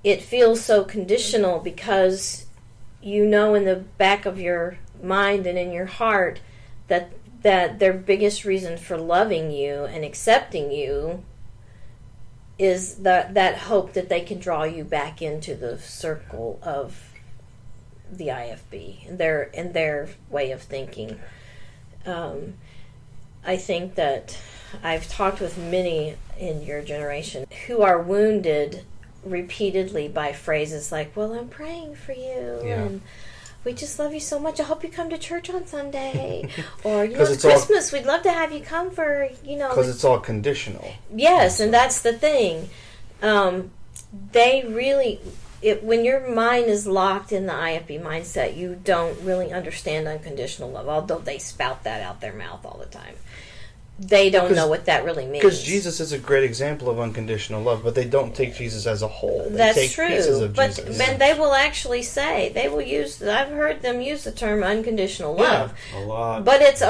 it 0.04 0.22
feels 0.22 0.64
so 0.64 0.84
conditional 0.84 1.60
because 1.60 2.46
you 3.04 3.26
know 3.26 3.54
in 3.54 3.66
the 3.66 3.76
back 3.76 4.26
of 4.26 4.40
your 4.40 4.78
mind 5.02 5.46
and 5.46 5.58
in 5.58 5.72
your 5.72 5.86
heart 5.86 6.40
that 6.88 7.12
that 7.42 7.80
their 7.80 7.94
biggest 7.94 8.46
reason 8.46 8.78
for 8.78 8.98
loving 8.98 9.52
you 9.52 9.86
and 9.86 10.04
accepting 10.04 10.72
you 10.72 11.24
is 12.62 12.97
that 12.97 13.34
that 13.34 13.57
hope 13.57 13.93
that 13.93 14.07
they 14.07 14.22
can 14.22 14.38
draw 14.38 14.62
you 14.62 14.84
back 14.84 15.20
into 15.20 15.55
the 15.55 15.80
circle 15.80 16.59
of 16.62 17.12
the 18.12 18.28
IFB 18.28 19.09
and 19.09 19.18
their 19.18 19.49
and 19.55 19.74
their 19.74 20.09
way 20.30 20.51
of 20.51 20.62
thinking. 20.62 21.20
Um, 22.05 22.53
I 23.43 23.57
think 23.57 23.95
that 23.95 24.38
I've 24.84 25.09
talked 25.09 25.41
with 25.41 25.57
many 25.57 26.16
in 26.38 26.62
your 26.62 26.84
generation 26.84 27.47
who 27.66 27.82
are 27.82 27.99
wounded 27.99 28.86
repeatedly 29.26 30.07
by 30.07 30.32
phrases 30.32 30.91
like, 30.91 31.16
"Well, 31.16 31.34
I'm 31.34 31.49
praying 31.49 31.95
for 31.95 32.14
you," 32.14 32.62
yeah. 32.64 32.84
and 32.84 33.01
we 33.64 33.74
just 33.74 33.99
love 33.99 34.14
you 34.14 34.20
so 34.20 34.39
much. 34.39 34.59
I 34.59 34.64
hope 34.64 34.84
you 34.84 34.89
come 34.89 35.09
to 35.09 35.18
church 35.18 35.49
on 35.49 35.68
Sunday. 35.68 36.49
or, 36.84 37.05
you 37.05 37.16
know, 37.16 37.24
it's 37.24 37.41
Christmas. 37.41 37.93
All, 37.93 37.99
we'd 37.99 38.07
love 38.07 38.24
to 38.24 38.32
have 38.32 38.51
you 38.51 38.62
come 38.62 38.91
for, 38.91 39.30
you 39.43 39.57
know. 39.57 39.70
Because 39.70 39.89
it's 39.89 40.03
all 40.03 40.20
conditional. 40.20 40.91
Yes, 41.14 41.59
and 41.59 41.74
that's 41.74 42.01
the 42.01 42.14
thing. 42.14 42.70
Um, 43.22 43.72
they 44.32 44.66
really, 44.68 45.20
it, 45.62 45.84
when 45.84 46.03
your 46.03 46.28
mind 46.28 46.66
is 46.66 46.88
locked 46.88 47.32
in 47.32 47.45
the 47.45 47.53
IFB 47.53 48.01
mindset, 48.01 48.57
you 48.57 48.80
don't 48.84 49.20
really 49.22 49.53
understand 49.53 50.07
unconditional 50.07 50.72
love, 50.72 50.89
although 50.89 51.20
they 51.20 51.38
spout 51.38 51.84
that 51.84 52.01
out 52.01 52.20
their 52.20 52.34
mouth 52.34 52.66
all 52.66 52.78
the 52.80 52.86
time 52.88 53.16
they 54.02 54.32
don't 54.32 54.56
know 54.56 54.68
what 54.68 54.86
that 54.86 55.06
really 55.06 55.26
means. 55.26 55.43
Because 55.43 55.62
Jesus 55.62 55.99
is 55.99 56.12
a 56.12 56.18
great 56.18 56.43
example 56.43 56.89
of 56.89 56.99
unconditional 56.99 57.62
love, 57.62 57.84
but 57.84 57.93
they 57.93 58.06
don't 58.06 58.36
take 58.36 58.56
Jesus 58.56 58.88
as 58.88 59.04
a 59.04 59.08
whole. 59.08 59.47
They 59.49 59.58
That's 59.58 59.93
true. 59.93 60.08
but 60.56 60.76
Jesus. 60.76 60.97
they 60.97 61.36
will 61.38 61.54
actually 61.54 62.02
say 62.02 62.52
they 62.54 62.68
will 62.68 62.82
use. 62.82 63.22
I've 63.22 63.49
heard 63.49 63.84
them 63.84 64.02
use 64.02 64.24
the 64.24 64.32
term 64.32 64.64
unconditional 64.64 65.36
love. 65.36 65.74
Yeah, 65.93 65.99
a 65.99 66.02
lot. 66.02 66.45
But 66.45 66.62
it's 66.62 66.82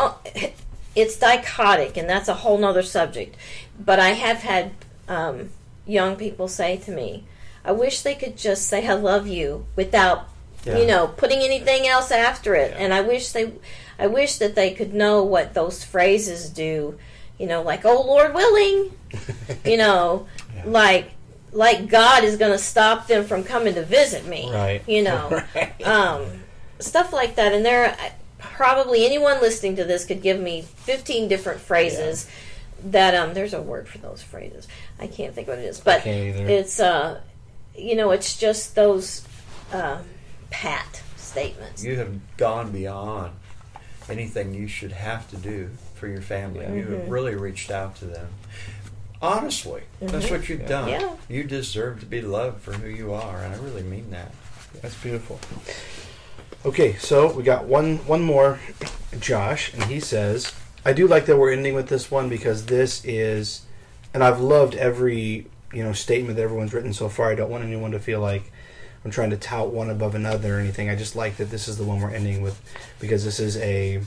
it's 0.95 1.17
dichotic, 1.17 1.97
and 1.97 2.09
that's 2.09 2.29
a 2.29 2.35
whole 2.35 2.57
nother 2.57 2.83
subject. 2.83 3.35
But 3.77 3.99
I 3.99 4.09
have 4.09 4.37
had 4.37 4.71
um, 5.09 5.49
young 5.85 6.15
people 6.15 6.47
say 6.47 6.77
to 6.77 6.91
me, 6.91 7.25
"I 7.65 7.73
wish 7.73 8.01
they 8.01 8.15
could 8.15 8.37
just 8.37 8.67
say 8.67 8.87
I 8.87 8.93
love 8.93 9.27
you 9.27 9.65
without." 9.75 10.29
Yeah. 10.63 10.77
You 10.77 10.85
know, 10.85 11.07
putting 11.07 11.39
anything 11.39 11.87
else 11.87 12.11
after 12.11 12.53
it, 12.53 12.71
yeah. 12.71 12.77
and 12.77 12.93
I 12.93 13.01
wish 13.01 13.31
they, 13.31 13.53
I 13.97 14.07
wish 14.07 14.37
that 14.37 14.55
they 14.55 14.73
could 14.73 14.93
know 14.93 15.23
what 15.23 15.53
those 15.53 15.83
phrases 15.83 16.49
do. 16.49 16.97
You 17.39 17.47
know, 17.47 17.63
like 17.63 17.83
"Oh 17.83 18.01
Lord 18.05 18.35
willing," 18.35 18.91
you 19.65 19.77
know, 19.77 20.27
yeah. 20.55 20.63
like 20.67 21.11
like 21.51 21.89
God 21.89 22.23
is 22.23 22.37
going 22.37 22.51
to 22.51 22.57
stop 22.57 23.07
them 23.07 23.25
from 23.25 23.43
coming 23.43 23.73
to 23.75 23.83
visit 23.83 24.25
me. 24.25 24.51
Right. 24.51 24.87
You 24.87 25.03
know, 25.03 25.43
right. 25.55 25.81
Um, 25.85 26.25
stuff 26.79 27.11
like 27.11 27.35
that. 27.35 27.53
And 27.53 27.65
there, 27.65 27.97
probably 28.39 29.05
anyone 29.05 29.41
listening 29.41 29.75
to 29.77 29.83
this 29.83 30.05
could 30.05 30.21
give 30.21 30.39
me 30.39 30.61
fifteen 30.61 31.27
different 31.27 31.61
phrases. 31.61 32.29
That 32.83 33.13
um, 33.13 33.33
there's 33.35 33.53
a 33.53 33.61
word 33.61 33.87
for 33.87 33.99
those 33.99 34.23
phrases. 34.23 34.67
I 34.99 35.07
can't 35.07 35.35
think 35.35 35.47
what 35.47 35.59
it 35.59 35.65
is, 35.65 35.79
but 35.79 36.05
it's 36.05 36.79
uh, 36.79 37.21
you 37.75 37.95
know, 37.95 38.11
it's 38.11 38.37
just 38.37 38.75
those 38.75 39.27
uh, 39.71 39.99
pat 40.51 41.01
statements. 41.15 41.83
You 41.83 41.95
have 41.97 42.37
gone 42.37 42.71
beyond 42.71 43.33
anything 44.09 44.53
you 44.53 44.67
should 44.67 44.91
have 44.91 45.29
to 45.31 45.37
do 45.37 45.71
for 45.95 46.07
your 46.07 46.21
family. 46.21 46.65
Mm-hmm. 46.65 46.77
You 46.77 46.83
have 46.83 47.01
mm-hmm. 47.01 47.09
really 47.09 47.35
reached 47.35 47.71
out 47.71 47.95
to 47.97 48.05
them. 48.05 48.27
Honestly, 49.21 49.81
mm-hmm. 50.01 50.07
that's 50.07 50.29
what 50.29 50.49
you've 50.49 50.67
done. 50.67 50.89
Yeah. 50.89 51.15
You 51.29 51.43
deserve 51.43 51.99
to 52.01 52.05
be 52.05 52.21
loved 52.21 52.61
for 52.61 52.73
who 52.73 52.89
you 52.89 53.13
are, 53.13 53.43
and 53.43 53.53
I 53.53 53.57
really 53.59 53.83
mean 53.83 54.09
that. 54.11 54.31
That's 54.81 54.95
beautiful. 54.95 55.39
Okay, 56.65 56.95
so 56.95 57.31
we 57.33 57.43
got 57.43 57.65
one 57.65 57.97
one 57.99 58.23
more, 58.23 58.59
Josh, 59.19 59.73
and 59.73 59.83
he 59.83 59.99
says, 59.99 60.53
"I 60.85 60.93
do 60.93 61.07
like 61.07 61.25
that 61.25 61.37
we're 61.37 61.51
ending 61.51 61.75
with 61.75 61.87
this 61.87 62.09
one 62.09 62.29
because 62.29 62.65
this 62.65 63.03
is, 63.05 63.65
and 64.13 64.23
I've 64.23 64.39
loved 64.39 64.75
every 64.75 65.47
you 65.73 65.83
know 65.83 65.93
statement 65.93 66.35
that 66.37 66.43
everyone's 66.43 66.73
written 66.73 66.93
so 66.93 67.09
far. 67.09 67.31
I 67.31 67.35
don't 67.35 67.49
want 67.49 67.63
anyone 67.63 67.91
to 67.91 67.99
feel 67.99 68.19
like 68.19 68.51
I'm 69.03 69.11
trying 69.11 69.31
to 69.31 69.37
tout 69.37 69.69
one 69.69 69.89
above 69.89 70.15
another 70.15 70.57
or 70.57 70.59
anything. 70.59 70.89
I 70.89 70.95
just 70.95 71.15
like 71.15 71.37
that 71.37 71.49
this 71.49 71.67
is 71.67 71.77
the 71.77 71.83
one 71.83 71.99
we're 71.99 72.11
ending 72.11 72.41
with 72.41 72.61
because 72.99 73.23
this 73.25 73.39
is 73.39 73.57
a 73.57 74.01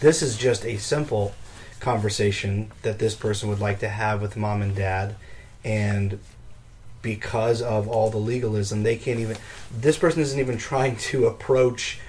this 0.00 0.22
is 0.22 0.36
just 0.36 0.64
a 0.64 0.76
simple 0.76 1.34
conversation 1.80 2.70
that 2.82 2.98
this 2.98 3.14
person 3.14 3.48
would 3.48 3.60
like 3.60 3.80
to 3.80 3.88
have 3.88 4.22
with 4.22 4.36
mom 4.36 4.62
and 4.62 4.74
dad 4.74 5.14
and 5.64 6.18
because 7.02 7.60
of 7.60 7.86
all 7.86 8.10
the 8.10 8.16
legalism 8.16 8.82
they 8.82 8.96
can't 8.96 9.20
even 9.20 9.36
this 9.78 9.98
person 9.98 10.20
isn't 10.22 10.40
even 10.40 10.56
trying 10.56 10.96
to 10.96 11.26
approach 11.26 12.00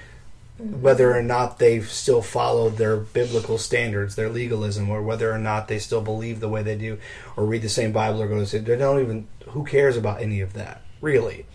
whether 0.58 1.16
or 1.16 1.22
not 1.22 1.58
they've 1.58 1.88
still 1.88 2.20
followed 2.20 2.76
their 2.76 2.96
biblical 2.96 3.58
standards, 3.58 4.16
their 4.16 4.28
legalism, 4.28 4.90
or 4.90 5.02
whether 5.02 5.32
or 5.32 5.38
not 5.38 5.68
they 5.68 5.78
still 5.78 6.00
believe 6.00 6.40
the 6.40 6.48
way 6.48 6.62
they 6.62 6.76
do, 6.76 6.98
or 7.36 7.44
read 7.46 7.62
the 7.62 7.68
same 7.68 7.92
Bible, 7.92 8.20
or 8.20 8.28
go 8.28 8.44
to 8.44 8.58
they 8.58 8.76
don't 8.76 9.00
even. 9.00 9.28
Who 9.50 9.64
cares 9.64 9.96
about 9.96 10.20
any 10.20 10.40
of 10.40 10.54
that? 10.54 10.82
Really, 11.00 11.46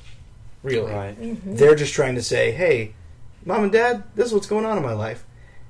really. 0.63 0.91
Right. 0.91 1.19
Mm-hmm. 1.19 1.55
They're 1.55 1.75
just 1.75 1.93
trying 1.93 2.15
to 2.15 2.23
say, 2.23 2.51
"Hey, 2.51 2.93
mom 3.45 3.63
and 3.63 3.71
dad, 3.71 4.03
this 4.15 4.27
is 4.27 4.33
what's 4.33 4.47
going 4.47 4.65
on 4.65 4.77
in 4.77 4.83
my 4.83 4.93
life," 4.93 5.23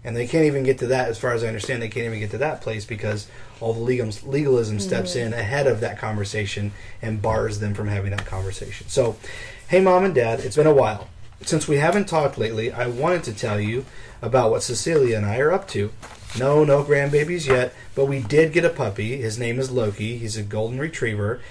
and 0.04 0.16
they 0.16 0.28
can't 0.28 0.46
even 0.46 0.64
get 0.64 0.78
to 0.80 0.88
that. 0.88 1.10
As 1.10 1.18
far 1.18 1.34
as 1.34 1.44
I 1.44 1.48
understand, 1.48 1.82
they 1.82 1.90
can't 1.90 2.06
even 2.06 2.20
get 2.20 2.32
to 2.32 2.38
that 2.38 2.62
place 2.62 2.86
because 2.86 3.28
all 3.60 3.74
the 3.74 3.82
legalism, 3.82 4.32
legalism 4.32 4.80
steps 4.80 5.16
mm-hmm. 5.16 5.28
in 5.28 5.34
ahead 5.34 5.68
of 5.68 5.82
that 5.82 5.98
conversation 5.98 6.72
and 7.02 7.22
bars 7.22 7.60
them 7.60 7.74
from 7.74 7.88
having 7.88 8.12
that 8.12 8.26
conversation. 8.26 8.88
So, 8.88 9.18
hey, 9.68 9.82
mom 9.82 10.06
and 10.06 10.16
dad, 10.16 10.40
it's 10.40 10.56
been 10.56 10.68
a 10.68 10.74
while 10.74 11.10
since 11.48 11.68
we 11.68 11.78
haven't 11.78 12.08
talked 12.08 12.38
lately. 12.38 12.72
I 12.72 12.88
wanted 12.88 13.24
to 13.26 13.34
tell 13.34 13.60
you 13.60 13.86
about 14.22 14.52
what 14.52 14.64
Cecilia 14.64 15.18
and 15.18 15.26
I 15.26 15.40
are 15.40 15.52
up 15.52 15.68
to. 15.70 15.92
No, 16.40 16.64
no 16.64 16.84
grandbabies 16.84 17.48
yet, 17.48 17.74
but 17.94 18.06
we 18.06 18.20
did 18.20 18.54
get 18.54 18.66
a 18.66 18.70
puppy. 18.70 19.18
His 19.18 19.38
name 19.38 19.60
is 19.60 19.70
Loki. 19.70 20.18
He's 20.18 20.38
a 20.38 20.44
golden 20.44 20.80
retriever. 20.80 21.42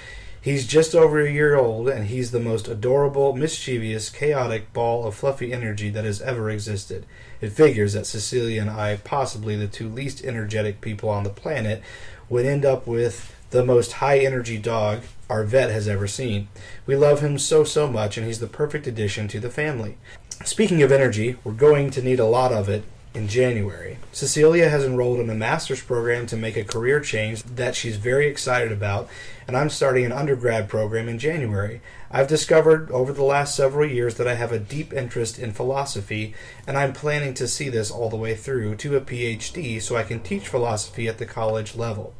He's 0.42 0.66
just 0.66 0.92
over 0.92 1.20
a 1.20 1.30
year 1.30 1.54
old, 1.54 1.88
and 1.88 2.08
he's 2.08 2.32
the 2.32 2.40
most 2.40 2.66
adorable, 2.66 3.32
mischievous, 3.32 4.10
chaotic 4.10 4.72
ball 4.72 5.06
of 5.06 5.14
fluffy 5.14 5.52
energy 5.52 5.88
that 5.90 6.04
has 6.04 6.20
ever 6.20 6.50
existed. 6.50 7.06
It 7.40 7.52
figures 7.52 7.92
that 7.92 8.06
Cecilia 8.06 8.60
and 8.60 8.68
I, 8.68 8.96
possibly 8.96 9.54
the 9.54 9.68
two 9.68 9.88
least 9.88 10.24
energetic 10.24 10.80
people 10.80 11.08
on 11.10 11.22
the 11.22 11.30
planet, 11.30 11.80
would 12.28 12.44
end 12.44 12.64
up 12.64 12.88
with 12.88 13.32
the 13.50 13.64
most 13.64 13.92
high 13.92 14.18
energy 14.18 14.58
dog 14.58 15.02
our 15.30 15.44
vet 15.44 15.70
has 15.70 15.86
ever 15.86 16.08
seen. 16.08 16.48
We 16.86 16.96
love 16.96 17.20
him 17.20 17.38
so, 17.38 17.62
so 17.62 17.86
much, 17.86 18.16
and 18.16 18.26
he's 18.26 18.40
the 18.40 18.48
perfect 18.48 18.88
addition 18.88 19.28
to 19.28 19.38
the 19.38 19.48
family. 19.48 19.96
Speaking 20.44 20.82
of 20.82 20.90
energy, 20.90 21.36
we're 21.44 21.52
going 21.52 21.90
to 21.90 22.02
need 22.02 22.18
a 22.18 22.26
lot 22.26 22.50
of 22.50 22.68
it 22.68 22.82
in 23.14 23.28
January. 23.28 23.98
Cecilia 24.10 24.68
has 24.68 24.84
enrolled 24.84 25.20
in 25.20 25.28
a 25.28 25.34
master's 25.34 25.82
program 25.82 26.26
to 26.26 26.36
make 26.36 26.56
a 26.56 26.64
career 26.64 27.00
change 27.00 27.42
that 27.42 27.74
she's 27.74 27.96
very 27.96 28.26
excited 28.26 28.72
about, 28.72 29.08
and 29.46 29.56
I'm 29.56 29.68
starting 29.68 30.04
an 30.04 30.12
undergrad 30.12 30.68
program 30.68 31.08
in 31.08 31.18
January. 31.18 31.80
I've 32.10 32.28
discovered 32.28 32.90
over 32.90 33.12
the 33.12 33.22
last 33.22 33.54
several 33.54 33.88
years 33.88 34.14
that 34.14 34.28
I 34.28 34.34
have 34.34 34.52
a 34.52 34.58
deep 34.58 34.92
interest 34.92 35.38
in 35.38 35.52
philosophy, 35.52 36.34
and 36.66 36.76
I'm 36.78 36.92
planning 36.92 37.34
to 37.34 37.48
see 37.48 37.68
this 37.68 37.90
all 37.90 38.08
the 38.08 38.16
way 38.16 38.34
through 38.34 38.76
to 38.76 38.96
a 38.96 39.00
PhD 39.00 39.80
so 39.80 39.96
I 39.96 40.04
can 40.04 40.20
teach 40.20 40.48
philosophy 40.48 41.08
at 41.08 41.18
the 41.18 41.26
college 41.26 41.76
level. 41.76 42.14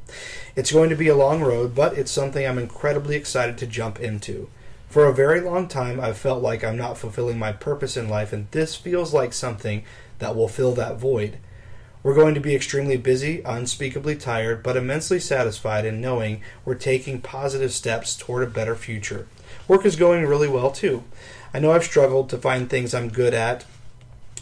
It's 0.57 0.73
going 0.73 0.91
to 0.91 0.97
be 0.97 1.09
a 1.09 1.17
long 1.17 1.41
road, 1.41 1.75
but 1.75 1.97
it's 1.97 2.11
something 2.11 2.47
I'm 2.47 2.59
incredibly 2.59 3.17
excited 3.17 3.57
to 3.59 3.67
jump 3.67 4.01
into. 4.01 4.49
For 4.93 5.07
a 5.07 5.15
very 5.15 5.41
long 5.41 5.69
time, 5.69 5.99
I've 5.99 6.19
felt 6.19 6.43
like 6.43 6.63
I'm 6.63 6.77
not 6.77 6.99
fulfilling 6.99 7.39
my 7.39 7.53
purpose 7.53 7.97
in 7.97 8.11
life, 8.11 8.31
and 8.31 8.47
this 8.51 8.77
feels 8.77 9.15
like 9.15 9.33
something 9.33 9.85
that 10.23 10.37
will 10.37 10.49
fill 10.49 10.73
that 10.73 10.99
void. 10.99 11.39
We're 12.03 12.15
going 12.15 12.35
to 12.35 12.41
be 12.41 12.55
extremely 12.55 12.97
busy, 12.97 13.43
unspeakably 13.45 14.17
tired, 14.17 14.63
but 14.63 14.77
immensely 14.77 15.21
satisfied 15.21 15.85
in 15.85 16.01
knowing 16.01 16.41
we're 16.65 16.75
taking 16.75 17.21
positive 17.21 17.73
steps 17.73 18.17
toward 18.17 18.43
a 18.43 18.51
better 18.51 18.75
future. 18.75 19.29
Work 19.69 19.87
is 19.87 19.95
going 19.95 20.27
really 20.27 20.49
well 20.49 20.73
too. 20.73 21.05
I 21.55 21.61
know 21.61 21.73
I've 21.73 21.85
struggled 21.85 22.29
to 22.31 22.39
find 22.39 22.69
things 22.69 22.95
I'm 22.95 23.09
good 23.09 23.35
at 23.35 23.65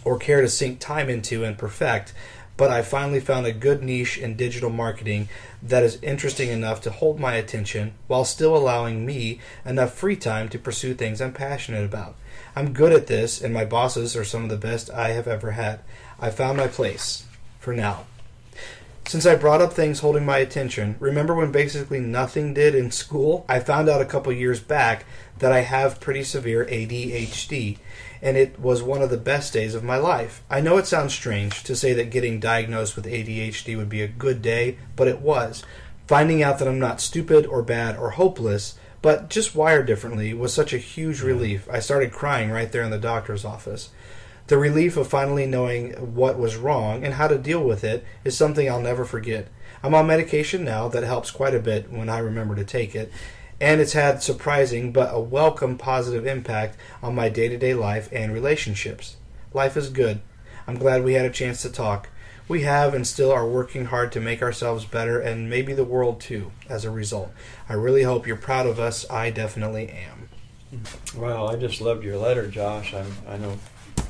or 0.05 0.19
care 0.19 0.41
to 0.41 0.49
sink 0.49 0.79
time 0.79 1.11
into 1.11 1.45
and 1.45 1.59
perfect, 1.59 2.15
but 2.61 2.71
I 2.71 2.83
finally 2.83 3.21
found 3.21 3.47
a 3.47 3.53
good 3.53 3.83
niche 3.83 4.19
in 4.19 4.37
digital 4.37 4.69
marketing 4.69 5.31
that 5.63 5.83
is 5.83 5.99
interesting 6.03 6.51
enough 6.51 6.83
to 6.83 6.91
hold 6.91 7.19
my 7.19 7.37
attention 7.37 7.95
while 8.07 8.27
still 8.27 8.55
allowing 8.55 9.07
me 9.07 9.41
enough 9.65 9.95
free 9.95 10.15
time 10.15 10.51
to 10.51 10.59
pursue 10.59 10.93
things 10.93 11.23
I'm 11.23 11.33
passionate 11.33 11.87
about. 11.87 12.17
I'm 12.55 12.75
good 12.75 12.93
at 12.93 13.07
this, 13.07 13.41
and 13.41 13.55
my 13.55 13.65
bosses 13.65 14.15
are 14.15 14.25
some 14.25 14.45
of 14.45 14.51
the 14.51 14.59
best 14.59 14.91
I 14.91 15.13
have 15.13 15.27
ever 15.27 15.53
had. 15.53 15.81
I 16.21 16.29
found 16.29 16.59
my 16.59 16.69
place 16.69 17.25
for 17.59 17.73
now. 17.73 18.05
Since 19.07 19.25
I 19.25 19.37
brought 19.37 19.63
up 19.63 19.73
things 19.73 20.01
holding 20.01 20.27
my 20.27 20.37
attention, 20.37 20.97
remember 21.01 21.35
when 21.35 21.53
basically 21.53 21.99
nothing 21.99 22.53
did 22.53 22.75
in 22.75 22.91
school? 22.91 23.47
I 23.49 23.61
found 23.61 23.89
out 23.89 24.03
a 24.03 24.05
couple 24.05 24.35
years 24.35 24.61
back 24.61 25.07
that 25.39 25.51
I 25.51 25.61
have 25.61 25.99
pretty 25.99 26.25
severe 26.25 26.67
ADHD, 26.67 27.79
and 28.23 28.37
it 28.37 28.61
was 28.61 28.83
one 28.83 29.03
of 29.03 29.11
the 29.11 29.17
best 29.17 29.53
days 29.53 29.75
of 29.75 29.85
my 29.85 29.97
life. 29.97 30.43
I 30.51 30.61
know 30.61 30.77
it 30.77 30.87
sounds 30.87 31.15
strange 31.15 31.63
to 31.65 31.75
say 31.75 31.93
that 31.95 32.11
getting 32.11 32.41
diagnosed 32.41 32.97
with 32.97 33.07
ADHD 33.07 33.77
would 33.77 33.89
be 33.89 34.03
a 34.03 34.09
good 34.09 34.43
day, 34.43 34.79
but 34.97 35.09
it 35.09 35.21
was. 35.21 35.63
Finding 36.07 36.43
out 36.43 36.59
that 36.59 36.69
I'm 36.69 36.79
not 36.79 37.01
stupid 37.01 37.47
or 37.47 37.63
bad 37.63 37.97
or 37.97 38.11
hopeless, 38.11 38.79
but 39.03 39.31
just 39.31 39.55
wired 39.55 39.87
differently 39.87 40.35
was 40.35 40.53
such 40.53 40.73
a 40.73 40.79
huge 40.79 41.23
relief. 41.23 41.69
I 41.71 41.81
started 41.81 42.13
crying 42.13 42.51
right 42.51 42.71
there 42.71 42.83
in 42.83 42.91
the 42.91 42.99
doctor's 42.99 43.45
office. 43.45 43.91
The 44.49 44.59
relief 44.59 44.97
of 44.97 45.07
finally 45.07 45.47
knowing 45.47 45.93
what 46.15 46.39
was 46.39 46.57
wrong 46.57 47.05
and 47.05 47.15
how 47.15 47.29
to 47.29 47.39
deal 47.39 47.63
with 47.63 47.85
it 47.85 48.05
is 48.25 48.37
something 48.37 48.69
I'll 48.69 48.83
never 48.83 49.05
forget. 49.05 49.49
I'm 49.83 49.95
on 49.95 50.09
medication 50.09 50.65
now 50.65 50.89
that 50.89 51.05
helps 51.05 51.31
quite 51.31 51.55
a 51.55 51.61
bit 51.61 51.91
when 51.91 52.09
I 52.09 52.19
remember 52.19 52.55
to 52.57 52.65
take 52.65 52.95
it, 52.95 53.11
and 53.61 53.81
it's 53.81 53.93
had 53.93 54.23
surprising 54.23 54.91
but 54.93 55.15
a 55.15 55.21
welcome 55.21 55.77
positive 55.77 56.27
impact 56.27 56.77
on 57.03 57.15
my 57.15 57.29
day 57.29 57.49
to 57.49 57.59
day 57.59 57.75
life 57.75 58.09
and 58.13 58.33
relationships. 58.33 59.17
Life 59.53 59.77
is 59.77 59.91
good. 59.91 60.21
I'm 60.67 60.79
glad 60.79 61.05
we 61.05 61.15
had 61.15 61.27
a 61.27 61.31
chance 61.31 61.63
to 61.63 61.71
talk. 61.71 62.09
We 62.49 62.63
have 62.63 62.95
and 62.95 63.07
still 63.07 63.31
are 63.31 63.47
working 63.47 63.87
hard 63.87 64.11
to 64.13 64.21
make 64.21 64.43
ourselves 64.43 64.85
better 64.85 65.21
and 65.21 65.51
maybe 65.51 65.73
the 65.73 65.85
world 65.85 66.21
too 66.21 66.51
as 66.69 66.85
a 66.85 66.91
result. 66.91 67.33
I 67.69 67.75
really 67.75 68.03
hope 68.03 68.27
you're 68.27 68.37
proud 68.37 68.67
of 68.67 68.81
us. 68.81 69.09
I 69.11 69.31
definitely 69.31 69.89
am. 69.89 70.29
Well, 71.17 71.49
I 71.49 71.57
just 71.57 71.81
loved 71.81 72.05
your 72.05 72.17
letter, 72.17 72.49
Josh. 72.49 72.95
I'm, 72.95 73.13
I 73.29 73.37
know 73.37 73.59
uh, 73.99 74.03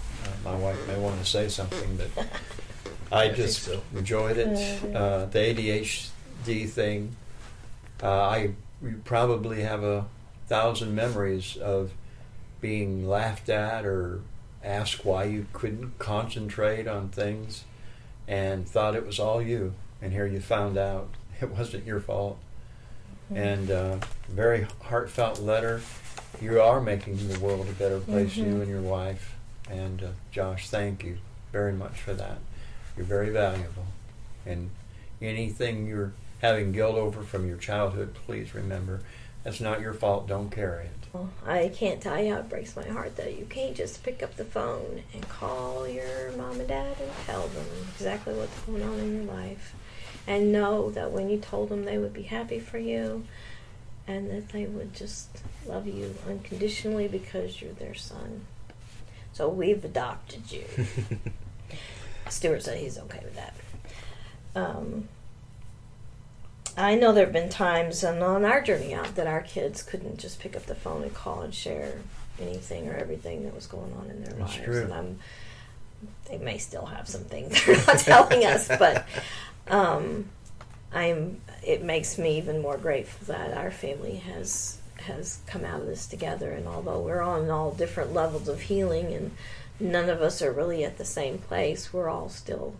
my 0.44 0.54
wife 0.54 0.86
may 0.86 0.98
want 0.98 1.18
to 1.18 1.26
say 1.26 1.48
something, 1.48 1.96
but 1.96 2.26
I 3.12 3.26
think 3.26 3.36
just 3.36 3.62
so. 3.62 3.82
enjoyed 3.94 4.36
it. 4.36 4.94
Uh, 4.94 5.26
the 5.26 5.38
ADHD 5.38 6.68
thing, 6.68 7.16
uh, 8.02 8.22
I 8.22 8.50
we 8.82 8.92
probably 8.92 9.62
have 9.62 9.82
a 9.82 10.06
thousand 10.46 10.94
memories 10.94 11.56
of 11.56 11.92
being 12.60 13.08
laughed 13.08 13.48
at 13.48 13.84
or 13.84 14.20
asked 14.64 15.04
why 15.04 15.24
you 15.24 15.46
couldn't 15.52 15.98
concentrate 15.98 16.86
on 16.86 17.08
things 17.08 17.64
and 18.28 18.68
thought 18.68 18.94
it 18.94 19.06
was 19.06 19.18
all 19.18 19.40
you. 19.40 19.74
And 20.02 20.12
here 20.12 20.26
you 20.26 20.40
found 20.40 20.78
out 20.78 21.08
it 21.40 21.50
wasn't 21.50 21.86
your 21.86 22.00
fault. 22.00 22.38
And 23.32 23.70
uh, 23.70 23.98
very 24.28 24.66
heartfelt 24.82 25.40
letter. 25.40 25.82
You 26.40 26.60
are 26.60 26.80
making 26.80 27.28
the 27.28 27.38
world 27.38 27.68
a 27.68 27.72
better 27.72 28.00
place, 28.00 28.36
you 28.36 28.60
and 28.60 28.68
your 28.68 28.80
wife. 28.80 29.36
And 29.70 30.02
uh, 30.02 30.08
Josh, 30.32 30.68
thank 30.68 31.04
you 31.04 31.18
very 31.52 31.72
much 31.72 32.00
for 32.00 32.12
that. 32.14 32.38
You're 32.96 33.06
very 33.06 33.30
valuable. 33.30 33.86
And 34.44 34.70
anything 35.22 35.86
you're 35.86 36.12
having 36.40 36.72
guilt 36.72 36.96
over 36.96 37.22
from 37.22 37.46
your 37.46 37.56
childhood, 37.56 38.14
please 38.14 38.54
remember 38.54 39.00
that's 39.44 39.60
not 39.60 39.80
your 39.80 39.94
fault. 39.94 40.28
Don't 40.28 40.50
carry 40.50 40.84
it. 40.84 40.90
Well, 41.12 41.30
I 41.46 41.68
can't 41.74 42.00
tell 42.00 42.22
you 42.22 42.34
how 42.34 42.40
it 42.40 42.48
breaks 42.48 42.76
my 42.76 42.86
heart 42.86 43.16
that 43.16 43.38
you 43.38 43.46
can't 43.48 43.74
just 43.74 44.02
pick 44.02 44.22
up 44.22 44.36
the 44.36 44.44
phone 44.44 45.02
and 45.12 45.28
call 45.28 45.88
your 45.88 46.32
mom 46.32 46.60
and 46.60 46.68
dad 46.68 46.96
and 47.00 47.10
tell 47.26 47.48
them 47.48 47.66
exactly 47.94 48.34
what's 48.34 48.58
going 48.60 48.82
on 48.82 48.98
in 48.98 49.16
your 49.16 49.34
life. 49.34 49.74
And 50.26 50.52
know 50.52 50.90
that 50.90 51.10
when 51.10 51.30
you 51.30 51.38
told 51.38 51.70
them 51.70 51.84
they 51.84 51.98
would 51.98 52.12
be 52.12 52.22
happy 52.22 52.60
for 52.60 52.78
you 52.78 53.24
and 54.06 54.30
that 54.30 54.50
they 54.50 54.66
would 54.66 54.94
just 54.94 55.28
love 55.66 55.86
you 55.86 56.14
unconditionally 56.28 57.08
because 57.08 57.60
you're 57.60 57.72
their 57.72 57.94
son. 57.94 58.42
So 59.32 59.48
we've 59.48 59.84
adopted 59.84 60.52
you. 60.52 60.64
Stuart 62.28 62.62
said 62.62 62.78
he's 62.78 62.98
okay 62.98 63.20
with 63.24 63.36
that. 63.36 63.54
Um, 64.54 65.08
I 66.76 66.94
know 66.94 67.12
there 67.12 67.24
have 67.24 67.32
been 67.32 67.48
times 67.48 68.02
and 68.04 68.22
on 68.22 68.44
our 68.44 68.60
journey 68.60 68.94
out 68.94 69.14
that 69.16 69.26
our 69.26 69.42
kids 69.42 69.82
couldn't 69.82 70.18
just 70.18 70.40
pick 70.40 70.56
up 70.56 70.66
the 70.66 70.74
phone 70.74 71.02
and 71.02 71.14
call 71.14 71.42
and 71.42 71.54
share 71.54 71.94
anything 72.40 72.88
or 72.88 72.94
everything 72.94 73.44
that 73.44 73.54
was 73.54 73.66
going 73.66 73.92
on 73.94 74.10
in 74.10 74.22
their 74.22 74.32
That's 74.34 74.56
lives. 74.56 74.64
true. 74.64 74.82
And 74.82 74.94
I'm, 74.94 75.18
they 76.28 76.38
may 76.38 76.58
still 76.58 76.86
have 76.86 77.08
some 77.08 77.24
things 77.24 77.64
they're 77.66 77.76
not 77.86 77.98
telling 77.98 78.44
us, 78.44 78.68
but 78.68 79.06
um, 79.68 80.26
I'm. 80.92 81.40
It 81.62 81.82
makes 81.82 82.16
me 82.18 82.38
even 82.38 82.62
more 82.62 82.78
grateful 82.78 83.34
that 83.34 83.56
our 83.56 83.70
family 83.70 84.16
has 84.16 84.78
has 85.02 85.38
come 85.46 85.64
out 85.64 85.80
of 85.80 85.86
this 85.86 86.06
together. 86.06 86.52
And 86.52 86.66
although 86.66 87.00
we're 87.00 87.20
on 87.20 87.50
all 87.50 87.72
different 87.72 88.12
levels 88.14 88.48
of 88.48 88.62
healing, 88.62 89.12
and 89.12 89.30
none 89.78 90.08
of 90.08 90.22
us 90.22 90.40
are 90.42 90.52
really 90.52 90.84
at 90.84 90.98
the 90.98 91.04
same 91.04 91.38
place, 91.38 91.92
we're 91.92 92.08
all 92.08 92.28
still 92.28 92.74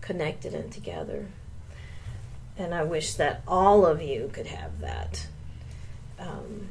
connected 0.00 0.54
and 0.54 0.72
together. 0.72 1.26
And 2.58 2.74
I 2.74 2.84
wish 2.84 3.14
that 3.14 3.42
all 3.46 3.84
of 3.84 4.00
you 4.00 4.30
could 4.32 4.46
have 4.46 4.80
that. 4.80 5.26
Um, 6.18 6.68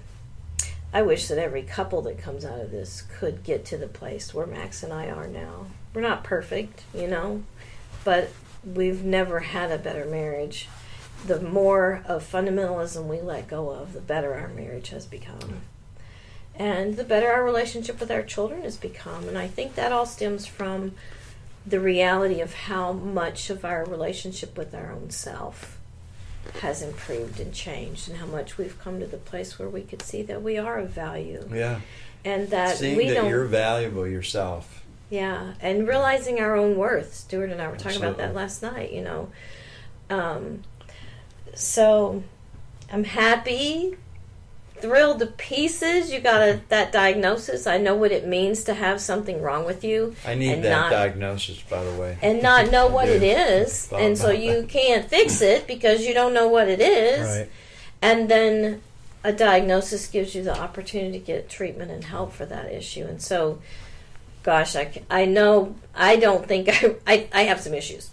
I 0.93 1.01
wish 1.01 1.27
that 1.27 1.37
every 1.37 1.61
couple 1.61 2.01
that 2.03 2.17
comes 2.17 2.45
out 2.45 2.59
of 2.59 2.71
this 2.71 3.03
could 3.19 3.43
get 3.43 3.65
to 3.65 3.77
the 3.77 3.87
place 3.87 4.33
where 4.33 4.47
Max 4.47 4.81
and 4.81 4.93
I 4.93 5.09
are 5.09 5.27
now. 5.27 5.67
We're 5.93 6.01
not 6.01 6.23
perfect, 6.23 6.83
you 6.93 7.07
know, 7.07 7.43
but 8.03 8.29
we've 8.65 9.03
never 9.03 9.41
had 9.41 9.71
a 9.71 9.77
better 9.77 10.05
marriage. 10.05 10.67
The 11.27 11.41
more 11.41 12.01
of 12.05 12.23
fundamentalism 12.29 13.05
we 13.07 13.21
let 13.21 13.47
go 13.47 13.69
of, 13.69 13.93
the 13.93 14.01
better 14.01 14.33
our 14.35 14.47
marriage 14.47 14.89
has 14.89 15.05
become. 15.05 15.61
and 16.57 16.95
the 16.95 17.03
better 17.03 17.29
our 17.29 17.43
relationship 17.43 17.99
with 17.99 18.09
our 18.09 18.23
children 18.23 18.61
has 18.61 18.77
become. 18.77 19.27
And 19.27 19.37
I 19.37 19.47
think 19.47 19.75
that 19.75 19.91
all 19.91 20.05
stems 20.05 20.45
from 20.45 20.93
the 21.65 21.79
reality 21.79 22.39
of 22.41 22.53
how 22.53 22.93
much 22.93 23.49
of 23.49 23.65
our 23.65 23.83
relationship 23.83 24.57
with 24.57 24.73
our 24.73 24.91
own 24.91 25.09
self 25.09 25.74
has 26.61 26.81
improved 26.81 27.39
and 27.39 27.53
changed, 27.53 28.09
and 28.09 28.17
how 28.17 28.25
much 28.25 28.57
we've 28.57 28.79
come 28.79 28.99
to 28.99 29.05
the 29.05 29.17
place 29.17 29.57
where 29.59 29.69
we 29.69 29.81
could 29.81 30.01
see 30.01 30.21
that 30.23 30.41
we 30.41 30.57
are 30.57 30.77
of 30.79 30.89
value, 30.89 31.47
Yeah. 31.51 31.81
and 32.23 32.49
that 32.49 32.77
Seeing 32.77 32.95
we 32.97 33.07
that 33.09 33.15
don't. 33.15 33.29
you're 33.29 33.45
valuable 33.45 34.07
yourself. 34.07 34.83
Yeah, 35.09 35.53
and 35.61 35.87
realizing 35.87 36.39
our 36.39 36.55
own 36.55 36.77
worth. 36.77 37.13
Stuart 37.13 37.51
and 37.51 37.61
I 37.61 37.67
were 37.67 37.77
talking 37.77 37.99
about 38.01 38.17
that 38.17 38.33
last 38.33 38.61
night, 38.63 38.91
you 38.91 39.01
know. 39.03 39.29
Um, 40.09 40.63
so 41.53 42.23
I'm 42.91 43.03
happy, 43.03 43.97
thrilled 44.79 45.19
to 45.19 45.27
pieces. 45.27 46.11
You 46.11 46.19
got 46.19 46.41
a, 46.41 46.61
that 46.69 46.91
diagnosis. 46.91 47.65
I 47.67 47.77
know 47.77 47.95
what 47.95 48.11
it 48.11 48.27
means 48.27 48.63
to 48.65 48.73
have 48.73 48.99
something 49.01 49.41
wrong 49.41 49.65
with 49.65 49.83
you 49.83 50.15
I 50.25 50.35
need 50.35 50.63
that 50.63 50.69
not- 50.69 50.91
diagnosis, 50.91 51.61
by 51.63 51.83
the 51.83 51.93
way. 51.99 52.17
and 52.21 52.41
not 52.41 52.71
know 52.71 52.87
what 52.87 53.09
it 53.09 53.23
is. 53.23 53.91
And 53.91 54.17
so 54.17 54.29
you 54.31 54.61
that. 54.61 54.69
can't 54.69 55.09
fix 55.09 55.41
it 55.41 55.67
because 55.67 56.05
you 56.05 56.13
don't 56.13 56.33
know 56.33 56.47
what 56.47 56.67
it 56.67 56.81
is. 56.81 57.27
Right. 57.39 57.49
And 58.01 58.29
then 58.29 58.81
a 59.23 59.33
diagnosis 59.33 60.07
gives 60.07 60.35
you 60.35 60.43
the 60.43 60.55
opportunity 60.57 61.17
to 61.19 61.25
get 61.25 61.49
treatment 61.49 61.89
and 61.89 62.03
help 62.03 62.31
for 62.33 62.45
that 62.45 62.71
issue. 62.71 63.05
And 63.05 63.19
so, 63.21 63.59
gosh, 64.43 64.75
I, 64.75 65.01
I 65.09 65.25
know 65.25 65.75
I 65.95 66.17
don't 66.17 66.45
think 66.47 66.69
I, 66.83 66.95
I 67.07 67.27
I 67.33 67.41
have 67.43 67.59
some 67.59 67.73
issues, 67.73 68.11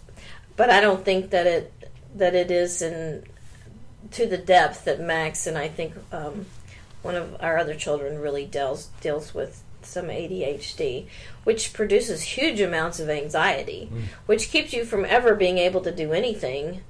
but 0.57 0.71
I 0.71 0.81
don't 0.81 1.05
think 1.05 1.31
that 1.31 1.47
it 1.47 1.73
that 2.15 2.35
it 2.35 2.51
is 2.51 2.81
in 2.81 3.25
to 4.13 4.27
the 4.27 4.37
depth 4.39 4.85
that 4.85 5.01
Max 5.01 5.47
and 5.47 5.57
I 5.57 5.69
think 5.69 5.95
um, 6.13 6.47
one 7.03 7.15
of 7.15 7.37
our 7.41 7.59
other 7.59 7.75
children 7.75 8.19
really 8.21 8.45
deals 8.45 8.89
deals 9.01 9.33
with 9.35 9.63
some 9.83 10.07
ADHD, 10.07 11.07
which 11.45 11.73
produces 11.73 12.23
huge 12.23 12.61
amounts 12.61 13.01
of 13.01 13.09
anxiety, 13.09 13.89
Mm. 13.93 14.03
which 14.27 14.51
keeps 14.51 14.73
you 14.73 14.85
from 14.85 15.05
ever 15.05 15.35
being 15.35 15.59
able 15.59 15.81
to 15.81 15.91
do 15.93 16.13
anything 16.13 16.83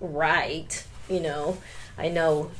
right. 0.00 0.84
You 1.08 1.20
know, 1.20 1.58
I 1.98 2.08
know 2.08 2.50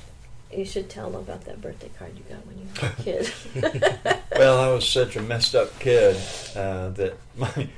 you 0.52 0.64
should 0.64 0.88
tell 0.90 1.11
them 1.11 1.20
about 1.20 1.44
that 1.44 1.61
birthday 1.61 1.90
card 1.98 2.12
you 2.16 2.24
got 2.28 2.44
when 2.46 2.58
you 2.58 2.66
were 2.80 2.88
a 2.88 3.02
kid. 4.02 4.16
Well, 4.40 4.58
I 4.58 4.72
was 4.72 4.88
such 4.88 5.16
a 5.16 5.20
messed 5.22 5.54
up 5.54 5.78
kid 5.80 6.16
uh, 6.56 6.88
that 6.90 7.14
my 7.36 7.68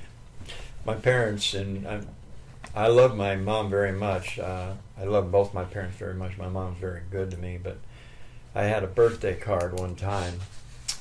my 0.85 0.95
parents 0.95 1.55
and 1.55 1.87
I, 1.89 2.01
I 2.75 2.87
love 2.89 3.17
my 3.17 3.35
mom 3.37 3.69
very 3.71 3.91
much. 3.93 4.39
Uh, 4.39 4.75
I 4.99 5.05
love 5.05 5.33
both 5.33 5.55
my 5.55 5.65
parents 5.65 5.97
very 5.97 6.15
much. 6.15 6.37
My 6.37 6.49
mom's 6.49 6.79
very 6.79 7.03
good 7.11 7.31
to 7.31 7.37
me, 7.37 7.59
but 7.63 7.79
I 8.55 8.65
had 8.65 8.85
a 8.85 8.89
birthday 8.89 9.35
card 9.35 9.79
one 9.79 9.97
time 9.97 10.41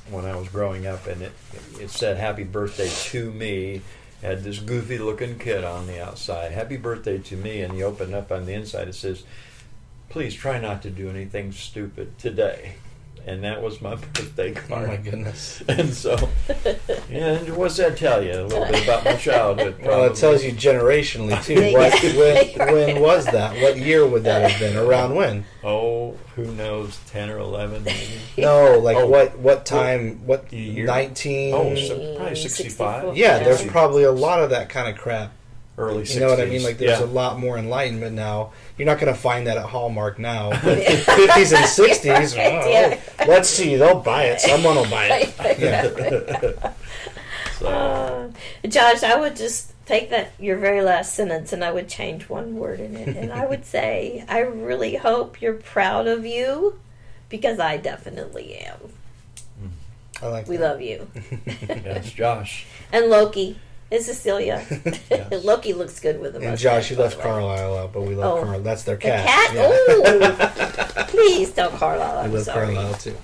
when 0.09 0.25
I 0.25 0.35
was 0.35 0.47
growing 0.49 0.87
up, 0.87 1.07
and 1.07 1.21
it 1.21 1.33
it 1.79 1.89
said 1.89 2.17
"Happy 2.17 2.43
Birthday 2.43 2.89
to 3.09 3.31
me." 3.31 3.81
Had 4.21 4.43
this 4.43 4.59
goofy 4.59 4.99
looking 4.99 5.39
kid 5.39 5.63
on 5.63 5.87
the 5.87 5.99
outside. 5.99 6.51
Happy 6.51 6.77
birthday 6.77 7.17
to 7.17 7.35
me, 7.35 7.61
and 7.61 7.75
you 7.75 7.85
open 7.85 8.13
up 8.13 8.31
on 8.31 8.45
the 8.45 8.53
inside. 8.53 8.87
It 8.87 8.93
says, 8.93 9.23
"Please 10.09 10.35
try 10.35 10.59
not 10.59 10.83
to 10.83 10.91
do 10.91 11.09
anything 11.09 11.51
stupid 11.51 12.19
today." 12.19 12.75
And 13.27 13.43
that 13.43 13.61
was 13.61 13.81
my 13.81 13.95
birthday 14.13 14.53
Oh 14.69 14.87
my 14.87 14.97
goodness. 14.97 15.61
And 15.67 15.93
so, 15.93 16.17
yeah, 17.09 17.33
and 17.37 17.55
what's 17.55 17.77
that 17.77 17.97
tell 17.97 18.23
you? 18.23 18.31
A 18.33 18.43
little 18.43 18.65
bit 18.65 18.83
about 18.83 19.05
my 19.05 19.15
childhood. 19.15 19.75
Well, 19.85 20.05
it 20.05 20.15
tells 20.15 20.43
you 20.43 20.51
generationally 20.51 21.41
too. 21.43 21.71
What, 21.73 21.93
when, 22.57 22.73
when 22.73 23.01
was 23.01 23.25
that? 23.25 23.55
What 23.61 23.77
year 23.77 24.05
would 24.07 24.23
that 24.23 24.49
have 24.49 24.59
been? 24.59 24.77
Around 24.77 25.15
when? 25.15 25.45
Oh, 25.63 26.17
who 26.35 26.45
knows? 26.53 26.99
Ten 27.07 27.29
or 27.29 27.37
eleven, 27.39 27.83
maybe. 27.83 28.07
No, 28.37 28.79
like 28.79 28.97
Oh. 28.97 29.07
what? 29.07 29.37
What 29.39 29.65
time? 29.65 30.25
What 30.25 30.51
Year? 30.51 30.85
nineteen? 30.85 31.53
Oh, 31.53 31.75
so 31.75 32.15
probably 32.17 32.35
65. 32.35 33.15
yeah, 33.17 33.39
there's 33.39 33.63
probably 33.65 34.03
a 34.03 34.11
lot 34.11 34.41
of 34.41 34.49
that 34.51 34.69
kind 34.69 34.89
of 34.89 34.99
crap. 35.01 35.31
Early 35.77 36.03
60s. 36.03 36.13
You 36.15 36.19
know 36.21 36.27
what 36.29 36.39
I 36.41 36.45
mean? 36.45 36.63
Like 36.63 36.77
there's 36.77 36.99
yeah. 36.99 37.05
a 37.05 37.07
lot 37.07 37.39
more 37.39 37.57
enlightenment 37.57 38.15
now. 38.15 38.51
You're 38.77 38.85
not 38.85 38.99
going 38.99 39.13
to 39.13 39.19
find 39.19 39.47
that 39.47 39.57
at 39.57 39.65
Hallmark 39.65 40.19
now. 40.19 40.49
But 40.63 40.79
50s 40.79 41.55
and 41.55 41.65
60s. 41.65 42.35
oh, 42.63 42.69
Yeah. 42.69 42.99
Let's 43.27 43.49
see. 43.49 43.75
They'll 43.77 43.99
buy 44.01 44.23
it. 44.25 44.41
Someone 44.41 44.75
will 44.75 44.89
buy 44.89 45.05
it. 45.07 45.59
Yeah. 45.59 46.73
So, 47.59 47.67
Uh, 47.67 48.67
Josh, 48.67 49.03
I 49.03 49.15
would 49.19 49.35
just 49.35 49.71
take 49.85 50.09
that 50.09 50.31
your 50.39 50.57
very 50.57 50.81
last 50.81 51.13
sentence 51.13 51.53
and 51.53 51.63
I 51.63 51.71
would 51.71 51.87
change 51.87 52.27
one 52.29 52.55
word 52.55 52.79
in 52.79 52.95
it, 52.95 53.15
and 53.15 53.31
I 53.31 53.45
would 53.45 53.65
say, 53.65 54.25
"I 54.27 54.39
really 54.39 54.95
hope 54.95 55.41
you're 55.41 55.53
proud 55.53 56.07
of 56.07 56.25
you, 56.25 56.79
because 57.29 57.59
I 57.59 57.77
definitely 57.77 58.55
am. 58.55 58.79
I 60.23 60.27
like 60.27 60.47
We 60.47 60.57
that. 60.57 60.71
love 60.71 60.81
you." 60.81 61.07
yes, 61.67 62.11
Josh. 62.11 62.65
And 62.91 63.07
Loki 63.07 63.57
and 63.91 64.03
Cecilia. 64.03 64.63
Loki 65.43 65.73
looks 65.73 65.99
good 65.99 66.19
with 66.19 66.33
them. 66.33 66.43
And 66.43 66.57
Josh, 66.57 66.89
you 66.91 66.97
left 66.97 67.19
Carlisle 67.19 67.77
out, 67.77 67.93
but 67.93 68.01
we 68.01 68.15
love 68.15 68.37
Oh. 68.37 68.41
Carlisle. 68.43 68.61
That's 68.61 68.83
their 68.83 68.95
The 68.95 69.01
cat. 69.01 69.27
cat. 69.27 69.55
Yeah. 69.55 69.69
Oh, 69.69 71.05
please 71.09 71.51
tell 71.51 71.69
Carlisle. 71.69 72.19
We 72.21 72.25
I'm 72.25 72.33
love 72.33 72.43
sorry. 72.43 72.73
Carlisle 72.73 72.93
too. 72.95 73.17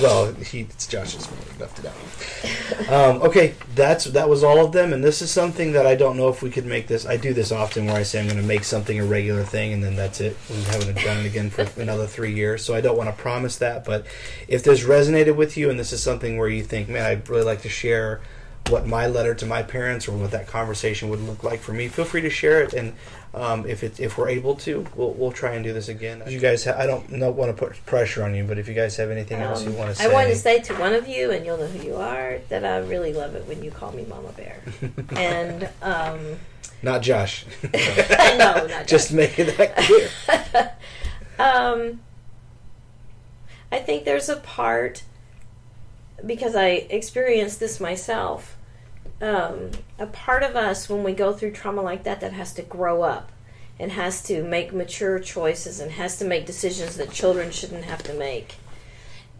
Well, 0.00 0.32
he 0.34 0.60
it's 0.60 0.86
Josh's 0.86 1.26
fault. 1.26 1.40
He 1.52 1.60
left 1.60 1.78
it 1.80 1.86
out. 1.86 3.16
Um, 3.16 3.22
okay, 3.22 3.54
that's 3.74 4.04
that 4.04 4.28
was 4.28 4.44
all 4.44 4.64
of 4.64 4.70
them, 4.70 4.92
and 4.92 5.02
this 5.02 5.20
is 5.22 5.30
something 5.30 5.72
that 5.72 5.86
I 5.86 5.96
don't 5.96 6.16
know 6.16 6.28
if 6.28 6.40
we 6.40 6.50
could 6.50 6.66
make 6.66 6.86
this. 6.86 7.04
I 7.04 7.16
do 7.16 7.34
this 7.34 7.50
often, 7.50 7.86
where 7.86 7.96
I 7.96 8.04
say 8.04 8.20
I'm 8.20 8.26
going 8.28 8.40
to 8.40 8.46
make 8.46 8.62
something 8.62 9.00
a 9.00 9.04
regular 9.04 9.42
thing, 9.42 9.72
and 9.72 9.82
then 9.82 9.96
that's 9.96 10.20
it. 10.20 10.36
We 10.48 10.62
haven't 10.64 10.94
done 11.02 11.18
it 11.18 11.26
again 11.26 11.50
for 11.50 11.66
another 11.80 12.06
three 12.06 12.32
years, 12.32 12.64
so 12.64 12.74
I 12.76 12.80
don't 12.80 12.96
want 12.96 13.10
to 13.10 13.20
promise 13.20 13.58
that. 13.58 13.84
But 13.84 14.06
if 14.46 14.62
this 14.62 14.84
resonated 14.84 15.34
with 15.34 15.56
you, 15.56 15.68
and 15.68 15.80
this 15.80 15.92
is 15.92 16.00
something 16.00 16.36
where 16.38 16.48
you 16.48 16.62
think, 16.62 16.88
man, 16.88 17.04
I'd 17.04 17.28
really 17.28 17.44
like 17.44 17.62
to 17.62 17.68
share 17.68 18.20
what 18.68 18.86
my 18.86 19.06
letter 19.06 19.34
to 19.34 19.46
my 19.46 19.62
parents 19.62 20.06
or 20.08 20.12
what 20.12 20.30
that 20.32 20.46
conversation 20.46 21.08
would 21.08 21.20
look 21.20 21.42
like 21.42 21.60
for 21.60 21.72
me, 21.72 21.88
feel 21.88 22.04
free 22.04 22.20
to 22.20 22.28
share 22.30 22.62
it. 22.62 22.74
And 22.74 22.92
um, 23.32 23.66
if 23.66 23.82
it, 23.82 23.98
if 23.98 24.18
we're 24.18 24.28
able 24.28 24.56
to, 24.56 24.86
we'll, 24.94 25.12
we'll 25.12 25.32
try 25.32 25.52
and 25.54 25.64
do 25.64 25.72
this 25.72 25.88
again. 25.88 26.22
You 26.26 26.38
guys, 26.38 26.64
ha- 26.66 26.74
I 26.76 26.86
don't 26.86 27.10
know, 27.10 27.30
want 27.30 27.54
to 27.56 27.66
put 27.66 27.84
pressure 27.86 28.22
on 28.24 28.34
you, 28.34 28.44
but 28.44 28.58
if 28.58 28.68
you 28.68 28.74
guys 28.74 28.96
have 28.96 29.10
anything 29.10 29.40
else 29.40 29.62
you 29.64 29.70
Um, 29.70 29.76
want 29.78 29.90
to 29.90 29.96
say, 29.96 30.04
I 30.04 30.12
want 30.12 30.28
to 30.28 30.34
say 30.36 30.60
to 30.60 30.74
one 30.74 30.92
of 30.92 31.08
you, 31.08 31.30
and 31.30 31.46
you'll 31.46 31.56
know 31.56 31.66
who 31.66 31.86
you 31.86 31.96
are, 31.96 32.40
that 32.50 32.64
I 32.64 32.78
really 32.78 33.14
love 33.14 33.34
it 33.34 33.46
when 33.46 33.62
you 33.62 33.70
call 33.70 33.92
me 33.92 34.04
Mama 34.06 34.32
Bear. 34.32 34.60
and 35.16 35.68
um, 35.80 36.36
not 36.82 37.00
Josh. 37.00 37.46
no, 37.62 38.66
not 38.66 38.68
Just 38.86 39.08
Josh. 39.08 39.12
making 39.12 39.46
that 39.56 39.76
clear. 39.76 40.72
Um, 41.38 42.00
I 43.72 43.78
think 43.78 44.04
there's 44.04 44.28
a 44.28 44.36
part 44.36 45.02
because 46.24 46.54
I 46.56 46.86
experienced 46.90 47.60
this 47.60 47.80
myself. 47.80 48.56
Um, 49.20 49.70
a 49.98 50.06
part 50.06 50.42
of 50.42 50.54
us 50.54 50.88
when 50.88 51.02
we 51.02 51.12
go 51.12 51.32
through 51.32 51.52
trauma 51.52 51.82
like 51.82 52.04
that 52.04 52.20
that 52.20 52.32
has 52.32 52.52
to 52.54 52.62
grow 52.62 53.02
up 53.02 53.32
and 53.78 53.92
has 53.92 54.22
to 54.24 54.42
make 54.42 54.72
mature 54.72 55.18
choices 55.18 55.80
and 55.80 55.92
has 55.92 56.18
to 56.18 56.24
make 56.24 56.46
decisions 56.46 56.96
that 56.96 57.10
children 57.10 57.50
shouldn't 57.50 57.84
have 57.84 58.02
to 58.04 58.14
make. 58.14 58.56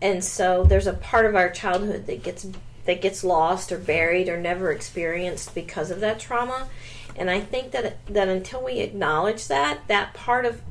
And 0.00 0.24
so 0.24 0.64
there's 0.64 0.86
a 0.86 0.92
part 0.92 1.26
of 1.26 1.34
our 1.34 1.50
childhood 1.50 2.06
that 2.06 2.22
gets 2.22 2.46
that 2.84 3.02
gets 3.02 3.22
lost 3.22 3.70
or 3.70 3.78
buried 3.78 4.28
or 4.28 4.38
never 4.38 4.72
experienced 4.72 5.54
because 5.54 5.90
of 5.90 6.00
that 6.00 6.18
trauma. 6.18 6.68
And 7.16 7.28
I 7.28 7.40
think 7.40 7.72
that 7.72 7.98
that 8.06 8.28
until 8.28 8.64
we 8.64 8.78
acknowledge 8.78 9.48
that, 9.48 9.86
that 9.88 10.14
part 10.14 10.46
of 10.46 10.62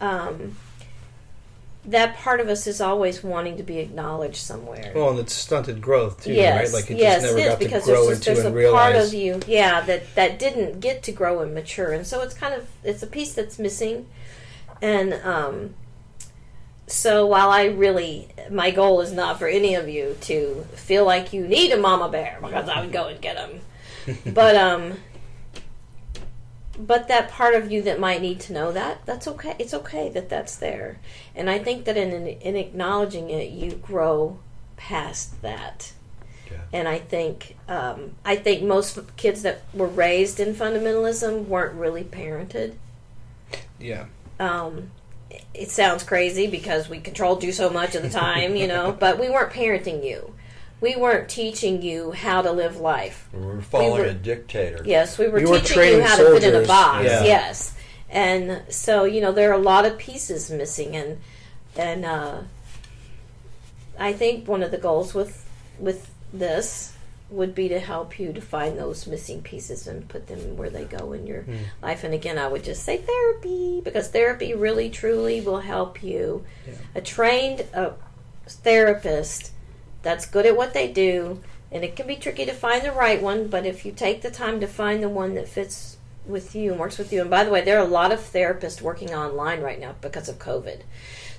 um, 0.00 0.56
that 1.90 2.16
part 2.16 2.40
of 2.40 2.48
us 2.48 2.66
is 2.66 2.80
always 2.80 3.24
wanting 3.24 3.56
to 3.56 3.62
be 3.62 3.78
acknowledged 3.78 4.36
somewhere. 4.36 4.92
Well, 4.94 5.10
and 5.10 5.18
it's 5.18 5.32
stunted 5.32 5.80
growth 5.80 6.24
too, 6.24 6.34
yes, 6.34 6.72
right? 6.72 6.80
Like 6.80 6.90
it 6.90 6.98
yes, 6.98 7.22
just 7.22 7.34
never 7.34 7.38
it 7.38 7.42
is 7.42 7.48
got 7.48 7.58
to 7.58 7.64
because 7.64 7.84
grow 7.84 8.06
there's, 8.06 8.18
into 8.18 8.24
there's 8.26 8.38
and 8.44 8.48
a 8.48 8.56
realize. 8.56 8.92
part 8.92 9.06
of 9.06 9.14
you, 9.14 9.40
yeah, 9.46 9.80
that 9.82 10.14
that 10.14 10.38
didn't 10.38 10.80
get 10.80 11.02
to 11.04 11.12
grow 11.12 11.40
and 11.40 11.54
mature, 11.54 11.92
and 11.92 12.06
so 12.06 12.20
it's 12.20 12.34
kind 12.34 12.54
of 12.54 12.68
it's 12.84 13.02
a 13.02 13.06
piece 13.06 13.32
that's 13.32 13.58
missing, 13.58 14.06
and 14.82 15.14
um, 15.14 15.74
so 16.86 17.26
while 17.26 17.50
I 17.50 17.64
really 17.64 18.28
my 18.50 18.70
goal 18.70 19.00
is 19.00 19.12
not 19.12 19.38
for 19.38 19.48
any 19.48 19.74
of 19.74 19.88
you 19.88 20.16
to 20.22 20.66
feel 20.74 21.06
like 21.06 21.32
you 21.32 21.48
need 21.48 21.72
a 21.72 21.78
mama 21.78 22.10
bear 22.10 22.38
because 22.42 22.68
I 22.68 22.82
would 22.82 22.92
go 22.92 23.08
and 23.08 23.20
get 23.20 23.36
them, 23.36 23.60
but 24.34 24.56
um. 24.56 24.94
But 26.78 27.08
that 27.08 27.28
part 27.30 27.54
of 27.54 27.72
you 27.72 27.82
that 27.82 27.98
might 27.98 28.22
need 28.22 28.38
to 28.40 28.52
know 28.52 28.70
that, 28.72 29.04
that's 29.04 29.26
okay. 29.26 29.56
It's 29.58 29.74
okay 29.74 30.08
that 30.10 30.28
that's 30.28 30.54
there. 30.56 30.98
And 31.34 31.50
I 31.50 31.58
think 31.58 31.84
that 31.86 31.96
in, 31.96 32.12
in 32.12 32.54
acknowledging 32.56 33.30
it, 33.30 33.50
you 33.50 33.72
grow 33.72 34.38
past 34.76 35.42
that. 35.42 35.92
Yeah. 36.50 36.58
And 36.72 36.86
I 36.88 36.98
think 36.98 37.56
um, 37.68 38.12
I 38.24 38.36
think 38.36 38.62
most 38.62 38.98
kids 39.16 39.42
that 39.42 39.62
were 39.74 39.88
raised 39.88 40.38
in 40.40 40.54
fundamentalism 40.54 41.46
weren't 41.46 41.74
really 41.74 42.04
parented. 42.04 42.74
yeah, 43.80 44.06
Um, 44.38 44.90
it- 45.30 45.42
it 45.52 45.70
sounds 45.70 46.04
crazy 46.04 46.46
because 46.46 46.88
we 46.88 47.00
controlled 47.00 47.42
you 47.42 47.52
so 47.52 47.68
much 47.70 47.94
of 47.94 48.02
the 48.02 48.08
time, 48.10 48.54
you 48.56 48.66
know, 48.68 48.92
but 48.98 49.18
we 49.18 49.28
weren't 49.28 49.52
parenting 49.52 50.04
you. 50.04 50.32
We 50.80 50.94
weren't 50.96 51.28
teaching 51.28 51.82
you 51.82 52.12
how 52.12 52.42
to 52.42 52.52
live 52.52 52.76
life. 52.78 53.28
We 53.32 53.40
were 53.44 53.60
following 53.62 54.02
were- 54.02 54.04
a 54.06 54.14
dictator. 54.14 54.82
Yes, 54.84 55.18
we 55.18 55.28
were 55.28 55.40
You 55.40 55.48
were 55.50 55.58
teaching 55.60 55.74
trained 55.76 55.96
you 55.96 56.02
how 56.02 56.16
to 56.16 56.32
fit 56.38 56.44
in 56.44 56.62
a 56.62 56.66
box. 56.66 57.04
yeah. 57.04 57.24
Yes, 57.24 57.74
and 58.10 58.62
so 58.68 59.04
you 59.04 59.20
know 59.20 59.32
there 59.32 59.50
are 59.50 59.54
a 59.58 59.62
lot 59.62 59.84
of 59.84 59.98
pieces 59.98 60.50
missing, 60.50 60.94
and 60.96 61.18
and 61.76 62.04
uh, 62.04 62.42
I 63.98 64.12
think 64.12 64.46
one 64.46 64.62
of 64.62 64.70
the 64.70 64.78
goals 64.78 65.14
with 65.14 65.44
with 65.78 66.10
this 66.32 66.92
would 67.30 67.54
be 67.54 67.68
to 67.68 67.78
help 67.78 68.18
you 68.18 68.32
to 68.32 68.40
find 68.40 68.78
those 68.78 69.06
missing 69.06 69.42
pieces 69.42 69.86
and 69.86 70.08
put 70.08 70.28
them 70.28 70.56
where 70.56 70.70
they 70.70 70.84
go 70.84 71.12
in 71.12 71.26
your 71.26 71.42
Hmm. 71.42 71.56
life. 71.82 72.02
And 72.02 72.14
again, 72.14 72.38
I 72.38 72.46
would 72.48 72.64
just 72.64 72.82
say 72.84 72.96
therapy 72.96 73.82
because 73.84 74.08
therapy 74.08 74.54
really 74.54 74.88
truly 74.88 75.42
will 75.42 75.60
help 75.60 76.02
you. 76.02 76.44
Yeah. 76.66 76.72
A 76.94 77.00
trained 77.02 77.66
uh, 77.74 77.90
therapist 78.46 79.50
that's 80.02 80.26
good 80.26 80.46
at 80.46 80.56
what 80.56 80.74
they 80.74 80.90
do, 80.92 81.42
and 81.70 81.84
it 81.84 81.96
can 81.96 82.06
be 82.06 82.16
tricky 82.16 82.46
to 82.46 82.52
find 82.52 82.84
the 82.84 82.92
right 82.92 83.20
one, 83.20 83.48
but 83.48 83.66
if 83.66 83.84
you 83.84 83.92
take 83.92 84.22
the 84.22 84.30
time 84.30 84.60
to 84.60 84.66
find 84.66 85.02
the 85.02 85.08
one 85.08 85.34
that 85.34 85.48
fits 85.48 85.96
with 86.26 86.54
you 86.54 86.72
and 86.72 86.80
works 86.80 86.98
with 86.98 87.12
you, 87.12 87.20
and 87.20 87.30
by 87.30 87.44
the 87.44 87.50
way, 87.50 87.60
there 87.60 87.78
are 87.78 87.86
a 87.86 87.88
lot 87.88 88.12
of 88.12 88.20
therapists 88.20 88.80
working 88.80 89.12
online 89.12 89.60
right 89.60 89.80
now 89.80 89.94
because 90.00 90.28
of 90.28 90.38
COVID. 90.38 90.82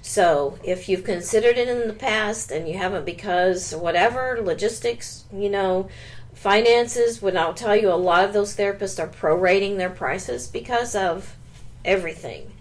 So 0.01 0.57
if 0.64 0.88
you've 0.88 1.03
considered 1.03 1.57
it 1.57 1.68
in 1.68 1.88
the 1.88 1.93
past 1.93 2.51
and 2.51 2.68
you 2.68 2.78
haven't 2.78 3.05
because 3.05 3.76
whatever 3.76 4.39
logistics, 4.41 5.26
you 5.34 5.49
know, 5.49 5.89
finances, 6.34 7.22
would 7.22 7.36
I'll 7.36 7.53
tell 7.53 7.76
you 7.76 7.91
a 7.91 7.95
lot 7.95 8.24
of 8.24 8.34
those 8.34 8.55
therapists 8.55 8.99
are 8.99 9.07
prorating 9.07 9.78
their 9.78 9.89
prices 9.89 10.47
because 10.47 10.95
of 10.95 11.36
everything. 11.84 12.51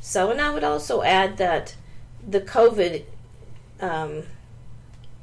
So, 0.00 0.30
and 0.30 0.40
I 0.40 0.54
would 0.54 0.64
also 0.64 1.02
add 1.02 1.36
that 1.38 1.74
the 2.26 2.40
COVID 2.40 3.04
um, 3.80 4.22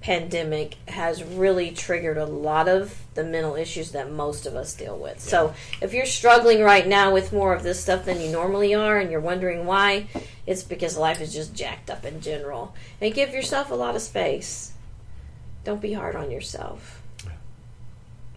pandemic 0.05 0.75
has 0.87 1.23
really 1.23 1.71
triggered 1.71 2.15
a 2.15 2.27
lot 2.27 2.67
of 2.67 2.95
the 3.15 3.23
mental 3.23 3.55
issues 3.55 3.89
that 3.93 4.11
most 4.11 4.45
of 4.45 4.55
us 4.55 4.75
deal 4.75 4.95
with. 4.95 5.19
So, 5.19 5.55
if 5.81 5.95
you're 5.95 6.05
struggling 6.05 6.61
right 6.61 6.85
now 6.85 7.11
with 7.11 7.33
more 7.33 7.55
of 7.55 7.63
this 7.63 7.79
stuff 7.81 8.05
than 8.05 8.21
you 8.21 8.31
normally 8.31 8.75
are 8.75 8.99
and 8.99 9.09
you're 9.09 9.19
wondering 9.19 9.65
why, 9.65 10.05
it's 10.45 10.61
because 10.61 10.95
life 10.95 11.21
is 11.21 11.33
just 11.33 11.55
jacked 11.55 11.89
up 11.89 12.05
in 12.05 12.21
general. 12.21 12.75
And 13.01 13.15
give 13.15 13.33
yourself 13.33 13.71
a 13.71 13.73
lot 13.73 13.95
of 13.95 14.03
space. 14.03 14.73
Don't 15.63 15.81
be 15.81 15.93
hard 15.93 16.15
on 16.15 16.29
yourself. 16.29 17.01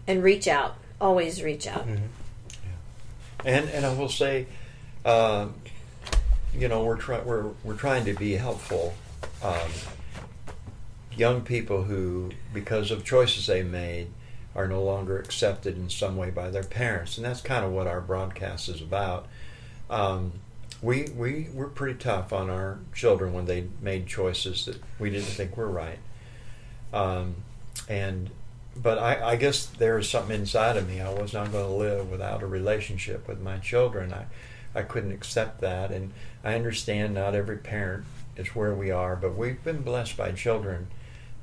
And 0.07 0.23
reach 0.23 0.47
out. 0.47 0.75
Always 0.99 1.43
reach 1.43 1.67
out. 1.67 1.87
Mhm. 1.87 2.07
And 3.45 3.69
and 3.69 3.85
I 3.85 3.93
will 3.93 4.09
say, 4.09 4.47
um, 5.05 5.53
you 6.51 6.67
know, 6.67 6.83
we're 6.83 6.97
trying 6.97 7.25
we're 7.25 7.51
we're 7.63 7.75
trying 7.75 8.05
to 8.05 8.15
be 8.15 8.37
helpful. 8.37 8.95
Um, 9.43 9.69
young 11.19 11.41
people 11.41 11.83
who, 11.83 12.31
because 12.53 12.89
of 12.91 13.03
choices 13.03 13.45
they 13.45 13.61
made, 13.61 14.07
are 14.55 14.67
no 14.67 14.81
longer 14.81 15.19
accepted 15.19 15.77
in 15.77 15.89
some 15.89 16.15
way 16.15 16.31
by 16.31 16.49
their 16.49 16.63
parents, 16.63 17.17
and 17.17 17.25
that's 17.25 17.41
kind 17.41 17.63
of 17.63 17.71
what 17.71 17.87
our 17.87 18.01
broadcast 18.01 18.69
is 18.69 18.81
about. 18.81 19.27
Um, 19.89 20.31
we 20.81 21.09
we 21.15 21.49
we're 21.53 21.67
pretty 21.67 21.99
tough 21.99 22.31
on 22.31 22.49
our 22.49 22.79
children 22.93 23.33
when 23.33 23.45
they 23.45 23.67
made 23.81 24.07
choices 24.07 24.65
that 24.65 24.81
we 24.97 25.09
didn't 25.09 25.27
think 25.27 25.57
were 25.57 25.69
right. 25.69 25.99
Um, 26.93 27.35
and 27.87 28.29
but 28.75 28.97
I, 28.97 29.31
I 29.31 29.35
guess 29.35 29.65
there 29.65 29.97
is 29.97 30.09
something 30.09 30.39
inside 30.39 30.77
of 30.77 30.87
me. 30.87 31.01
I 31.01 31.13
was 31.13 31.33
not 31.33 31.51
going 31.51 31.65
to 31.65 31.73
live 31.73 32.09
without 32.09 32.41
a 32.41 32.47
relationship 32.47 33.27
with 33.27 33.41
my 33.41 33.57
children. 33.57 34.13
I, 34.13 34.25
I 34.73 34.83
couldn't 34.83 35.11
accept 35.11 35.59
that, 35.61 35.91
and 35.91 36.13
I 36.43 36.55
understand 36.55 37.13
not 37.13 37.35
every 37.35 37.57
parent 37.57 38.05
is 38.37 38.55
where 38.55 38.73
we 38.73 38.89
are, 38.89 39.15
but 39.15 39.35
we've 39.35 39.61
been 39.63 39.81
blessed 39.81 40.15
by 40.15 40.31
children 40.31 40.87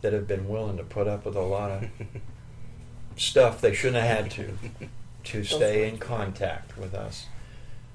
that 0.02 0.12
have 0.12 0.26
been 0.28 0.48
willing 0.48 0.76
to 0.76 0.82
put 0.84 1.06
up 1.08 1.24
with 1.24 1.36
a 1.36 1.40
lot 1.42 1.70
of 1.70 1.84
stuff 3.16 3.60
they 3.60 3.74
shouldn't 3.74 4.02
have 4.04 4.16
had 4.24 4.30
to 4.32 4.58
to 5.24 5.42
stay 5.44 5.88
in 5.88 5.98
contact 5.98 6.76
with 6.78 6.94
us. 6.94 7.26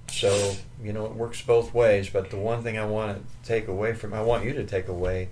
So 0.09 0.55
you 0.83 0.91
know 0.91 1.05
it 1.05 1.13
works 1.13 1.41
both 1.41 1.73
ways. 1.73 2.09
But 2.09 2.29
the 2.29 2.37
one 2.37 2.63
thing 2.63 2.77
I 2.77 2.85
want 2.85 3.17
to 3.17 3.47
take 3.47 3.67
away 3.67 3.93
from 3.93 4.13
I 4.13 4.21
want 4.21 4.43
you 4.43 4.53
to 4.53 4.65
take 4.65 4.87
away 4.87 5.29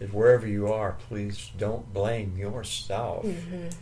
is 0.00 0.12
wherever 0.12 0.46
you 0.46 0.72
are, 0.72 0.96
please 1.08 1.50
don't 1.58 1.92
blame 1.92 2.36
yourself. 2.36 3.24
Mhm. 3.24 3.72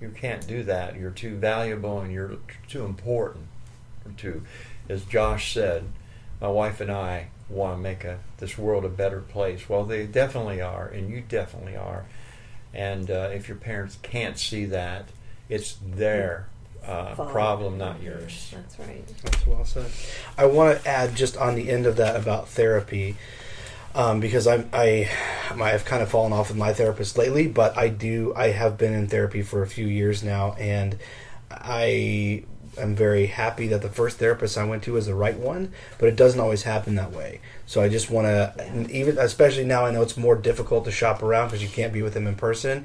You 0.00 0.08
can't 0.10 0.46
do 0.46 0.62
that. 0.64 0.96
You're 0.96 1.10
too 1.10 1.36
valuable 1.36 2.00
and 2.00 2.12
you're 2.12 2.36
too 2.68 2.84
important 2.84 3.46
to, 4.18 4.42
as 4.88 5.04
Josh 5.04 5.54
said, 5.54 5.84
my 6.40 6.48
wife 6.48 6.80
and 6.80 6.90
I 6.90 7.28
want 7.48 7.76
to 7.76 7.82
make 7.82 8.04
a, 8.04 8.18
this 8.38 8.56
world 8.56 8.84
a 8.84 8.88
better 8.88 9.20
place. 9.20 9.68
Well, 9.68 9.84
they 9.84 10.06
definitely 10.06 10.60
are, 10.60 10.88
and 10.88 11.10
you 11.10 11.22
definitely 11.28 11.76
are. 11.76 12.06
And 12.72 13.10
uh, 13.10 13.30
if 13.32 13.48
your 13.48 13.56
parents 13.56 13.98
can't 14.02 14.38
see 14.38 14.64
that, 14.66 15.08
it's 15.48 15.76
their 15.84 16.48
uh, 16.86 17.14
problem, 17.14 17.78
not 17.78 18.02
yours. 18.02 18.52
That's 18.52 18.78
right. 18.78 19.06
That's 19.22 19.46
well 19.46 19.64
said. 19.64 19.90
I 20.36 20.46
want 20.46 20.80
to 20.82 20.88
add 20.88 21.14
just 21.14 21.36
on 21.36 21.54
the 21.54 21.70
end 21.70 21.86
of 21.86 21.96
that 21.96 22.16
about 22.16 22.48
therapy, 22.48 23.16
um, 23.94 24.20
because 24.20 24.46
I'm 24.46 24.68
I, 24.72 25.10
I've 25.50 25.84
kind 25.84 26.02
of 26.02 26.10
fallen 26.10 26.32
off 26.32 26.48
with 26.48 26.58
my 26.58 26.72
therapist 26.72 27.16
lately, 27.16 27.46
but 27.46 27.76
I 27.78 27.88
do 27.88 28.32
I 28.36 28.48
have 28.48 28.76
been 28.76 28.92
in 28.92 29.08
therapy 29.08 29.42
for 29.42 29.62
a 29.62 29.66
few 29.66 29.86
years 29.86 30.22
now, 30.22 30.54
and 30.54 30.98
I 31.50 32.44
am 32.78 32.94
very 32.94 33.26
happy 33.26 33.68
that 33.68 33.82
the 33.82 33.88
first 33.88 34.18
therapist 34.18 34.58
I 34.58 34.64
went 34.64 34.82
to 34.84 34.92
was 34.92 35.06
the 35.06 35.14
right 35.14 35.36
one, 35.36 35.72
but 35.98 36.08
it 36.08 36.16
doesn't 36.16 36.40
always 36.40 36.62
happen 36.62 36.94
that 36.94 37.12
way. 37.12 37.40
So 37.66 37.80
I 37.80 37.88
just 37.88 38.10
want 38.10 38.26
to 38.26 38.86
even 38.90 39.18
especially 39.18 39.64
now 39.64 39.86
I 39.86 39.90
know 39.90 40.02
it's 40.02 40.16
more 40.16 40.36
difficult 40.36 40.84
to 40.84 40.90
shop 40.90 41.22
around 41.22 41.48
because 41.48 41.62
you 41.62 41.68
can't 41.68 41.92
be 41.92 42.02
with 42.02 42.14
them 42.14 42.26
in 42.26 42.36
person. 42.36 42.84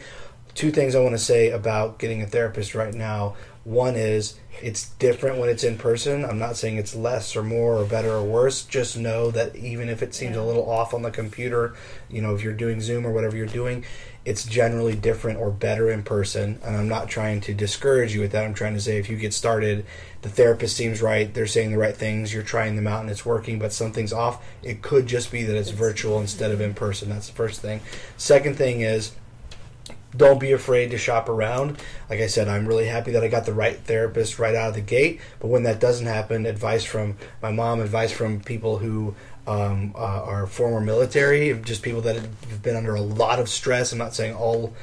Two 0.55 0.71
things 0.71 0.95
I 0.95 0.99
want 0.99 1.13
to 1.13 1.19
say 1.19 1.51
about 1.51 1.99
getting 1.99 2.21
a 2.21 2.27
therapist 2.27 2.75
right 2.75 2.93
now. 2.93 3.35
One 3.63 3.95
is 3.95 4.39
it's 4.61 4.89
different 4.89 5.37
when 5.37 5.49
it's 5.49 5.63
in 5.63 5.77
person. 5.77 6.25
I'm 6.25 6.39
not 6.39 6.57
saying 6.57 6.77
it's 6.77 6.95
less 6.95 7.35
or 7.35 7.43
more 7.43 7.77
or 7.77 7.85
better 7.85 8.11
or 8.11 8.23
worse. 8.23 8.65
Just 8.65 8.97
know 8.97 9.31
that 9.31 9.55
even 9.55 9.89
if 9.89 10.01
it 10.01 10.13
seems 10.13 10.35
a 10.35 10.43
little 10.43 10.69
off 10.69 10.93
on 10.93 11.01
the 11.01 11.11
computer, 11.11 11.75
you 12.09 12.21
know, 12.21 12.35
if 12.35 12.43
you're 12.43 12.53
doing 12.53 12.81
Zoom 12.81 13.05
or 13.05 13.11
whatever 13.11 13.37
you're 13.37 13.45
doing, 13.45 13.85
it's 14.25 14.45
generally 14.45 14.95
different 14.95 15.39
or 15.39 15.49
better 15.49 15.89
in 15.89 16.03
person. 16.03 16.59
And 16.63 16.75
I'm 16.75 16.89
not 16.89 17.09
trying 17.09 17.41
to 17.41 17.53
discourage 17.53 18.13
you 18.13 18.21
with 18.21 18.31
that. 18.33 18.43
I'm 18.45 18.53
trying 18.53 18.73
to 18.73 18.81
say 18.81 18.97
if 18.97 19.09
you 19.09 19.17
get 19.17 19.33
started, 19.33 19.85
the 20.21 20.29
therapist 20.29 20.75
seems 20.75 21.01
right, 21.01 21.33
they're 21.33 21.47
saying 21.47 21.71
the 21.71 21.77
right 21.77 21.95
things, 21.95 22.33
you're 22.33 22.43
trying 22.43 22.75
them 22.75 22.87
out 22.87 23.01
and 23.01 23.09
it's 23.09 23.25
working, 23.25 23.57
but 23.59 23.71
something's 23.71 24.13
off. 24.13 24.45
It 24.61 24.81
could 24.81 25.07
just 25.07 25.31
be 25.31 25.43
that 25.43 25.55
it's 25.55 25.69
virtual 25.69 26.19
instead 26.19 26.51
of 26.51 26.59
in 26.61 26.73
person. 26.73 27.09
That's 27.09 27.27
the 27.27 27.33
first 27.33 27.61
thing. 27.61 27.81
Second 28.17 28.57
thing 28.57 28.81
is, 28.81 29.13
don't 30.15 30.39
be 30.39 30.51
afraid 30.51 30.91
to 30.91 30.97
shop 30.97 31.29
around. 31.29 31.77
Like 32.09 32.19
I 32.19 32.27
said, 32.27 32.47
I'm 32.47 32.65
really 32.65 32.87
happy 32.87 33.11
that 33.11 33.23
I 33.23 33.27
got 33.27 33.45
the 33.45 33.53
right 33.53 33.77
therapist 33.77 34.39
right 34.39 34.55
out 34.55 34.69
of 34.69 34.75
the 34.75 34.81
gate. 34.81 35.21
But 35.39 35.47
when 35.47 35.63
that 35.63 35.79
doesn't 35.79 36.07
happen, 36.07 36.45
advice 36.45 36.83
from 36.83 37.15
my 37.41 37.51
mom, 37.51 37.79
advice 37.79 38.11
from 38.11 38.41
people 38.41 38.79
who 38.79 39.15
um, 39.49 39.93
uh, 39.95 39.97
are 39.97 40.45
former 40.45 40.79
military, 40.79 41.59
just 41.65 41.81
people 41.81 42.01
that 42.01 42.15
have 42.15 42.61
been 42.61 42.75
under 42.75 42.93
a 42.93 43.01
lot 43.01 43.39
of 43.39 43.49
stress. 43.49 43.91
I'm 43.91 43.97
not 43.97 44.13
saying 44.13 44.35
all 44.35 44.75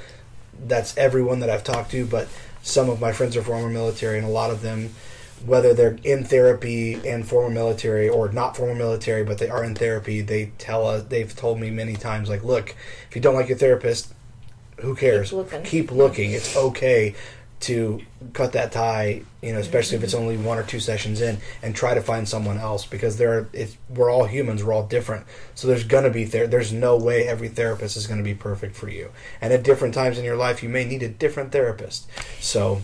that's 0.66 0.96
everyone 0.96 1.38
that 1.40 1.50
I've 1.50 1.62
talked 1.62 1.92
to, 1.92 2.04
but 2.04 2.26
some 2.62 2.90
of 2.90 3.00
my 3.00 3.12
friends 3.12 3.36
are 3.36 3.42
former 3.42 3.68
military, 3.68 4.18
and 4.18 4.26
a 4.26 4.30
lot 4.30 4.50
of 4.50 4.62
them, 4.62 4.90
whether 5.44 5.72
they're 5.72 5.98
in 6.02 6.24
therapy 6.24 6.94
and 7.08 7.26
former 7.26 7.48
military 7.48 8.08
or 8.08 8.28
not 8.32 8.56
former 8.56 8.74
military, 8.74 9.22
but 9.22 9.38
they 9.38 9.48
are 9.48 9.62
in 9.62 9.76
therapy, 9.76 10.20
they 10.20 10.46
tell 10.58 10.84
us 10.84 11.04
they've 11.04 11.36
told 11.36 11.60
me 11.60 11.70
many 11.70 11.94
times, 11.94 12.28
like, 12.28 12.42
look, 12.42 12.74
if 13.08 13.14
you 13.14 13.22
don't 13.22 13.36
like 13.36 13.48
your 13.48 13.58
therapist, 13.58 14.12
who 14.78 14.96
cares? 14.96 15.30
Keep 15.30 15.38
looking. 15.38 15.62
Keep 15.62 15.90
looking. 15.92 16.32
It's 16.32 16.56
okay 16.56 17.14
to 17.58 18.02
cut 18.34 18.52
that 18.52 18.70
tie, 18.70 19.22
you 19.42 19.52
know, 19.52 19.58
especially 19.58 19.96
if 19.96 20.04
it's 20.04 20.14
only 20.14 20.36
one 20.36 20.58
or 20.58 20.62
two 20.62 20.78
sessions 20.78 21.20
in, 21.20 21.38
and 21.62 21.74
try 21.74 21.94
to 21.94 22.00
find 22.00 22.28
someone 22.28 22.58
else 22.58 22.84
because 22.84 23.16
there, 23.16 23.48
it's, 23.52 23.76
we're 23.88 24.10
all 24.10 24.26
humans, 24.26 24.62
we're 24.62 24.74
all 24.74 24.86
different. 24.86 25.26
So 25.54 25.66
there's 25.66 25.84
gonna 25.84 26.10
be 26.10 26.24
there. 26.24 26.46
There's 26.46 26.72
no 26.72 26.96
way 26.96 27.26
every 27.26 27.48
therapist 27.48 27.96
is 27.96 28.06
gonna 28.06 28.22
be 28.22 28.34
perfect 28.34 28.76
for 28.76 28.88
you, 28.88 29.10
and 29.40 29.52
at 29.52 29.62
different 29.62 29.94
times 29.94 30.18
in 30.18 30.24
your 30.24 30.36
life, 30.36 30.62
you 30.62 30.68
may 30.68 30.84
need 30.84 31.02
a 31.02 31.08
different 31.08 31.52
therapist. 31.52 32.08
So 32.40 32.82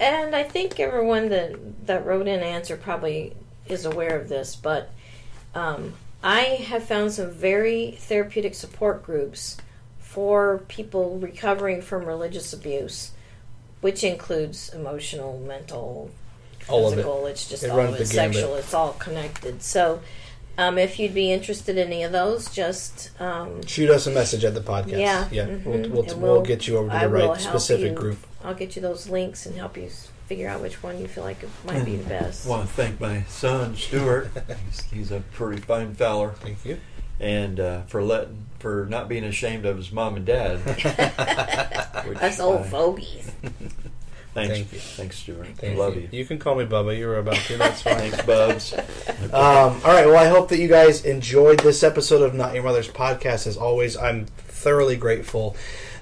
And 0.00 0.34
I 0.34 0.42
think 0.42 0.78
everyone 0.80 1.28
that 1.30 1.86
that 1.86 2.06
wrote 2.06 2.26
in 2.26 2.40
answer 2.40 2.76
probably 2.76 3.34
is 3.66 3.84
aware 3.84 4.18
of 4.18 4.28
this, 4.28 4.56
but 4.56 4.90
um, 5.54 5.94
I 6.22 6.40
have 6.40 6.84
found 6.84 7.12
some 7.12 7.30
very 7.30 7.92
therapeutic 7.92 8.54
support 8.54 9.02
groups 9.04 9.56
for 9.98 10.62
people 10.68 11.18
recovering 11.18 11.82
from 11.82 12.04
religious 12.06 12.52
abuse, 12.52 13.10
which 13.84 14.02
includes 14.02 14.72
emotional, 14.72 15.38
mental, 15.46 16.10
all 16.68 16.86
of 16.86 16.94
it. 16.94 16.96
physical. 16.96 17.26
It's 17.26 17.48
just 17.48 17.62
It 17.64 17.70
all 17.70 17.76
runs 17.78 17.94
of 17.96 18.00
it. 18.00 18.12
gambit. 18.12 18.36
Sexual. 18.36 18.54
It's 18.56 18.74
all 18.74 18.92
connected. 18.94 19.62
So. 19.62 20.00
Um, 20.56 20.78
if 20.78 21.00
you'd 21.00 21.14
be 21.14 21.32
interested 21.32 21.76
in 21.76 21.88
any 21.88 22.04
of 22.04 22.12
those, 22.12 22.48
just 22.48 23.10
um, 23.20 23.66
Shoot 23.66 23.90
us 23.90 24.06
a 24.06 24.12
message 24.12 24.44
at 24.44 24.54
the 24.54 24.60
podcast. 24.60 25.00
Yeah, 25.00 25.26
yeah. 25.32 25.46
mhm. 25.46 25.64
We'll, 25.64 25.78
we'll, 25.90 26.04
we'll 26.04 26.16
we'll- 26.34 26.42
get 26.42 26.68
you 26.68 26.78
over 26.78 26.90
to 26.90 26.94
I 26.94 27.08
the 27.08 27.12
will 27.12 27.30
right 27.32 27.40
specific 27.40 27.90
you. 27.90 27.96
group. 27.96 28.18
I'll 28.44 28.54
get 28.54 28.76
you 28.76 28.80
those 28.82 29.08
links 29.08 29.46
and 29.46 29.56
help 29.56 29.76
you 29.76 29.90
figure 30.28 30.48
out 30.48 30.60
which 30.60 30.80
one 30.80 31.00
you 31.00 31.08
feel 31.08 31.24
like 31.24 31.38
might 31.66 31.84
be 31.84 31.96
the 31.96 32.08
best. 32.08 32.46
I 32.46 32.50
want 32.50 32.68
to 32.68 32.72
thank 32.72 33.00
my 33.00 33.24
son 33.24 33.74
Stuart. 33.74 34.30
he's, 34.70 34.82
he's 34.92 35.10
a 35.10 35.24
pretty 35.32 35.60
fine 35.60 35.92
feller, 35.96 36.34
Thank 36.38 36.64
you. 36.64 36.78
and 37.18 37.58
uh, 37.58 37.82
for 37.88 38.00
letting 38.00 38.46
for 38.64 38.86
not 38.88 39.10
being 39.10 39.24
ashamed 39.24 39.66
of 39.66 39.76
his 39.76 39.92
mom 39.92 40.16
and 40.16 40.24
dad. 40.24 40.56
which 42.08 42.16
Us 42.22 42.40
old 42.40 42.60
I- 42.62 42.62
fogies. 42.64 43.30
Thanks, 44.32 44.52
Thank 44.52 44.72
you. 44.72 44.78
thanks, 44.80 45.18
Stuart. 45.18 45.46
Thank 45.58 45.78
Love 45.78 45.94
you. 45.94 46.08
you. 46.10 46.18
You 46.18 46.24
can 46.24 46.40
call 46.40 46.56
me 46.56 46.64
Bubba. 46.64 46.98
You 46.98 47.06
were 47.06 47.18
about 47.18 47.36
to. 47.36 47.56
That's 47.56 47.82
fine. 47.82 47.98
Thanks, 48.10 48.22
Bubs. 48.22 48.74
Um, 49.26 49.32
all 49.32 49.92
right. 49.92 50.06
Well, 50.06 50.16
I 50.16 50.26
hope 50.26 50.48
that 50.48 50.58
you 50.58 50.66
guys 50.66 51.04
enjoyed 51.04 51.60
this 51.60 51.84
episode 51.84 52.20
of 52.22 52.34
Not 52.34 52.52
Your 52.54 52.64
Mother's 52.64 52.88
podcast. 52.88 53.46
As 53.46 53.56
always, 53.56 53.96
I'm 53.96 54.26
thoroughly 54.26 54.96
grateful 54.96 55.54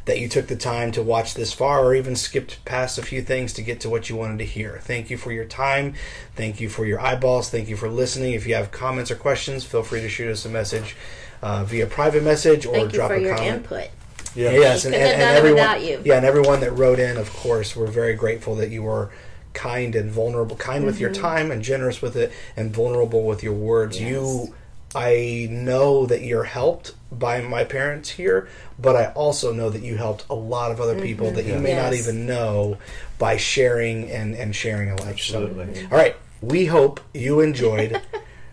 that 0.07 0.19
you 0.19 0.29
took 0.31 0.47
the 0.47 0.57
time 0.57 0.93
to 0.93 1.03
watch 1.03 1.35
this 1.35 1.53
far 1.53 1.81
or 1.85 1.95
even 1.95 2.17
skipped 2.17 2.65
past 2.65 2.97
a 2.99 3.03
few 3.03 3.21
things 3.23 3.53
to 3.55 3.63
get 3.63 3.81
to 3.81 3.91
what 3.91 4.09
you 4.09 4.17
wanted 4.17 4.39
to 4.39 4.47
hear. 4.47 4.81
Thank 4.83 5.11
you 5.11 5.19
for 5.19 5.31
your 5.31 5.45
time. 5.45 5.93
Thank 6.35 6.59
you 6.61 6.69
for 6.71 6.87
your 6.87 7.01
eyeballs. 7.01 7.51
Thank 7.51 7.69
you 7.69 7.77
for 7.77 7.89
listening. 7.91 8.33
If 8.33 8.47
you 8.47 8.55
have 8.55 8.71
comments 8.71 9.11
or 9.11 9.17
questions, 9.17 9.63
feel 9.65 9.83
free 9.83 10.01
to 10.01 10.09
shoot 10.09 10.31
us 10.31 10.45
a 10.47 10.49
message 10.49 10.97
uh, 11.43 11.65
via 11.65 11.87
private 11.87 12.23
message 12.23 12.67
or 12.67 12.75
Thank 12.75 12.93
you 12.93 12.99
drop 12.99 13.09
for 13.11 13.17
a 13.17 13.21
your 13.21 13.35
comment. 13.37 13.57
input. 13.57 13.89
Yeah. 14.35 14.51
Yes, 14.53 14.85
and, 14.87 14.95
and, 14.95 15.05
and 15.05 15.23
everyone, 15.37 15.85
you. 15.85 16.01
yeah, 16.05 16.17
and 16.17 16.25
everyone 16.25 16.61
that 16.61 16.73
wrote 16.73 16.99
in, 16.99 17.17
of 17.19 17.31
course, 17.33 17.77
we're 17.77 17.87
very 17.89 18.15
grateful 18.15 18.55
that 18.57 18.71
you 18.71 18.83
were 18.83 19.11
kind 19.53 19.95
and 19.95 20.11
vulnerable, 20.11 20.57
kind 20.57 20.87
with 20.87 20.99
your 20.99 21.11
Mm-hmm. 21.11 21.21
time 21.23 21.51
and 21.51 21.63
generous 21.63 22.01
with 22.01 22.17
it, 22.17 22.33
and 22.57 22.73
vulnerable 22.75 23.25
with 23.25 23.43
your 23.43 23.53
words. 23.53 24.01
Yes. 24.01 24.11
You, 24.11 24.55
I 24.95 25.49
know 25.51 26.07
that 26.07 26.23
you're 26.23 26.45
helped 26.45 26.95
by 27.11 27.41
my 27.43 27.65
parents 27.65 28.11
here, 28.11 28.49
but 28.79 28.97
I 28.97 29.07
also 29.13 29.53
know 29.53 29.69
that 29.69 29.83
you 29.83 29.97
helped 29.99 30.25
a 30.31 30.35
lot 30.35 30.71
of 30.71 30.81
other 30.81 30.99
people 31.01 31.31
that 31.33 31.45
you 31.45 31.53
Yeah. 31.53 31.59
may 31.61 31.75
not 31.75 31.93
Mm-hmm. 31.93 32.11
Even 32.11 32.27
know 32.27 32.79
by 33.19 33.37
sharing 33.37 34.11
and 34.11 34.35
and 34.35 34.55
sharing 34.57 34.91
a 34.91 34.97
life. 35.03 35.21
So, 35.21 35.47
all 35.91 35.97
right, 35.99 36.17
we 36.41 36.67
hope 36.67 37.01
you 37.13 37.41
enjoyed 37.41 38.01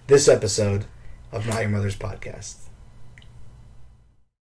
this 0.07 0.27
episode 0.27 0.85
of 1.31 1.47
Not 1.47 1.61
Your 1.61 1.69
Mother's 1.69 1.95
Podcast. 1.95 2.55